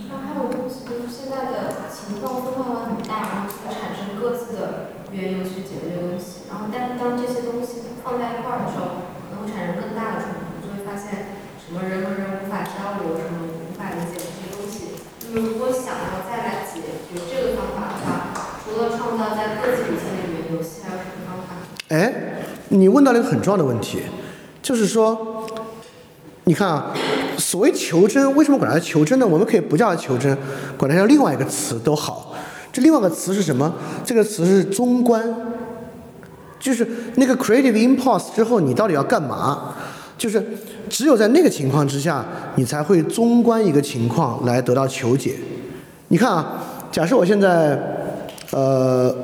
[0.09, 6.45] 然后还有个问题就是现在的情况分化很大，然后就会产生各自的语言游戏解决这个问题。
[6.49, 15.01] 然后，但是当这些东西放在一块儿的时候，可能会产生更大的冲突，就会发现什么人和人无法交流，什么无法理解这些东西。
[15.33, 16.77] 那么，如果想要再来解
[17.09, 21.57] 决这个方法的话，除了创造在各自里面的语言游戏，还有什么方法？
[21.89, 22.13] 哎，
[22.83, 23.99] 你问到了一个很重要的问题，
[24.61, 25.47] 就是说，
[26.43, 26.93] 你看啊，
[27.37, 29.25] 所谓求真，为什么管它求真呢？
[29.25, 30.37] 我们可以不叫它求真，
[30.77, 32.35] 管它叫另外一个词都好。
[32.73, 33.73] 这另外一个词是什么？
[34.03, 35.23] 这个词是中观，
[36.59, 36.85] 就是
[37.15, 39.75] 那个 creative impulse 之后，你到底要干嘛？
[40.17, 40.45] 就是
[40.89, 45.35] 只有在那个情况之下，你才会综观一个情况来得到求解。
[46.09, 46.61] 你看啊，
[46.91, 47.79] 假设我现在，
[48.51, 49.15] 呃。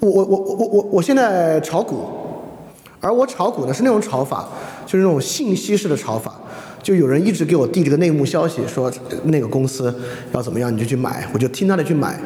[0.00, 2.04] 我我我我我我现在炒股，
[3.00, 4.48] 而我炒股呢是那种炒法，
[4.86, 6.34] 就是那种信息式的炒法，
[6.82, 8.90] 就有人一直给我递这个内幕消息，说
[9.24, 9.94] 那个公司
[10.32, 12.18] 要怎么样，你就去买，我就听他的去买。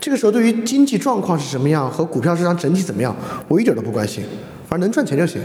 [0.00, 3.14] 这个时候对于经济状况是什么样和股票市场整体怎么样，
[3.48, 4.24] 我一点都不关心，
[4.68, 5.40] 反正能赚钱就行。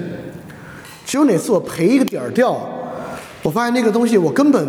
[1.05, 2.57] 只有哪次我赔一个点儿掉，
[3.43, 4.67] 我发现那个东西我根本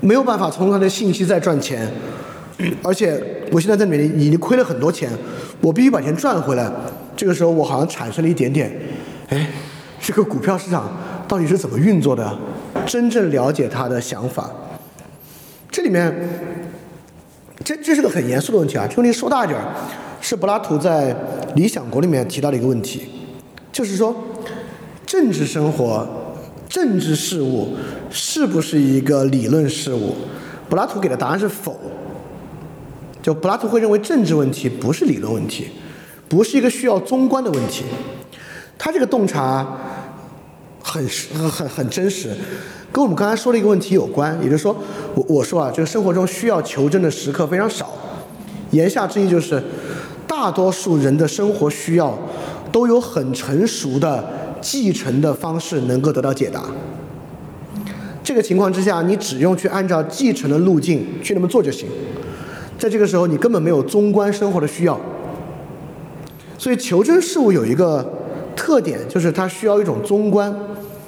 [0.00, 1.90] 没有办法从它的信息再赚钱。
[2.82, 3.20] 而且
[3.50, 5.10] 我现在在里面已经亏了很多钱，
[5.60, 6.70] 我必须把钱赚回来。
[7.16, 8.72] 这个时候我好像产生了一点点，
[9.28, 9.48] 哎，
[10.00, 10.92] 这个股票市场
[11.26, 12.38] 到底是怎么运作的？
[12.86, 14.50] 真正了解他的想法。
[15.70, 16.12] 这里面，
[17.64, 18.86] 这这是个很严肃的问题啊。
[18.86, 19.60] 这问题说大一点，
[20.20, 21.12] 是柏拉图在
[21.56, 23.02] 《理想国》里面提到的一个问题，
[23.72, 24.14] 就是说，
[25.04, 26.06] 政治生活、
[26.68, 27.68] 政治事务
[28.10, 30.14] 是不是一个理论事物？
[30.68, 31.76] 柏拉图给的答案是否。
[33.24, 35.68] 就柏拉图会认为政治问题不是理论问题，
[36.28, 37.84] 不是一个需要综观的问题。
[38.76, 39.66] 他这个洞察
[40.82, 41.02] 很
[41.32, 42.28] 很很很真实，
[42.92, 44.38] 跟我们刚才说的一个问题有关。
[44.42, 44.76] 也就是说，
[45.14, 47.94] 我我说啊，这个生活中需要求证的时刻非常少。
[48.72, 49.62] 言下之意就是，
[50.26, 52.18] 大多数人的生活需要
[52.70, 54.22] 都有很成熟的
[54.60, 56.62] 继承的方式能够得到解答。
[58.22, 61.88] 这个情况之下，你只用去按照继承的路径去那么做就行。
[62.78, 64.98] 在这个时候，你根本没有综观生活的需要。
[66.58, 68.04] 所以求真事物有一个
[68.56, 70.54] 特点，就是它需要一种综观。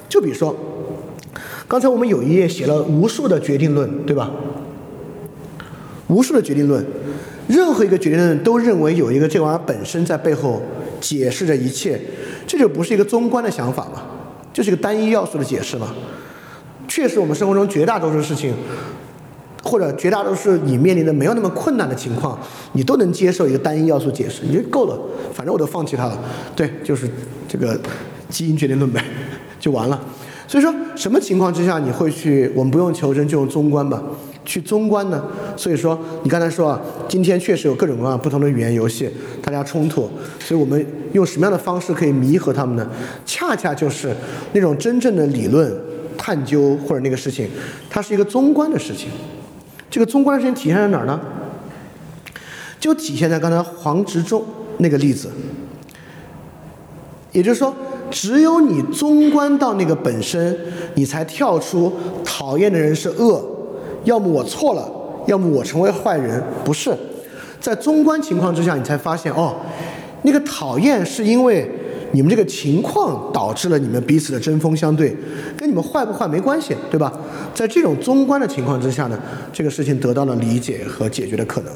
[0.09, 0.55] 就比如说，
[1.67, 4.31] 刚才我们有一页写了无数的决定论，对吧？
[6.07, 6.85] 无数的决定论，
[7.47, 10.61] 任何一个决定论都认为有一个这玩意儿本身在背后
[11.01, 11.99] 解释着一切，
[12.45, 14.03] 这就不是一个综观的想法嘛，
[14.53, 15.93] 就是一个单一要素的解释嘛。
[16.87, 18.53] 确实，我们生活中绝大多数事情，
[19.67, 22.39] 或者绝大多数你面临的没有那么困难的情况，
[22.71, 24.97] 你都能接受一个单一要素解释，你就够了。
[25.33, 26.17] 反正我都放弃它了，
[26.55, 27.05] 对，就是
[27.49, 27.77] 这个
[28.29, 29.03] 基因决定论呗，
[29.59, 30.01] 就完了。
[30.47, 32.49] 所以说，什么情况之下你会去？
[32.55, 34.01] 我们不用求真，就用综观吧。
[34.45, 35.21] 去综观呢？
[35.57, 36.79] 所以说，你刚才说啊，
[37.09, 39.09] 今天确实有各种各样不同的语言游戏，
[39.41, 42.89] 大家冲突，所以我们用什么样的方式可以弥合他们呢？
[43.25, 44.15] 恰恰就是
[44.53, 45.69] 那种真正的理论
[46.17, 47.49] 探究或者那个事情，
[47.89, 49.09] 它是一个综观的事情。
[49.89, 51.19] 这个中观的事情体现在哪儿呢？
[52.79, 54.43] 就体现在刚才黄执中
[54.77, 55.29] 那个例子。
[57.31, 57.73] 也就是说，
[58.09, 60.57] 只有你中观到那个本身，
[60.95, 61.91] 你才跳出
[62.23, 63.43] 讨厌的人是恶，
[64.05, 64.89] 要么我错了，
[65.25, 66.43] 要么我成为坏人。
[66.63, 66.95] 不是，
[67.59, 69.55] 在中观情况之下，你才发现哦，
[70.23, 71.69] 那个讨厌是因为
[72.11, 75.15] 你们这个情况导致了你们彼此的针锋相对，
[75.57, 77.11] 跟你们坏不坏没关系，对吧？
[77.53, 79.19] 在这种综观的情况之下呢，
[79.51, 81.73] 这个事情得到了理解和解决的可能。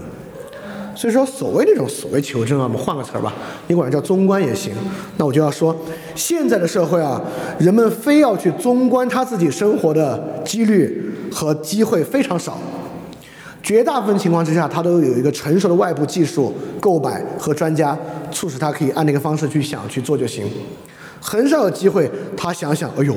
[0.94, 3.34] 所以说，所谓这种所谓求证啊，我们换个词儿吧，
[3.68, 4.74] 你管它叫综观也行。
[5.18, 5.76] 那我就要说，
[6.16, 7.20] 现在的社会啊，
[7.58, 12.58] 人们非要去综观他自己生活的几率和机会非常少。
[13.63, 17.97] 绝大部分情况之下，他都有一个成熟的外部技术购买和专家，
[18.31, 20.45] 促使他可以按那个方式去想去做就行。
[21.19, 23.15] 很少有机会，他想想，哎呦，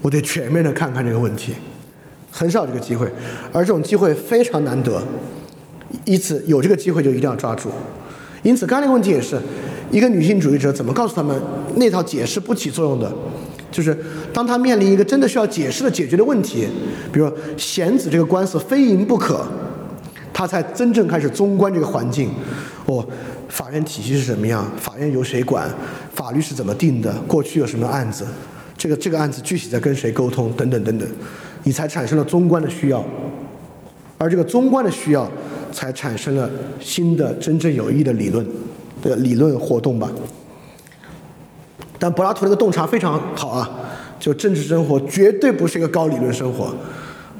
[0.00, 1.52] 我得全面的看看这个问题，
[2.30, 3.08] 很少这个机会，
[3.52, 5.02] 而这种机会非常难得。
[6.04, 7.70] 因此，有这个机会就一定要抓住。
[8.42, 9.36] 因此，刚才那个问题也是
[9.90, 11.40] 一个女性主义者怎么告诉他们
[11.76, 13.12] 那套解释不起作用的，
[13.74, 13.96] 就是
[14.32, 16.68] 当他面临一个真的需要解释的解决的问题，
[17.12, 19.44] 比如贤子这个官司非赢不可，
[20.32, 22.30] 他才真正开始综观这个环境。
[22.86, 23.04] 哦，
[23.48, 24.64] 法院体系是什么样？
[24.76, 25.68] 法院由谁管？
[26.14, 27.12] 法律是怎么定的？
[27.26, 28.24] 过去有什么案子？
[28.78, 30.52] 这个这个案子具体在跟谁沟通？
[30.52, 31.08] 等等等等，
[31.64, 33.04] 你才产生了综观的需要。
[34.18, 35.28] 而这个综观的需要，
[35.72, 36.48] 才产生了
[36.78, 38.46] 新的真正有益的理论
[39.02, 40.08] 的理论活动吧。
[41.98, 43.70] 但柏拉图这个洞察非常好啊，
[44.18, 46.74] 就政治生活绝对不是一个高理论生活。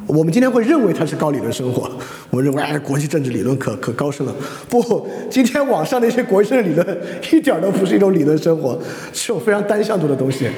[0.06, 1.90] 我们今天会认为它是高理论生活，
[2.28, 4.34] 我认为哎，国际政治理论可可高深了。
[4.68, 6.98] 不，今天网上那些国际政治理论
[7.32, 8.78] 一点都不是一种理论生活，
[9.14, 10.48] 是种非常单向度的东西。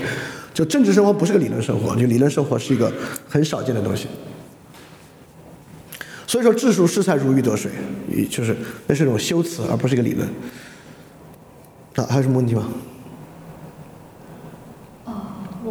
[0.52, 2.93] 就政治生活不是个理论生活，就理论生活是一个
[3.28, 4.09] 很少见的东西。
[6.27, 7.70] 所以说，智术适才如鱼得水，
[8.10, 8.56] 也就是
[8.89, 10.27] 那是一种修辞，而不是一个理论。
[11.94, 12.66] 啊，还有什么问题吗？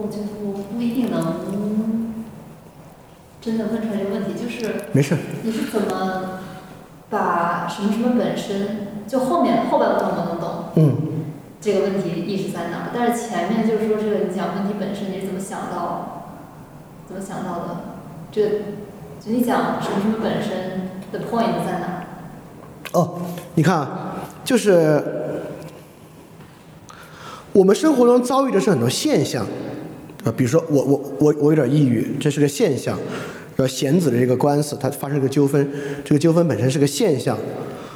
[0.06, 2.14] 啊，我觉得我不一定能
[3.42, 5.18] 真的问出来这个问题，就是没事。
[5.44, 6.40] 你是怎么
[7.10, 10.98] 把什么什么本身，就后面后半部分我能懂，嗯，
[11.60, 12.92] 这个问题意识在哪儿？
[12.94, 16.26] 但是前面就是说这个你讲问题本身你是怎么想到，
[17.08, 17.78] 怎么想到的？
[18.32, 18.50] 这个。
[19.24, 22.06] 就你讲什么什么本身的 point 在哪？
[22.92, 23.22] 哦，
[23.56, 25.42] 你看啊，就是
[27.54, 29.48] 我们生活中遭遇的是很多现象，
[30.26, 33.00] 啊，比如说我我我我有点抑郁，这是个现象。
[33.56, 35.66] 呃，贤子的这个官司，它发生一个纠纷，
[36.04, 37.38] 这个纠纷本身是个现象，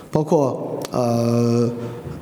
[0.09, 1.69] 包括呃。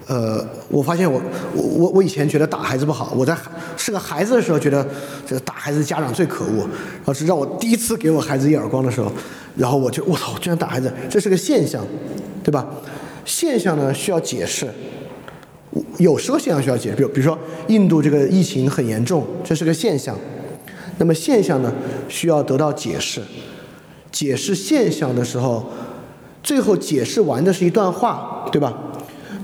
[0.10, 1.22] 呃，我发现我
[1.54, 3.38] 我我以前觉得打孩子不好，我在
[3.76, 4.88] 是个孩子的时候觉得
[5.26, 9.12] 这个打孩子家长最可恶，然后是让我第一次给我孩子一耳光的时候，
[9.58, 11.86] 然后我就我操，居然打孩子，这是个现象，
[12.42, 12.66] 对吧？
[13.26, 14.66] 现象呢需要解释，
[15.98, 17.38] 有时候现象需要解释，比如比如说
[17.68, 20.18] 印度这个疫情很严重，这是个现象，
[20.98, 21.72] 那么现象呢
[22.08, 23.22] 需要得到解释，
[24.12, 25.66] 解释现象的时候，
[26.42, 28.74] 最后解释完的是一段话，对吧？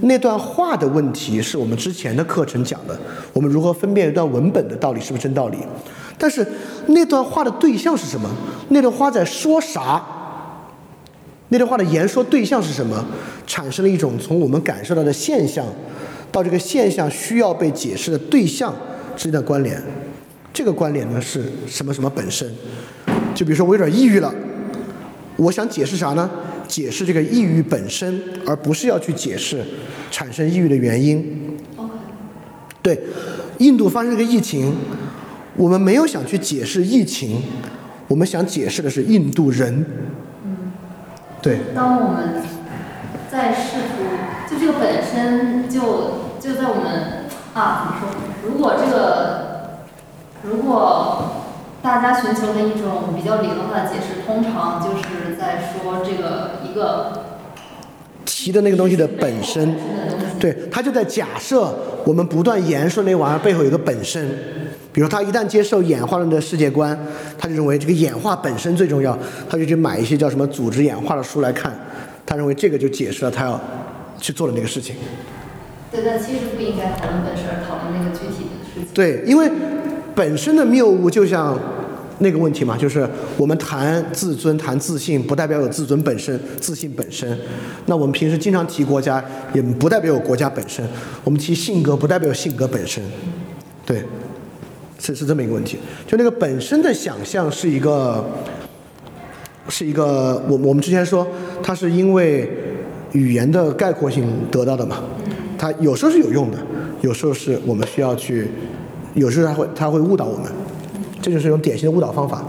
[0.01, 2.97] 那段话的问题是我们之前的课程讲的，
[3.31, 5.57] 我们如何分辨一段文本的道理是不是真道理？
[6.17, 6.45] 但是
[6.87, 8.29] 那段话的对象是什么？
[8.69, 10.03] 那段话在说啥？
[11.49, 13.05] 那段话的言说对象是什么？
[13.45, 15.65] 产生了一种从我们感受到的现象，
[16.34, 18.76] 到这个现象需要被解释的对象
[19.15, 19.81] 之间的关联。
[20.51, 22.51] 这个关联呢是什么什么本身？
[23.34, 24.34] 就比如说我有点抑郁了，
[25.38, 26.30] 我想解释啥呢？
[26.68, 29.64] 解释这个抑郁本身，而不是要去解释
[30.10, 31.57] 产生抑郁的原因。
[32.81, 32.99] 对，
[33.60, 34.76] 印度发生这个疫情，
[35.55, 37.41] 我们没有想去解释疫情，
[38.07, 39.85] 我们想解释的是印度人。
[41.41, 42.41] 对，当我们
[43.31, 48.09] 在试图，就这个本身就就在我们啊，怎么说？
[48.43, 49.79] 如果这个，
[50.43, 51.23] 如果
[51.81, 57.23] 大家寻求的一种比较理论化的解释，通常就是在说这个一个
[58.25, 59.73] 提的那个东西的本身。
[60.37, 64.27] 对，他就在假设我们不断言说那玩意儿背后有个本身，
[64.91, 66.97] 比如他一旦接受演化论的世界观，
[67.37, 69.17] 他就认为这个演化本身最重要，
[69.49, 71.71] 他就去买一些叫什么组织演化的书来看，
[72.25, 73.57] 他认为这个就解释了他要
[74.19, 74.97] 去做的那个事情。
[75.93, 78.85] 对，但其实不应该讨论本身，而讨论那个具体的事情。
[78.95, 79.47] 对，因为
[80.15, 81.55] 本身的谬误就像
[82.17, 83.07] 那个问题嘛，就是
[83.37, 87.37] 我们谈自尊、谈自信，不代表有自尊本身、自信本身。
[87.85, 90.83] 那我们平时经常提国家，也不代表有国家本身。
[91.23, 93.03] 我们提性格，不代表有性格本身。
[93.85, 94.01] 对，
[94.99, 95.77] 是是这么一个问题。
[96.07, 98.25] 就那个本身的想象是一个，
[99.69, 101.27] 是一个，我我们之前说，
[101.61, 102.49] 它是因为
[103.11, 105.03] 语言的概括性得到的嘛。
[105.57, 106.57] 它有时候是有用的，
[107.01, 108.49] 有时候是我们需要去，
[109.13, 110.51] 有时候它会它会误导我们，
[111.21, 112.43] 这就是一种典型的误导方法。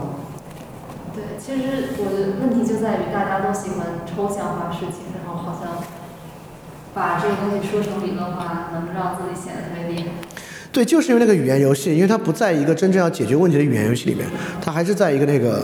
[1.13, 5.83] 对，其实我的问题就在于大家都喜欢抽象化事情，然后好像
[6.93, 10.07] 把这个东西说成理论化，能让自己显得特别厉害。
[10.71, 14.27] 对，就是因为那个语言游戏，因为它不在一个真正要解决问题的语言游戏里面，
[14.61, 15.63] 它还是在一个那个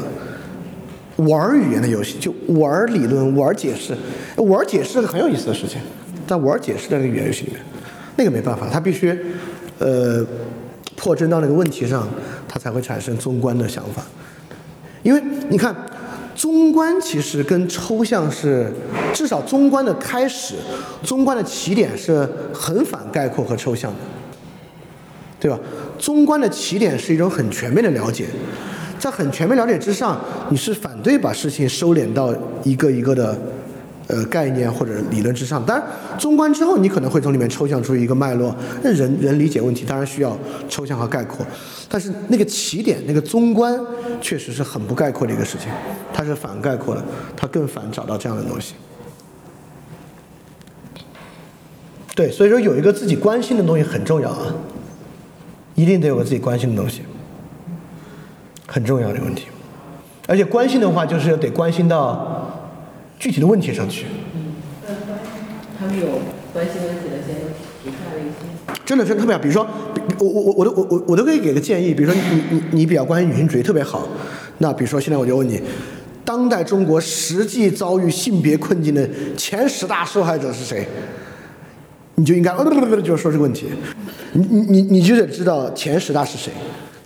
[1.18, 3.94] 玩儿语言的游戏，就玩儿理论、玩儿解释。
[4.38, 5.82] 玩儿解释是个很有意思的事情，
[6.28, 7.62] 在玩解释的那个语言游戏里面，
[8.18, 9.18] 那个没办法，它必须
[9.80, 10.26] 呃
[10.96, 12.08] 破真到那个问题上，
[12.48, 14.04] 它才会产生中观的想法。
[15.04, 15.76] 因为你看，
[16.36, 18.72] 中观其实跟抽象是，
[19.14, 20.56] 至少中观的开始，
[21.04, 23.98] 中观的起点是很反概括和抽象的。
[25.40, 25.60] 对吧？
[25.98, 28.28] 中观的起点是一种很全面的了解，
[29.00, 30.22] 在很全面了解之上，
[30.52, 32.32] 你是反对把事情收敛到
[32.64, 33.36] 一个一个的
[34.12, 35.66] 呃概念或者理论之上。
[35.66, 35.88] 当然，
[36.20, 38.54] 综观之后，你可能会从里面抽象出一个脉络。
[38.84, 41.46] 那人人理解问题当然需要抽象和概括，
[41.88, 43.80] 但是那个起点那个综观
[44.20, 45.70] 确实是很不概括的一个事情，
[46.14, 47.04] 它是反概括的，
[47.36, 48.76] 它更反找到这样的东西。
[52.14, 54.54] 对，所以说有一个自己关心的东西很重要啊。
[55.74, 57.02] 一定得有个自己关心的东西，
[58.68, 59.48] 很重要的问题。
[60.28, 62.41] 而且关心的话，就是得关心到
[63.22, 64.08] 具体的问题上去。
[64.34, 64.56] 嗯
[65.80, 66.08] 他们有
[66.54, 67.36] 关心问题的，先
[67.84, 68.82] 提出来了一些。
[68.86, 69.68] 真的真的特别好，比如说，
[70.20, 74.08] 我我我我都我我我都可以给个建议，比如说你你你比较关心女性主义特别好，
[74.60, 75.60] 那比如说现在我就问你，
[76.24, 80.88] 当代中国实际遭遇性别困境的前十大受害者是谁？
[82.16, 82.64] 你就应该呃
[83.02, 83.68] 就说这个问题，
[84.34, 86.52] 你你你你就得知道前十大是谁。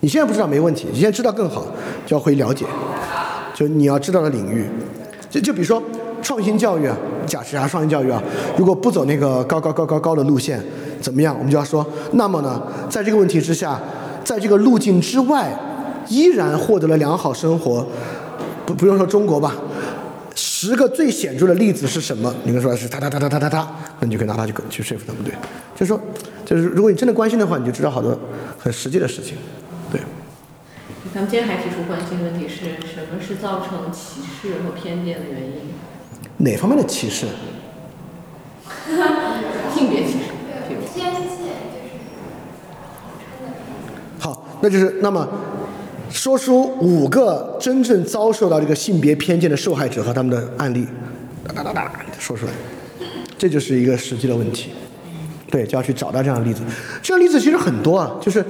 [0.02, 1.66] 你现在不知道没问题，你现在知道更好，
[2.06, 2.66] 就要会了解，
[3.54, 4.66] 就你要知道的领域。
[5.30, 5.82] 就就比如说
[6.26, 6.98] 创新教育啊，
[7.28, 8.20] 假设啥创新教育啊，
[8.58, 10.60] 如果不走那个高高高高高的路线，
[11.00, 11.36] 怎么样？
[11.38, 13.80] 我们就要说，那么呢，在这个问题之下，
[14.24, 15.56] 在这个路径之外，
[16.10, 17.86] 依然获得了良好生活，
[18.66, 19.54] 不不用说中国吧。
[20.34, 22.34] 十个最显著的例子是什么？
[22.44, 23.68] 你跟说是他他他他他他他，
[24.00, 25.32] 那你就可以拿它去去说服他们，对。
[25.76, 26.00] 就是说，
[26.44, 28.18] 就是如果你真的关心的话，你就知道好多
[28.58, 29.38] 很实际的事情，
[29.92, 30.02] 对。
[31.14, 35.76] 咱们今天还提出关心的问题是什么是造成歧视和偏见的原因？
[36.38, 37.26] 哪方面的歧视？
[39.76, 40.18] 性别歧视，
[40.68, 40.82] 比如。
[40.94, 41.36] 天线就是
[44.20, 45.28] 好，那就是那么
[46.10, 50.88] 说出五个真正遭受到这个性别偏见的受害者和他们的案例，
[51.48, 52.52] 哒哒哒哒说出来，
[53.38, 54.70] 这就是一个实际的问题。
[55.50, 56.62] 对，就要去找到这样的例子。
[57.02, 58.44] 这样的例子其实很多啊，就是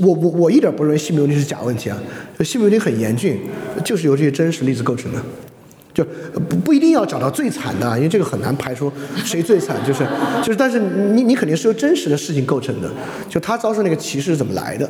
[0.00, 1.98] 我我我一点不认为性别问题是假问题啊，
[2.44, 3.40] 性别问题很严峻，
[3.84, 5.20] 就是由这些真实例子构成的。
[5.98, 6.04] 就
[6.48, 8.92] 不不一定要找到最惨的，因为这个很难排除
[9.24, 10.06] 谁最惨，就是
[10.44, 12.88] 就是，但是你你肯定是由真实的事情构成的。
[13.28, 14.88] 就他遭受那个歧视是怎么来的？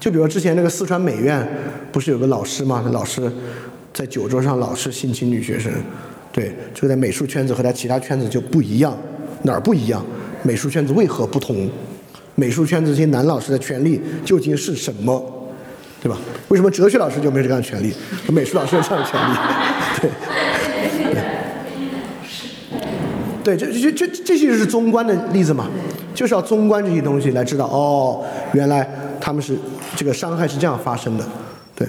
[0.00, 1.46] 就比如之前那个四川美院，
[1.92, 2.80] 不是有个老师嘛？
[2.86, 3.30] 那老师
[3.92, 5.70] 在酒桌上老是性侵女学生，
[6.32, 8.96] 对，就在美术圈子和他其他圈子就不一样，
[9.42, 10.02] 哪儿不一样？
[10.42, 11.68] 美术圈子为何不同？
[12.34, 15.33] 美术圈子这些男老师的权利究竟是什么？
[16.04, 16.18] 对吧？
[16.48, 17.90] 为什么哲学老师就没有这样的权利，
[18.28, 19.34] 美术老师有这样的权利？
[23.42, 25.66] 对，对，这这这这些就是综观的例子嘛，
[26.14, 28.22] 就是要综观这些东西来知道，哦，
[28.52, 28.86] 原来
[29.18, 29.56] 他们是
[29.96, 31.24] 这个伤害是这样发生的，
[31.74, 31.88] 对。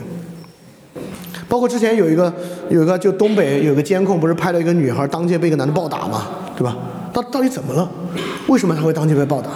[1.50, 2.34] 包括之前有一个
[2.70, 6.78] 有一个就东北有个监控，不是拍了一个女孩当街被一个男的暴打嘛，对吧？
[7.12, 7.92] 到到底怎么了？
[8.48, 9.50] 为什么他会当街被暴打？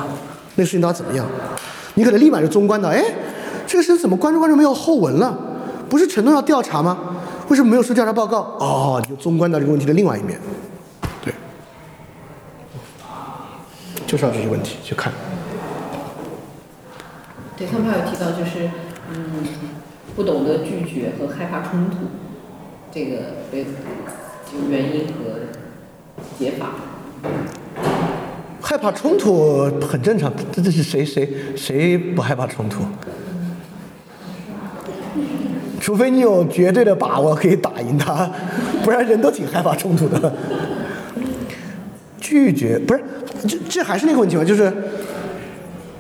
[0.56, 1.26] 那事情到底怎么样？
[1.96, 3.02] 你可能立马就中观到，哎，
[3.70, 5.38] 这个事怎么关注关注没有后文了？
[5.88, 6.98] 不是承诺要调查吗？
[7.50, 8.40] 为什么没有出调查报告？
[8.60, 10.40] 哦，你就纵观到这个问题的另外一面，
[11.24, 11.32] 对，
[14.08, 15.14] 就是要这些问题去看。
[17.56, 18.72] 对他们还有提到就是，
[19.14, 19.46] 嗯，
[20.16, 21.98] 不懂得拒绝和害怕冲突，
[22.92, 23.18] 这个
[23.52, 25.14] 对，就原因和
[26.40, 26.72] 解法。
[28.62, 32.84] 害怕冲突很正常，这这是谁谁谁不害怕冲突？
[35.80, 38.30] 除非你有绝对的把握可以打赢他，
[38.84, 40.32] 不然人都挺害怕冲突的。
[42.20, 43.02] 拒绝不是，
[43.48, 44.72] 这这还是那个问题嘛，就是，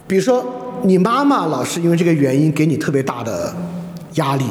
[0.06, 0.45] 比如说
[0.84, 3.51] 你妈妈老是因为这个原因给你特别大的
[4.15, 4.43] 压力，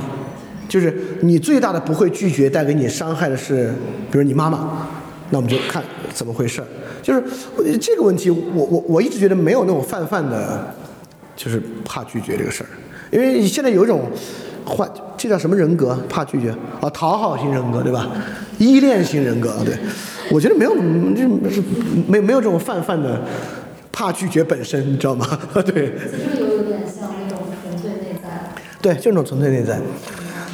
[0.68, 3.72] 就是你最大的不会拒绝带给你伤害的是，
[4.10, 4.88] 比如你妈妈，
[5.30, 5.82] 那我们就看
[6.12, 6.62] 怎么回事。
[7.00, 7.22] 就是
[7.78, 10.74] 这个问题，我我我一直觉得没有那种泛泛的，
[11.36, 12.68] 就是怕拒绝这个事儿，
[13.12, 14.10] 因为现在有一种
[14.64, 15.98] 换，这叫什么人格？
[16.08, 18.08] 怕拒绝啊，讨好型人格对吧？
[18.58, 19.76] 依恋型人格对，
[20.30, 20.74] 我觉得没有
[21.14, 21.62] 这是
[22.06, 23.20] 没没有这种泛泛的
[23.92, 25.26] 怕拒绝本身，你知道吗？
[25.66, 25.92] 对。
[25.98, 28.52] 其实有有点像那种纯粹内在。
[28.80, 29.78] 对，就那种纯粹内在。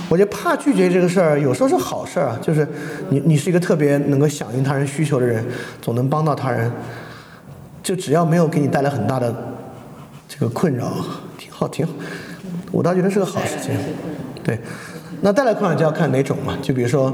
[0.09, 2.67] 我觉得怕拒绝这个事儿，有时候是好事儿啊，就是
[3.09, 5.45] 你你是一个特别能够响应他人需求的人，
[5.81, 6.71] 总能帮到他人，
[7.83, 9.35] 就只要没有给你带来很大的
[10.29, 10.93] 这个困扰，
[11.39, 11.93] 挺好挺好。
[12.71, 13.75] 我倒觉得是个好事情。
[14.45, 14.59] 对，
[15.23, 17.13] 那带来困扰就要看哪种嘛，就比如说，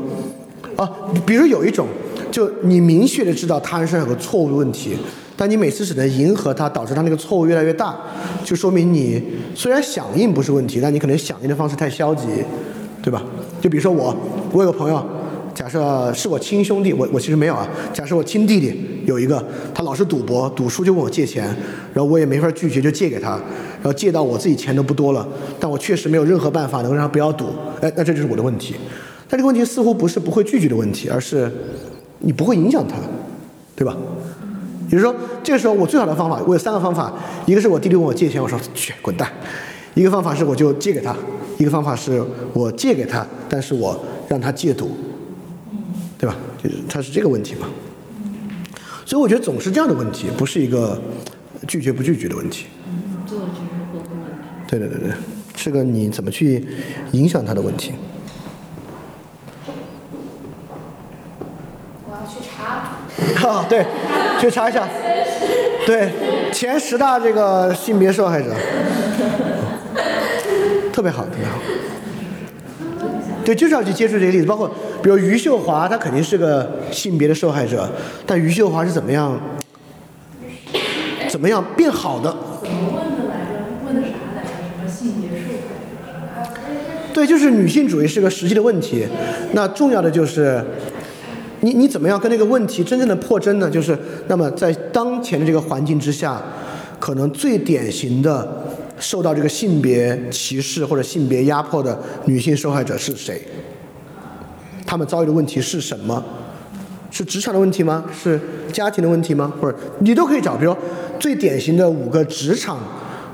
[0.76, 0.90] 啊，
[1.24, 1.86] 比如有一种，
[2.30, 4.96] 就你明确的知道他人身上有个错误的问题，
[5.36, 7.96] 但你每次只能迎合他，导致他那个错误越来越大，
[8.44, 9.22] 就说明你
[9.54, 12.26] 虽然响应不是问题，但你可能响应的方式太消极，
[13.02, 13.22] 对吧？
[13.60, 14.14] 就比如说我，
[14.52, 15.04] 我有个朋友，
[15.54, 17.68] 假设是我亲兄弟，我我其实没有啊。
[17.92, 19.44] 假设我亲弟弟有一个，
[19.74, 21.44] 他老是赌博，赌输就问我借钱，
[21.92, 23.38] 然后我也没法拒绝，就借给他，
[23.82, 25.26] 然后借到我自己钱都不多了，
[25.58, 27.46] 但我确实没有任何办法能让他不要赌，
[27.80, 28.74] 哎，那这就是我的问题。
[29.28, 31.50] 但这个问题似乎不是不会拒绝的问题，而是
[32.18, 32.96] 你不会影响他，
[33.74, 33.96] 对吧？
[34.86, 37.14] 也就是说，这个时候我最好的方法，我有三个方法，
[37.46, 39.26] 一个是我弟弟问我借钱，我说去滚蛋；
[39.94, 41.14] 一个方法是我就借给他；
[41.58, 42.20] 一个方法是
[42.52, 43.98] 我借给他，但是我
[44.28, 44.90] 让他戒赌，
[46.18, 46.36] 对吧？
[46.62, 47.68] 就是他是这个问题嘛。
[49.06, 51.00] 所以我觉得总是这样的问题，不是一个
[51.68, 52.66] 拒绝不拒绝的问题。
[54.70, 55.10] 对对对对，
[55.56, 56.64] 是个你怎么去
[57.10, 57.92] 影响他的问题。
[62.06, 63.48] 我要去查。
[63.48, 63.84] 啊，对，
[64.40, 64.88] 去查一下。
[65.84, 66.12] 对，
[66.52, 68.54] 前十大这个性别受害者，
[70.92, 71.58] 特别好，特别好。
[73.44, 74.72] 对，就是要去接触这些例子，包括
[75.02, 77.90] 比如余秀华，她肯定是个性别的受害者，
[78.24, 79.36] 但余秀华是怎么样，
[81.28, 82.30] 怎么样变好的？
[82.62, 83.58] 怎么问的来着？
[83.84, 84.48] 问的啥来着？
[84.54, 85.46] 什么性别受
[86.34, 86.50] 害者？
[87.12, 89.06] 对，就是女性主义是个实际的问题。
[89.52, 90.62] 那重要的就是，
[91.60, 93.68] 你你怎么样跟这个问题真正的破真呢？
[93.68, 96.40] 就是那么在当前的这个环境之下，
[96.98, 98.64] 可能最典型的
[98.98, 103.42] 受到这个性别歧视或者性别压迫的女性受害者是谁？
[104.86, 106.24] 她们遭遇的问题是什么？
[107.10, 108.04] 是职场的问题吗？
[108.22, 108.40] 是
[108.72, 109.52] 家庭的问题吗？
[109.60, 110.76] 或者你都可以找，比如
[111.18, 112.78] 最典型的五个职场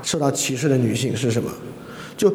[0.01, 1.51] 受到歧视的女性是什么？
[2.17, 2.33] 就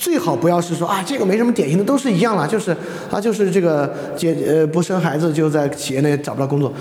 [0.00, 2.74] 最好不要是说啊，这个没什么典型的，都是一样啦，就是
[3.10, 6.72] 啊，就是这个姐呃不生孩子就在企业内找不到工作，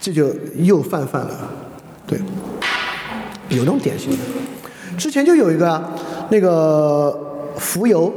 [0.00, 1.50] 这就又泛泛了，
[2.06, 2.18] 对，
[3.50, 4.18] 有那种典型的。
[4.96, 5.84] 之前就有一个
[6.30, 8.10] 那个浮游，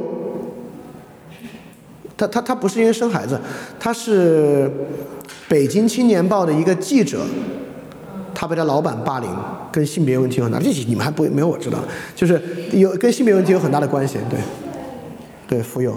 [2.16, 3.38] 他他他不是因为生孩子，
[3.78, 4.70] 他是
[5.48, 7.20] 北京青年报的一个记者，
[8.34, 9.30] 他被他老板霸凌，
[9.70, 11.78] 跟性别问题有很大，这些你们还不没有我知道，
[12.14, 12.42] 就是
[12.72, 14.40] 有跟性别问题有很大的关系，对，
[15.46, 15.96] 对，妇幼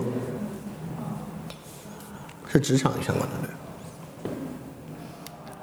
[2.47, 3.49] 是职场相关的，对，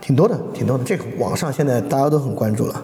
[0.01, 2.83] 挺多的，挺多的，这个网上现在大家都很关注了。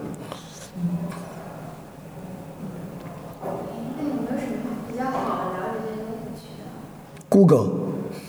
[7.29, 7.69] ？Google。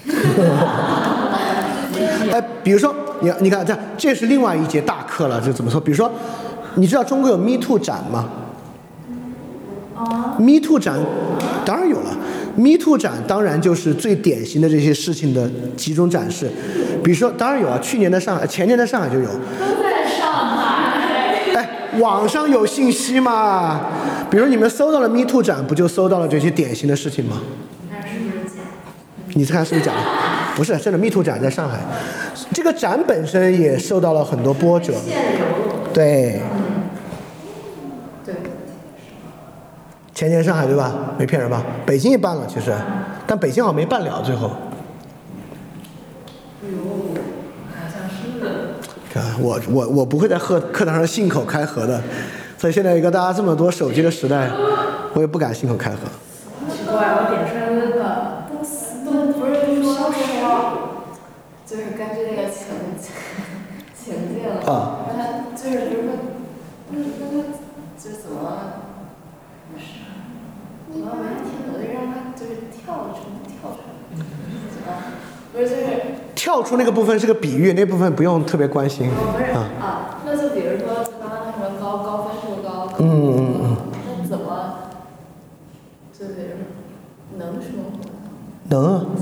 [2.32, 5.80] 哎，比如说，你你看这，这是另外一节大课了，就怎么说？
[5.80, 6.10] 比如说，
[6.74, 8.28] 你知道中国有 Me Too 展吗
[10.38, 10.98] ？Me Too 展
[11.64, 12.10] 当然有了
[12.56, 16.50] ，Me Too 展当然就是最典型的这些事情的集中展示。
[17.04, 19.26] 比如说，当然有啊，去年的上海，前年的上海就有。
[19.26, 20.98] 都在上海。
[21.54, 21.68] 哎，
[22.00, 23.80] 网上有信息嘛？
[24.30, 27.36] 比如你们搜到了 Me Too 展，不就搜到了这些典型的事情吗？
[29.34, 29.98] 你看是不是假的？
[30.00, 30.21] 不是，
[30.82, 31.78] 真的 Me Too 展在上海，
[32.52, 34.94] 这个展本身也受到了很多波折。
[35.92, 36.40] 对，
[38.24, 38.34] 对，
[40.14, 40.94] 前年上海对吧？
[41.18, 41.62] 没骗人吧？
[41.84, 42.72] 北京也办了，其实，
[43.26, 44.48] 但北京好像没办了，最后。
[44.48, 44.56] 好
[47.92, 48.14] 像是。
[49.12, 52.00] 看我我我不会在课课堂上信口开河的，
[52.56, 54.50] 所以现在一个大家这么多手机的时代，
[55.14, 55.98] 我也不敢信口开河。
[56.70, 58.00] 奇怪，我点出来的那个
[58.48, 58.54] 都
[59.04, 60.42] 都不是说说，
[61.72, 62.66] 就是根据那个情
[63.96, 65.22] 情境，啊让他
[65.56, 66.12] 就是比如说，
[66.90, 67.48] 那那他
[67.96, 68.36] 就怎么，
[70.92, 74.20] 我要没听懂，就让他就是跳出跳出来，
[74.68, 74.92] 怎么？
[75.54, 75.80] 不是就是
[76.34, 79.70] 跳出那个部分是个比喻，那部分不用特别关心哦不是啊。
[79.80, 83.76] 啊，那就比如说刚刚他说高高分数高，高嗯嗯嗯嗯
[84.20, 84.74] 那怎么
[86.12, 86.56] 就是
[87.38, 87.98] 能说吗？
[88.68, 89.21] 能啊，怎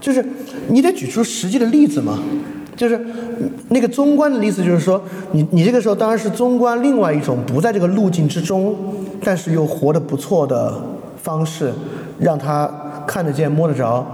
[0.00, 0.24] 就是
[0.68, 2.18] 你得举出实际的例子嘛。
[2.76, 2.98] 就是
[3.68, 5.02] 那个中观的例子，就是说，
[5.32, 8.74] 你你这个时候当然是中观另外一种不在这个路径之中，
[9.22, 10.80] 但是又活得不错的
[11.22, 11.70] 方式，
[12.18, 14.06] 让他看得见、摸得着，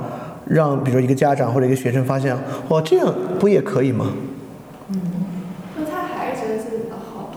[0.46, 2.36] 让比如一个家长或者一个学生发现，
[2.66, 4.10] 哦，这样不也可以吗？
[5.78, 7.30] 那他还是觉得自己的好，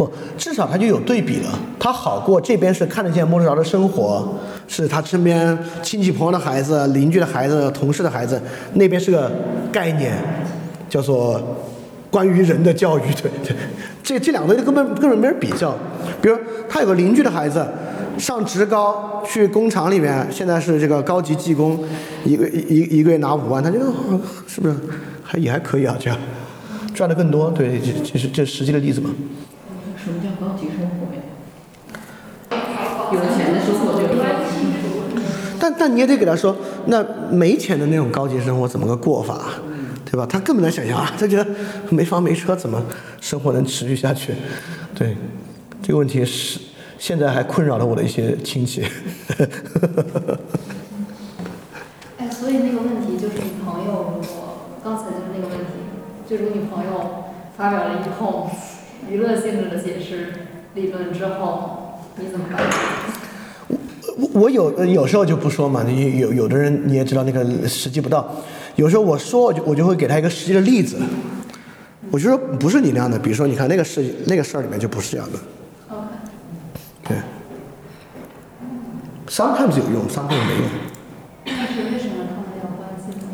[0.00, 4.26] 不，至少他就有对比了，他好过这边是看得见摸得着的生活，
[4.66, 8.40] 是他身边亲戚朋友的孩子、邻居的孩子、同事的孩子，
[8.72, 9.30] 那边是个
[9.70, 10.16] 概念，
[10.88, 11.38] 叫做
[12.10, 13.54] 关于人的教育，对对，
[14.02, 15.76] 这这两个根本根本没人比较。
[16.22, 17.62] 比如他有个邻居的孩子
[18.16, 21.78] 上职高去工厂里面，现在是这个高级技工，
[22.24, 23.84] 一个一一个月拿五万，他觉得
[24.46, 24.74] 是不是
[25.22, 25.94] 还也还可以啊？
[26.00, 26.18] 这样
[26.94, 29.10] 赚的更多，对，这这是这实际的例子嘛。
[30.02, 31.20] 什么叫高级生活呀？
[33.12, 34.56] 有钱的生活就是高级。
[35.60, 36.56] 但但你也得给他说，
[36.86, 39.44] 那没钱的那种高级生活怎么个过法，
[40.06, 40.24] 对吧？
[40.26, 41.46] 他根本难想象啊，他觉得
[41.90, 42.82] 没房没车怎么
[43.20, 44.34] 生活能持续下去？
[44.94, 45.14] 对，
[45.82, 46.58] 这个问题是
[46.98, 48.82] 现在还困扰了我的一些亲戚。
[52.16, 55.72] 哎，所以那个问题就是你朋友如果刚才就是那个问题，
[56.26, 57.24] 就如果你朋友
[57.54, 58.48] 发表了一通
[59.10, 60.32] 娱乐性质的解释
[60.74, 62.64] 理论之后，你怎么办？
[64.16, 68.30] 我我有呃有时候就不说嘛，你有有的人你也知道那个时机不到，
[68.76, 70.96] 有时候我说我就我就会给他一个实际的例子，
[72.12, 75.38] 我就说不是你那样的，比如说你看那个事那个事儿里面就不是这样的
[77.08, 77.16] 对。
[79.28, 80.68] Sometimes 有用，sometimes 没用。
[81.46, 83.26] 但是为什么他们没有关系呢？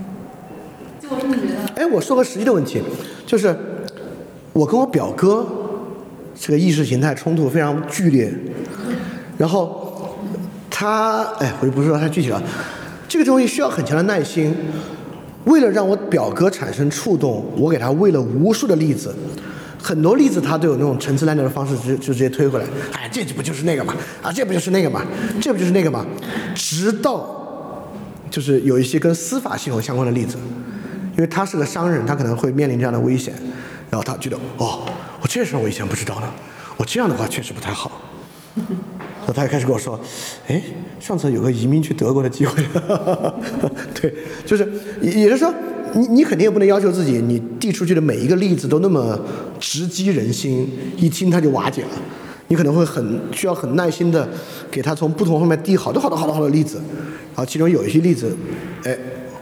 [1.00, 2.82] 就我真的觉得，哎，我说个实际的问题，
[3.26, 3.54] 就是
[4.52, 5.46] 我跟我表哥
[6.38, 8.32] 这个意识形态冲突非常剧烈，
[9.38, 10.16] 然后
[10.70, 12.42] 他，哎，我就不说他具体了，
[13.08, 14.54] 这个东西需要很强的耐心。
[15.44, 19.14] 为了让我表哥产生触动，我给他喂了无数的例子，
[19.80, 22.66] 很多例子他都有那种陈词滥调的方式，直就直接推回来。
[22.92, 23.94] 哎，这不就是那个嘛？
[24.20, 25.02] 啊，这不就是那个嘛？
[25.40, 26.04] 这不就是那个嘛？
[26.54, 27.88] 直到
[28.28, 30.36] 就是有一些跟司法系统相关的例子，
[31.16, 33.32] 因为他是个商人，他可能会面临这样的危险，
[33.90, 34.86] 然后他觉得哦，
[35.20, 36.28] 我这事我以前不知道呢，
[36.76, 38.02] 我这样的话确实不太好。
[38.56, 39.98] 然后他就开始跟我说，
[40.46, 40.62] 哎，
[41.00, 42.62] 上次有个移民去德国的机会，
[44.00, 44.14] 对，
[44.46, 44.66] 就是
[45.02, 45.52] 也也就是说，
[45.94, 49.18] 你你肯定也不能要求自己，你递出去的每一个例子都那么
[49.58, 51.88] 直击人心，一听他就瓦解了。
[52.48, 54.28] 你可能会很需要很耐心的
[54.70, 56.76] 给他从不同方面递好多好多好多好多例子，
[57.34, 58.34] 然后其中有一些例子，
[58.84, 58.96] 哎，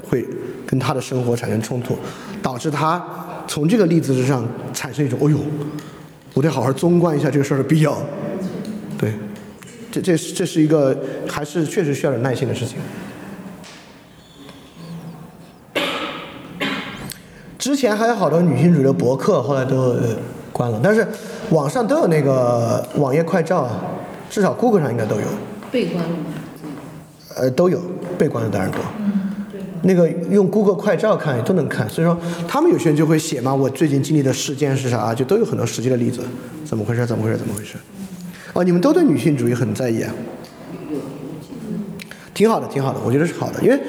[0.09, 0.27] 会
[0.67, 1.97] 跟他的生活产生冲突，
[2.43, 5.39] 导致他从这个例子之上产生一种，哦呦，
[6.33, 7.97] 我得好好综观一下这个事儿的必要。
[8.99, 9.13] 对，
[9.91, 10.97] 这这是这是一个
[11.29, 12.79] 还是确实需要点耐心的事情。
[17.59, 20.17] 之前还有好多女性主义的博客，后来都呃
[20.53, 21.07] 关了，但是
[21.51, 23.81] 网上都有那个网页快照啊，
[24.29, 25.27] 至少 Google 上应该都有，
[25.71, 26.17] 被关了吗？
[27.37, 27.81] 呃都有，
[28.19, 28.81] 被关的当然多。
[29.85, 36.21] 那个用 Google 快照看都能看，所以说他们有些人就会写嘛，我最近经历的事件是啥，就都有很多实际的例子，
[36.65, 37.07] 怎么回事？
[37.07, 37.37] 怎么回事？
[37.37, 37.77] 怎么回事？
[38.55, 40.13] 哦，你们都对女性主义很在意啊？
[42.33, 43.81] 挺好的，挺好的，我觉得是好的，因为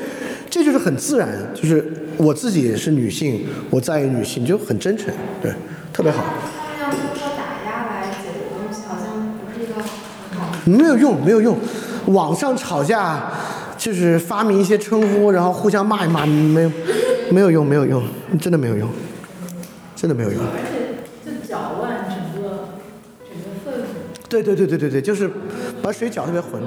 [0.50, 5.52] 这就是很自然，就是我自己是女性，我在意女性，就很真诚，对，
[5.94, 6.24] 特别好，
[6.78, 9.82] 他们要通过打压来解决东西，好像不是一个
[10.38, 10.52] 好。
[10.66, 11.58] 没有用，没有用。
[12.08, 13.32] 网上吵架
[13.86, 16.72] 就是发明一些称呼，然后互相骂一骂，没有，
[17.30, 18.03] 没有用，没有用，
[18.41, 18.90] 真的没有用，
[19.95, 20.41] 真的没有用。
[20.41, 20.57] 而
[21.24, 22.70] 且就搅乱整个
[23.30, 23.86] 整个氛围。
[24.28, 25.30] 对对对对对对，就是
[25.84, 26.60] 把水搅特别浑。